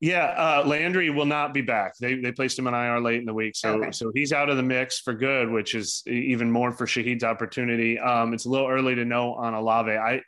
Yeah, 0.01 0.25
uh, 0.25 0.63
Landry 0.65 1.11
will 1.11 1.27
not 1.27 1.53
be 1.53 1.61
back. 1.61 1.93
They 1.99 2.15
they 2.15 2.31
placed 2.31 2.57
him 2.57 2.67
on 2.67 2.73
IR 2.73 2.99
late 2.99 3.19
in 3.19 3.25
the 3.25 3.33
week, 3.35 3.55
so 3.55 3.75
okay. 3.75 3.91
so 3.91 4.11
he's 4.15 4.33
out 4.33 4.49
of 4.49 4.57
the 4.57 4.63
mix 4.63 4.99
for 4.99 5.13
good, 5.13 5.49
which 5.49 5.75
is 5.75 6.01
even 6.07 6.49
more 6.49 6.71
for 6.71 6.87
Shaheed's 6.87 7.23
opportunity. 7.23 7.99
Um, 7.99 8.33
it's 8.33 8.45
a 8.45 8.49
little 8.49 8.67
early 8.67 8.95
to 8.95 9.05
know 9.05 9.35
on 9.35 9.53
Olave. 9.53 9.91
I 9.91 10.23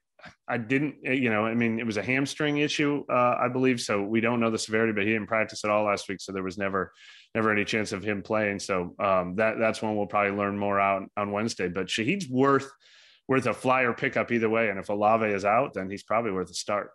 I 0.48 0.58
didn't, 0.58 0.96
you 1.04 1.30
know, 1.30 1.46
I 1.46 1.54
mean, 1.54 1.80
it 1.80 1.86
was 1.86 1.98
a 1.98 2.04
hamstring 2.04 2.58
issue, 2.58 3.04
uh, 3.10 3.36
I 3.40 3.48
believe. 3.48 3.82
So 3.82 4.02
we 4.02 4.22
don't 4.22 4.40
know 4.40 4.52
the 4.52 4.60
severity, 4.60 4.94
but 4.94 5.04
he 5.04 5.12
didn't 5.12 5.28
practice 5.28 5.64
at 5.64 5.72
all 5.72 5.86
last 5.86 6.08
week, 6.08 6.22
so 6.22 6.32
there 6.32 6.44
was 6.44 6.58
never 6.58 6.94
never 7.34 7.52
any 7.52 7.66
chance 7.66 7.94
of 7.94 8.04
him 8.04 8.22
playing. 8.22 8.60
So 8.60 8.96
um, 9.00 9.36
that 9.38 9.58
that's 9.60 9.82
when 9.82 9.96
we'll 9.96 10.06
probably 10.06 10.38
learn 10.38 10.58
more 10.58 10.80
out 10.80 11.10
on 11.18 11.32
Wednesday. 11.32 11.68
But 11.68 11.88
Shaheed's 11.88 12.30
worth 12.30 12.70
worth 13.28 13.48
a 13.48 13.54
flyer 13.54 13.94
pickup 13.94 14.32
either 14.32 14.50
way, 14.50 14.70
and 14.70 14.78
if 14.78 14.90
Olave 14.90 15.26
is 15.26 15.46
out, 15.46 15.74
then 15.74 15.90
he's 15.90 16.04
probably 16.04 16.32
worth 16.32 16.52
a 16.52 16.54
start. 16.54 16.92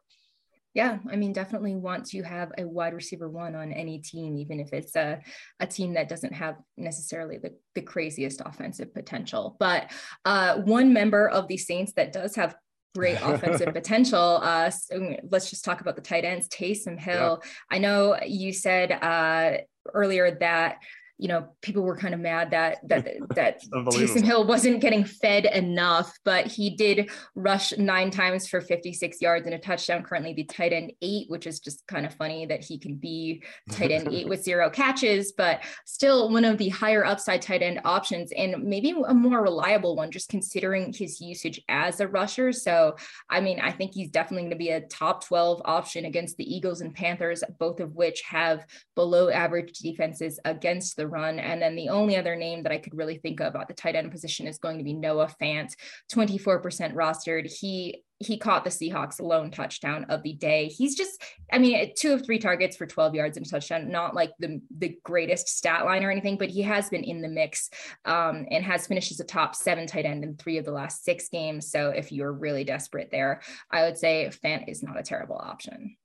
Yeah, 0.79 0.99
I 1.11 1.17
mean, 1.17 1.33
definitely 1.33 1.75
want 1.75 2.07
to 2.11 2.23
have 2.23 2.53
a 2.57 2.65
wide 2.65 2.95
receiver 2.95 3.29
one 3.29 3.57
on 3.57 3.73
any 3.73 3.99
team, 3.99 4.39
even 4.39 4.61
if 4.61 4.73
it's 4.73 4.95
a, 4.95 5.21
a 5.59 5.67
team 5.67 5.95
that 5.95 6.09
doesn't 6.09 6.33
have 6.33 6.55
necessarily 6.77 7.37
the, 7.37 7.57
the 7.75 7.81
craziest 7.81 8.41
offensive 8.47 8.95
potential. 8.95 9.57
But 9.59 9.91
uh, 10.25 10.59
one 10.59 10.93
member 10.93 11.29
of 11.31 11.49
the 11.49 11.57
Saints 11.57 11.95
that 11.95 12.13
does 12.13 12.37
have 12.37 12.55
great 12.95 13.19
offensive 13.21 13.73
potential. 13.75 14.39
Uh, 14.41 14.71
so 14.71 15.17
let's 15.33 15.51
just 15.51 15.65
talk 15.65 15.81
about 15.81 15.97
the 15.97 16.01
tight 16.01 16.25
ends. 16.25 16.47
Taysom 16.47 16.97
Hill. 16.97 17.43
Yeah. 17.43 17.51
I 17.73 17.79
know 17.79 18.17
you 18.25 18.53
said 18.53 18.93
uh, 18.93 19.59
earlier 19.93 20.39
that 20.39 20.77
you 21.19 21.27
know, 21.27 21.49
people 21.63 21.83
were 21.83 21.97
kind 21.97 22.15
of 22.15 22.21
mad 22.21 22.53
that 22.53 22.79
that 22.89 23.07
that 23.35 23.63
Taysom 23.65 24.23
Hill 24.23 24.47
wasn't 24.47 24.81
getting 24.81 25.05
fed 25.05 25.47
enough, 25.47 26.17
but 26.25 26.47
he 26.47 26.71
did 26.71 27.11
rush 27.35 27.77
nine 27.77 28.11
times 28.11 28.47
for 28.47 28.61
56 28.61 29.21
yards 29.21 29.47
and 29.47 29.55
a 29.55 29.59
touchdown. 29.59 30.05
Currently, 30.05 30.33
the 30.35 30.45
tight 30.45 30.73
end 30.73 30.93
eight, 31.03 31.29
which 31.29 31.47
is 31.47 31.59
just 31.59 31.87
kind 31.89 32.07
of 32.07 32.15
funny 32.15 32.47
that 32.47 32.63
he 32.63 32.79
can 32.79 32.95
be 32.95 33.43
tight 33.71 33.91
end 33.91 34.09
eight 34.13 34.29
with 34.29 34.45
zero 34.45 34.71
catches, 34.71 35.33
but 35.33 35.63
still 35.85 36.31
one 36.31 36.45
of 36.45 36.57
the 36.57 36.69
higher 36.69 37.05
upside 37.05 37.43
tight 37.43 37.63
end 37.63 37.81
options 37.85 38.33
and 38.33 38.63
maybe 38.63 38.95
a 39.09 39.15
more 39.15 39.43
reliable 39.43 39.97
one, 39.97 40.13
just 40.13 40.29
considering 40.29 40.93
his 40.93 41.21
usage 41.21 41.61
as 41.69 42.01
a 42.01 42.07
rusher. 42.07 42.53
So, 42.53 42.95
I 43.29 43.41
mean, 43.41 43.59
I 43.59 43.73
think 43.73 43.93
he's 43.93 44.11
definitely 44.11 44.43
going 44.43 44.51
to 44.51 44.57
be 44.57 44.71
a 44.71 44.83
top 44.83 45.25
12 45.25 45.63
option 45.65 46.05
against 46.05 46.37
the 46.37 46.55
Eagles 46.55 46.81
and 46.81 46.95
Panthers, 46.95 47.43
both 47.59 47.81
of 47.81 47.97
which 47.97 48.23
have 48.23 48.65
below 48.95 49.31
average 49.31 49.79
defenses 49.81 50.39
against 50.45 50.97
the 50.97 51.08
run. 51.09 51.39
And 51.39 51.61
then 51.61 51.77
the 51.77 51.89
only 51.89 52.17
other 52.17 52.37
name 52.37 52.63
that 52.63 52.73
I 52.73 52.79
could 52.79 52.97
really 52.97 53.17
think 53.17 53.41
of 53.41 53.57
at 53.57 53.69
the 53.69 53.75
tight 53.75 53.97
end 53.97 54.11
position 54.11 54.47
is 54.47 54.59
going 54.59 54.79
to 54.79 54.85
be 54.85 54.95
Noah 54.95 55.31
Fant, 55.41 55.75
24% 56.13 56.95
rostered. 56.95 57.51
He 57.51 58.03
he 58.21 58.37
caught 58.37 58.65
the 58.65 58.71
Seahawks 58.71 59.21
lone 59.21 59.51
touchdown 59.51 60.05
of 60.09 60.23
the 60.25 60.33
day. 60.33 60.67
He's 60.67 60.97
just, 60.97 61.23
I 61.53 61.59
mean, 61.59 61.93
two 61.97 62.13
of 62.13 62.25
three 62.25 62.41
targets 62.41 62.77
for 62.77 62.85
12 62.85 63.15
yards 63.15 63.37
and 63.37 63.49
touchdown, 63.49 63.91
not 63.91 64.15
like 64.15 64.33
the, 64.41 64.61
the 64.77 64.99
greatest 65.05 65.49
stat 65.49 65.85
line 65.85 66.03
or 66.03 66.11
anything, 66.11 66.37
but 66.37 66.49
he 66.49 66.63
has 66.63 66.89
been 66.89 67.05
in 67.05 67.23
the 67.23 67.29
mix 67.29 67.71
um, 68.05 68.45
and 68.51 68.65
has 68.65 68.89
finished 68.89 69.13
as 69.13 69.21
a 69.21 69.25
top 69.25 69.55
seven 69.55 69.87
tight 69.87 70.05
end 70.05 70.25
in 70.25 70.37
three 70.37 70.59
of 70.59 70.65
the 70.65 70.73
last 70.73 71.05
six 71.05 71.29
games. 71.29 71.71
So 71.71 71.91
if 71.91 72.11
you're 72.11 72.33
really 72.33 72.65
desperate 72.65 73.11
there, 73.13 73.41
I 73.71 73.85
would 73.85 73.97
say 73.97 74.29
Fant 74.45 74.69
is 74.69 74.83
not 74.83 74.99
a 74.99 75.05
terrible 75.05 75.37
option. 75.37 75.97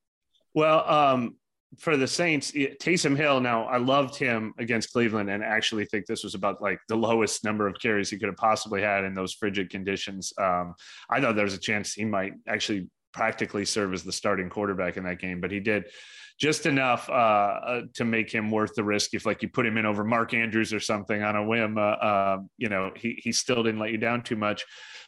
Well, 0.53 0.87
um, 0.87 1.35
for 1.79 1.97
the 1.97 2.07
Saints, 2.07 2.51
Taysom 2.51 3.15
Hill. 3.15 3.39
Now, 3.39 3.65
I 3.65 3.77
loved 3.77 4.15
him 4.15 4.53
against 4.57 4.91
Cleveland, 4.91 5.29
and 5.29 5.43
actually 5.43 5.85
think 5.85 6.05
this 6.05 6.23
was 6.23 6.35
about 6.35 6.61
like 6.61 6.79
the 6.87 6.95
lowest 7.09 7.43
number 7.43 7.67
of 7.67 7.79
carries 7.79 8.09
he 8.09 8.17
could 8.17 8.27
have 8.27 8.37
possibly 8.37 8.81
had 8.81 9.03
in 9.03 9.13
those 9.13 9.33
frigid 9.33 9.69
conditions. 9.69 10.33
Um, 10.37 10.75
I 11.09 11.21
thought 11.21 11.35
there 11.35 11.45
was 11.45 11.53
a 11.53 11.59
chance 11.59 11.93
he 11.93 12.05
might 12.05 12.33
actually 12.47 12.89
practically 13.13 13.65
serve 13.65 13.93
as 13.93 14.03
the 14.03 14.11
starting 14.11 14.49
quarterback 14.49 14.97
in 14.97 15.03
that 15.03 15.19
game, 15.19 15.39
but 15.39 15.51
he 15.51 15.59
did 15.59 15.85
just 16.39 16.65
enough 16.65 17.09
uh, 17.09 17.13
uh, 17.13 17.81
to 17.93 18.05
make 18.05 18.31
him 18.31 18.49
worth 18.49 18.73
the 18.75 18.83
risk. 18.83 19.13
If 19.13 19.25
like 19.25 19.41
you 19.41 19.49
put 19.49 19.65
him 19.65 19.77
in 19.77 19.85
over 19.85 20.03
Mark 20.03 20.33
Andrews 20.33 20.73
or 20.73 20.79
something 20.79 21.21
on 21.21 21.35
a 21.35 21.43
whim, 21.45 21.77
uh, 21.77 21.81
uh, 21.81 22.37
you 22.57 22.69
know, 22.69 22.91
he 22.95 23.19
he 23.23 23.31
still 23.31 23.63
didn't 23.63 23.79
let 23.79 23.91
you 23.91 23.97
down 23.97 24.23
too 24.23 24.35
much. 24.35 24.65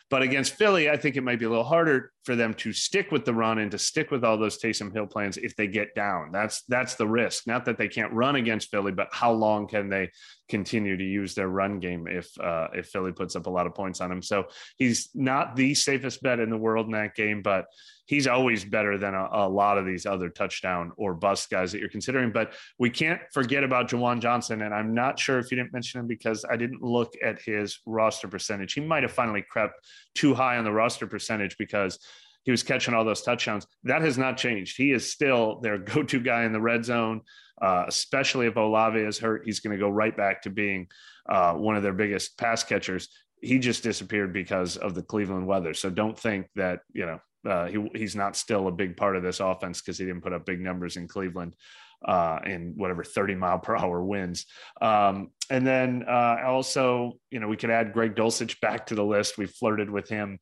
But 0.09 0.21
against 0.21 0.53
Philly, 0.53 0.89
I 0.89 0.97
think 0.97 1.15
it 1.15 1.23
might 1.23 1.39
be 1.39 1.45
a 1.45 1.49
little 1.49 1.63
harder 1.63 2.11
for 2.23 2.35
them 2.35 2.53
to 2.55 2.71
stick 2.73 3.11
with 3.11 3.25
the 3.25 3.33
run 3.33 3.57
and 3.57 3.71
to 3.71 3.79
stick 3.79 4.11
with 4.11 4.23
all 4.23 4.37
those 4.37 4.59
Taysom 4.59 4.93
Hill 4.93 5.07
plans 5.07 5.37
if 5.37 5.55
they 5.55 5.67
get 5.67 5.95
down. 5.95 6.31
That's 6.31 6.61
that's 6.67 6.95
the 6.95 7.07
risk. 7.07 7.47
Not 7.47 7.65
that 7.65 7.77
they 7.77 7.87
can't 7.87 8.13
run 8.13 8.35
against 8.35 8.69
Philly, 8.69 8.91
but 8.91 9.09
how 9.11 9.31
long 9.31 9.67
can 9.67 9.89
they 9.89 10.11
continue 10.49 10.97
to 10.97 11.03
use 11.03 11.33
their 11.35 11.47
run 11.47 11.79
game 11.79 12.07
if 12.07 12.29
uh, 12.39 12.67
if 12.73 12.87
Philly 12.87 13.11
puts 13.11 13.35
up 13.35 13.47
a 13.47 13.49
lot 13.49 13.67
of 13.67 13.73
points 13.75 14.01
on 14.01 14.11
him? 14.11 14.21
So 14.21 14.45
he's 14.77 15.09
not 15.13 15.55
the 15.55 15.73
safest 15.73 16.21
bet 16.21 16.39
in 16.39 16.49
the 16.49 16.57
world 16.57 16.85
in 16.85 16.91
that 16.93 17.15
game, 17.15 17.41
but 17.41 17.65
he's 18.05 18.27
always 18.27 18.63
better 18.63 18.97
than 18.97 19.15
a, 19.15 19.27
a, 19.31 19.49
lot 19.49 19.77
of 19.77 19.85
these 19.85 20.05
other 20.05 20.29
touchdown 20.29 20.91
or 20.95 21.13
bust 21.13 21.49
guys 21.49 21.71
that 21.71 21.79
you're 21.79 21.89
considering. 21.89 22.31
But 22.31 22.53
we 22.77 22.89
can't 22.89 23.19
forget 23.33 23.63
about 23.63 23.89
Juwan 23.89 24.19
Johnson. 24.19 24.61
And 24.61 24.73
I'm 24.73 24.93
not 24.93 25.19
sure 25.19 25.39
if 25.39 25.49
you 25.51 25.57
didn't 25.57 25.73
mention 25.73 25.99
him 25.99 26.07
because 26.07 26.45
I 26.49 26.55
didn't 26.55 26.83
look 26.83 27.13
at 27.23 27.41
his 27.41 27.79
roster 27.85 28.27
percentage. 28.27 28.73
He 28.73 28.81
might 28.81 29.03
have 29.03 29.11
finally 29.11 29.41
crept 29.41 29.87
too 30.13 30.35
high 30.35 30.57
on 30.57 30.63
the 30.63 30.71
roster 30.71 31.07
percentage 31.07 31.57
because 31.57 31.99
he 32.45 32.51
was 32.51 32.63
catching 32.63 32.93
all 32.93 33.03
those 33.03 33.21
touchdowns. 33.21 33.67
That 33.83 34.01
has 34.01 34.17
not 34.17 34.37
changed. 34.37 34.77
He 34.77 34.91
is 34.91 35.11
still 35.11 35.59
their 35.59 35.77
go 35.93 36.03
to 36.03 36.19
guy 36.19 36.45
in 36.45 36.53
the 36.53 36.61
red 36.61 36.85
zone, 36.85 37.21
uh, 37.61 37.83
especially 37.87 38.47
if 38.47 38.55
Olave 38.55 38.99
is 38.99 39.19
hurt. 39.19 39.43
He's 39.45 39.59
going 39.59 39.77
to 39.77 39.83
go 39.83 39.89
right 39.89 40.15
back 40.15 40.43
to 40.43 40.49
being 40.49 40.87
uh, 41.27 41.53
one 41.53 41.75
of 41.75 41.83
their 41.83 41.93
biggest 41.93 42.37
pass 42.37 42.63
catchers 42.63 43.09
he 43.45 43.59
just 43.59 43.83
disappeared 43.83 44.33
because 44.33 44.77
of 44.77 44.95
the 44.95 45.03
Cleveland 45.03 45.45
weather. 45.45 45.73
So 45.73 45.89
don't 45.89 46.17
think 46.17 46.47
that, 46.55 46.79
you 46.93 47.05
know, 47.05 47.19
uh, 47.49 47.67
he, 47.67 47.89
he's 47.93 48.15
not 48.15 48.35
still 48.35 48.67
a 48.67 48.71
big 48.71 48.97
part 48.97 49.15
of 49.15 49.23
this 49.23 49.39
offense 49.39 49.81
because 49.81 49.97
he 49.97 50.05
didn't 50.05 50.21
put 50.21 50.33
up 50.33 50.45
big 50.45 50.59
numbers 50.59 50.97
in 50.97 51.07
Cleveland 51.07 51.55
uh, 52.03 52.39
in 52.45 52.73
whatever 52.75 53.03
30 53.03 53.35
mile 53.35 53.59
per 53.59 53.75
hour 53.75 54.03
winds. 54.03 54.45
Um, 54.81 55.31
and 55.49 55.65
then 55.65 56.03
uh, 56.07 56.37
also, 56.45 57.13
you 57.29 57.39
know, 57.39 57.47
we 57.47 57.57
could 57.57 57.69
add 57.69 57.93
Greg 57.93 58.15
Dulcich 58.15 58.59
back 58.61 58.87
to 58.87 58.95
the 58.95 59.05
list. 59.05 59.37
We 59.37 59.45
flirted 59.45 59.89
with 59.89 60.09
him 60.09 60.39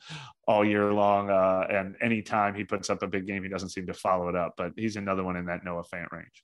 all 0.48 0.64
year 0.64 0.92
long. 0.94 1.30
Uh, 1.30 1.68
and 1.70 1.96
anytime 2.02 2.56
he 2.56 2.64
puts 2.64 2.90
up 2.90 3.04
a 3.04 3.08
big 3.08 3.28
game, 3.28 3.44
he 3.44 3.50
doesn't 3.50 3.70
seem 3.70 3.88
to 3.88 3.94
follow 3.94 4.30
it 4.30 4.36
up, 4.36 4.54
but 4.58 4.72
he's 4.78 4.96
another 4.96 5.24
one 5.24 5.36
in 5.36 5.46
that 5.48 5.64
Noah 5.66 5.84
Fant 5.94 6.12
range. 6.12 6.44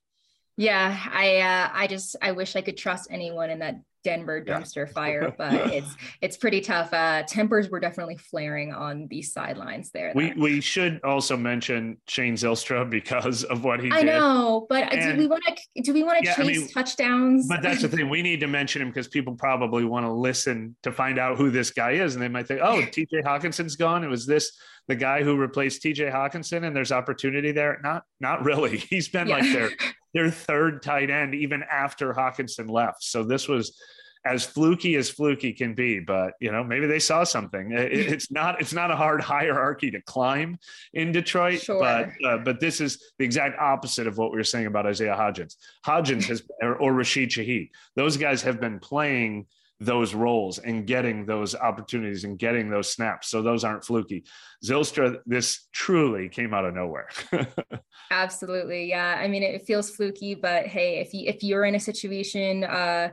Yeah, 0.59 0.99
I 1.13 1.37
uh, 1.37 1.69
I 1.73 1.87
just 1.87 2.17
I 2.21 2.33
wish 2.33 2.57
I 2.57 2.61
could 2.61 2.75
trust 2.75 3.07
anyone 3.09 3.49
in 3.49 3.59
that 3.59 3.79
Denver 4.03 4.43
dumpster 4.43 4.85
yeah. 4.85 4.91
fire, 4.93 5.33
but 5.37 5.53
it's 5.73 5.95
it's 6.19 6.35
pretty 6.35 6.59
tough. 6.59 6.93
Uh, 6.93 7.23
tempers 7.23 7.69
were 7.69 7.79
definitely 7.79 8.17
flaring 8.17 8.73
on 8.73 9.07
the 9.07 9.21
sidelines 9.21 9.91
there. 9.91 10.11
We 10.13 10.33
we 10.33 10.59
should 10.59 10.99
also 11.05 11.37
mention 11.37 11.95
Shane 12.09 12.33
Zylstra 12.35 12.89
because 12.89 13.45
of 13.45 13.63
what 13.63 13.81
he 13.81 13.89
I 13.89 14.03
did. 14.03 14.07
know, 14.07 14.65
but 14.67 14.93
and, 14.93 15.13
do 15.13 15.17
we 15.17 15.27
want 15.27 15.43
to 15.47 15.81
do 15.81 15.93
we 15.93 16.03
want 16.03 16.19
to 16.19 16.25
yeah, 16.25 16.35
chase 16.35 16.57
I 16.57 16.59
mean, 16.59 16.67
touchdowns? 16.67 17.47
But 17.47 17.61
that's 17.61 17.81
the 17.81 17.87
thing. 17.87 18.09
We 18.09 18.21
need 18.21 18.41
to 18.41 18.47
mention 18.47 18.81
him 18.81 18.89
because 18.89 19.07
people 19.07 19.35
probably 19.35 19.85
want 19.85 20.05
to 20.05 20.11
listen 20.11 20.75
to 20.83 20.91
find 20.91 21.17
out 21.17 21.37
who 21.37 21.51
this 21.51 21.71
guy 21.71 21.91
is, 21.91 22.15
and 22.15 22.21
they 22.21 22.27
might 22.27 22.47
think, 22.49 22.59
"Oh, 22.61 22.83
T.J. 22.83 23.21
Hockenson's 23.21 23.77
gone. 23.77 24.03
It 24.03 24.09
was 24.09 24.25
this 24.25 24.57
the 24.89 24.95
guy 24.97 25.23
who 25.23 25.37
replaced 25.37 25.81
T.J. 25.83 26.09
Hockenson, 26.09 26.65
and 26.65 26.75
there's 26.75 26.91
opportunity 26.91 27.53
there." 27.53 27.79
Not 27.81 28.03
not 28.19 28.43
really. 28.43 28.77
He's 28.89 29.07
been 29.07 29.29
yeah. 29.29 29.37
like 29.37 29.53
their 29.53 29.69
their 30.13 30.31
third 30.31 30.81
tight 30.81 31.09
end 31.09 31.35
even 31.35 31.63
after 31.63 32.13
Hockenson 32.13 32.69
left. 32.69 33.03
So 33.03 33.23
this 33.23 33.47
was 33.47 33.79
as 34.25 34.45
fluky 34.45 34.95
as 34.95 35.09
fluky 35.09 35.53
can 35.53 35.73
be 35.73 35.99
but 35.99 36.33
you 36.41 36.51
know 36.51 36.63
maybe 36.63 36.85
they 36.87 36.99
saw 36.99 37.23
something 37.23 37.71
it's 37.71 38.29
not 38.29 38.59
it's 38.59 38.73
not 38.73 38.91
a 38.91 38.95
hard 38.95 39.21
hierarchy 39.35 39.89
to 39.89 40.01
climb 40.01 40.57
in 40.93 41.11
detroit 41.11 41.61
sure. 41.61 41.79
but 41.79 42.09
uh, 42.27 42.37
but 42.37 42.59
this 42.59 42.81
is 42.81 43.13
the 43.17 43.23
exact 43.23 43.57
opposite 43.59 44.07
of 44.07 44.17
what 44.17 44.31
we 44.31 44.37
were 44.37 44.43
saying 44.43 44.65
about 44.65 44.85
isaiah 44.85 45.15
hodgins 45.15 45.55
hodgins 45.85 46.25
has 46.25 46.43
or, 46.61 46.75
or 46.75 46.93
rashid 46.93 47.29
shaheed 47.29 47.69
those 47.95 48.17
guys 48.17 48.41
have 48.41 48.59
been 48.59 48.79
playing 48.79 49.45
those 49.79 50.13
roles 50.13 50.57
and 50.57 50.85
getting 50.85 51.25
those 51.25 51.55
opportunities 51.55 52.25
and 52.25 52.37
getting 52.37 52.69
those 52.69 52.91
snaps. 52.91 53.29
So 53.29 53.41
those 53.41 53.63
aren't 53.63 53.85
fluky. 53.85 54.25
Zylstra, 54.63 55.19
this 55.25 55.67
truly 55.71 56.27
came 56.27 56.53
out 56.53 56.65
of 56.65 56.73
nowhere. 56.73 57.07
Absolutely. 58.11 58.89
Yeah. 58.89 59.17
I 59.17 59.27
mean, 59.27 59.43
it 59.43 59.65
feels 59.65 59.89
fluky, 59.89 60.35
but 60.35 60.67
hey, 60.67 60.99
if 60.99 61.13
you 61.13 61.27
if 61.27 61.43
you're 61.43 61.65
in 61.65 61.75
a 61.75 61.79
situation 61.79 62.63
uh 62.63 63.09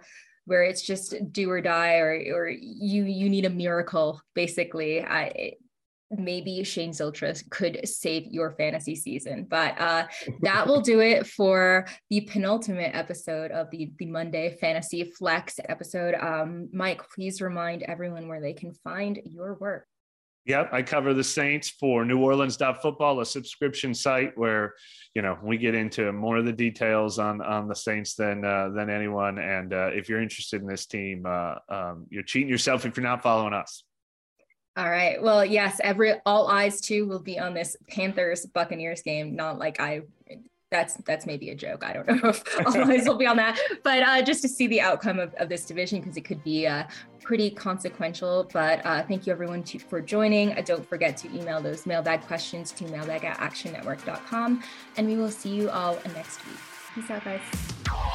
where 0.47 0.63
it's 0.63 0.83
just 0.83 1.15
do 1.33 1.51
or 1.51 1.61
die 1.61 1.97
or 1.97 2.23
or 2.33 2.49
you 2.49 3.05
you 3.05 3.29
need 3.29 3.45
a 3.45 3.51
miracle 3.51 4.23
basically 4.35 5.03
i 5.05 5.53
maybe 6.11 6.63
Shane 6.65 6.91
Zylstra 6.91 7.49
could 7.51 7.87
save 7.89 8.27
your 8.27 8.53
fantasy 8.53 8.95
season. 8.95 9.47
But 9.49 9.81
uh, 9.81 10.07
that 10.43 10.67
will 10.67 10.81
do 10.81 11.01
it 11.01 11.27
for 11.27 11.87
the 12.11 12.23
penultimate 12.23 12.95
episode 12.95 13.51
of 13.51 13.71
the, 13.71 13.91
the 13.99 14.07
Monday 14.07 14.57
Fantasy 14.61 15.13
Flex 15.19 15.59
episode. 15.69 16.15
Um, 16.15 16.69
Mike, 16.73 17.03
please 17.15 17.41
remind 17.41 17.83
everyone 17.83 18.29
where 18.29 18.41
they 18.41 18.53
can 18.53 18.73
find 18.85 19.21
your 19.25 19.55
work. 19.55 19.87
Yep, 20.47 20.69
I 20.73 20.83
cover 20.83 21.13
the 21.13 21.25
Saints 21.25 21.71
for 21.71 22.05
New 22.05 22.21
Orleans 22.21 22.57
Football, 22.57 23.19
a 23.19 23.27
subscription 23.27 23.93
site 23.93 24.39
where 24.39 24.75
you 25.13 25.21
know 25.21 25.37
we 25.43 25.57
get 25.57 25.75
into 25.75 26.13
more 26.13 26.37
of 26.37 26.45
the 26.45 26.53
details 26.53 27.19
on 27.19 27.43
on 27.43 27.67
the 27.67 27.75
Saints 27.75 28.15
than 28.15 28.45
uh, 28.45 28.69
than 28.69 28.89
anyone. 28.89 29.41
And 29.41 29.73
uh, 29.73 29.91
if 29.93 30.09
you're 30.09 30.23
interested 30.23 30.61
in 30.61 30.69
this 30.69 30.87
team, 30.87 31.25
uh, 31.27 31.57
um, 31.69 32.07
you're 32.11 32.23
cheating 32.23 32.49
yourself 32.49 32.87
if 32.87 32.97
you're 32.97 33.03
not 33.03 33.25
following 33.25 33.55
us. 33.55 33.83
All 34.77 34.91
right. 34.91 35.23
Well, 35.23 35.45
yes, 35.45 35.81
every 35.83 36.15
all 36.27 36.49
eyes 36.49 36.81
too 36.81 37.07
will 37.07 37.19
be 37.19 37.39
on 37.39 37.55
this 37.55 37.77
Panthers 37.89 38.45
Buccaneers 38.47 39.03
game. 39.03 39.35
Not 39.35 39.59
like 39.59 39.81
I 39.81 40.03
that's 40.71 40.97
that's 40.97 41.27
maybe 41.27 41.51
a 41.51 41.55
joke. 41.55 41.85
I 41.85 41.93
don't 41.93 42.07
know 42.07 42.29
if 42.31 42.67
all 42.67 42.91
eyes 42.91 43.07
will 43.07 43.17
be 43.17 43.27
on 43.27 43.37
that, 43.37 43.59
but 43.83 44.03
uh, 44.03 44.23
just 44.23 44.43
to 44.43 44.49
see 44.49 44.67
the 44.67 44.81
outcome 44.81 45.19
of, 45.19 45.33
of 45.35 45.49
this 45.49 45.65
division 45.65 46.01
because 46.01 46.17
it 46.17 46.23
could 46.23 46.43
be 46.45 46.67
uh, 46.67 46.85
pretty 47.23 47.51
consequential. 47.51 48.49
But 48.53 48.85
uh, 48.85 49.03
thank 49.05 49.27
you 49.27 49.33
everyone 49.33 49.63
to, 49.65 49.79
for 49.79 50.01
joining. 50.01 50.53
Uh, 50.53 50.63
don't 50.63 50.87
forget 50.87 51.17
to 51.19 51.29
email 51.29 51.61
those 51.61 51.87
mailbag 51.87 52.23
questions 52.23 52.73
to 52.73 52.85
mailbag 52.89 53.25
at 53.25 53.39
actionnetwork.com, 53.39 54.63
and 54.97 55.07
we 55.07 55.17
will 55.17 55.31
see 55.31 55.51
you 55.51 55.71
all 55.71 55.99
next 56.15 56.45
week. 56.47 56.57
Peace 56.95 57.11
out, 57.11 57.25
guys. 57.25 58.15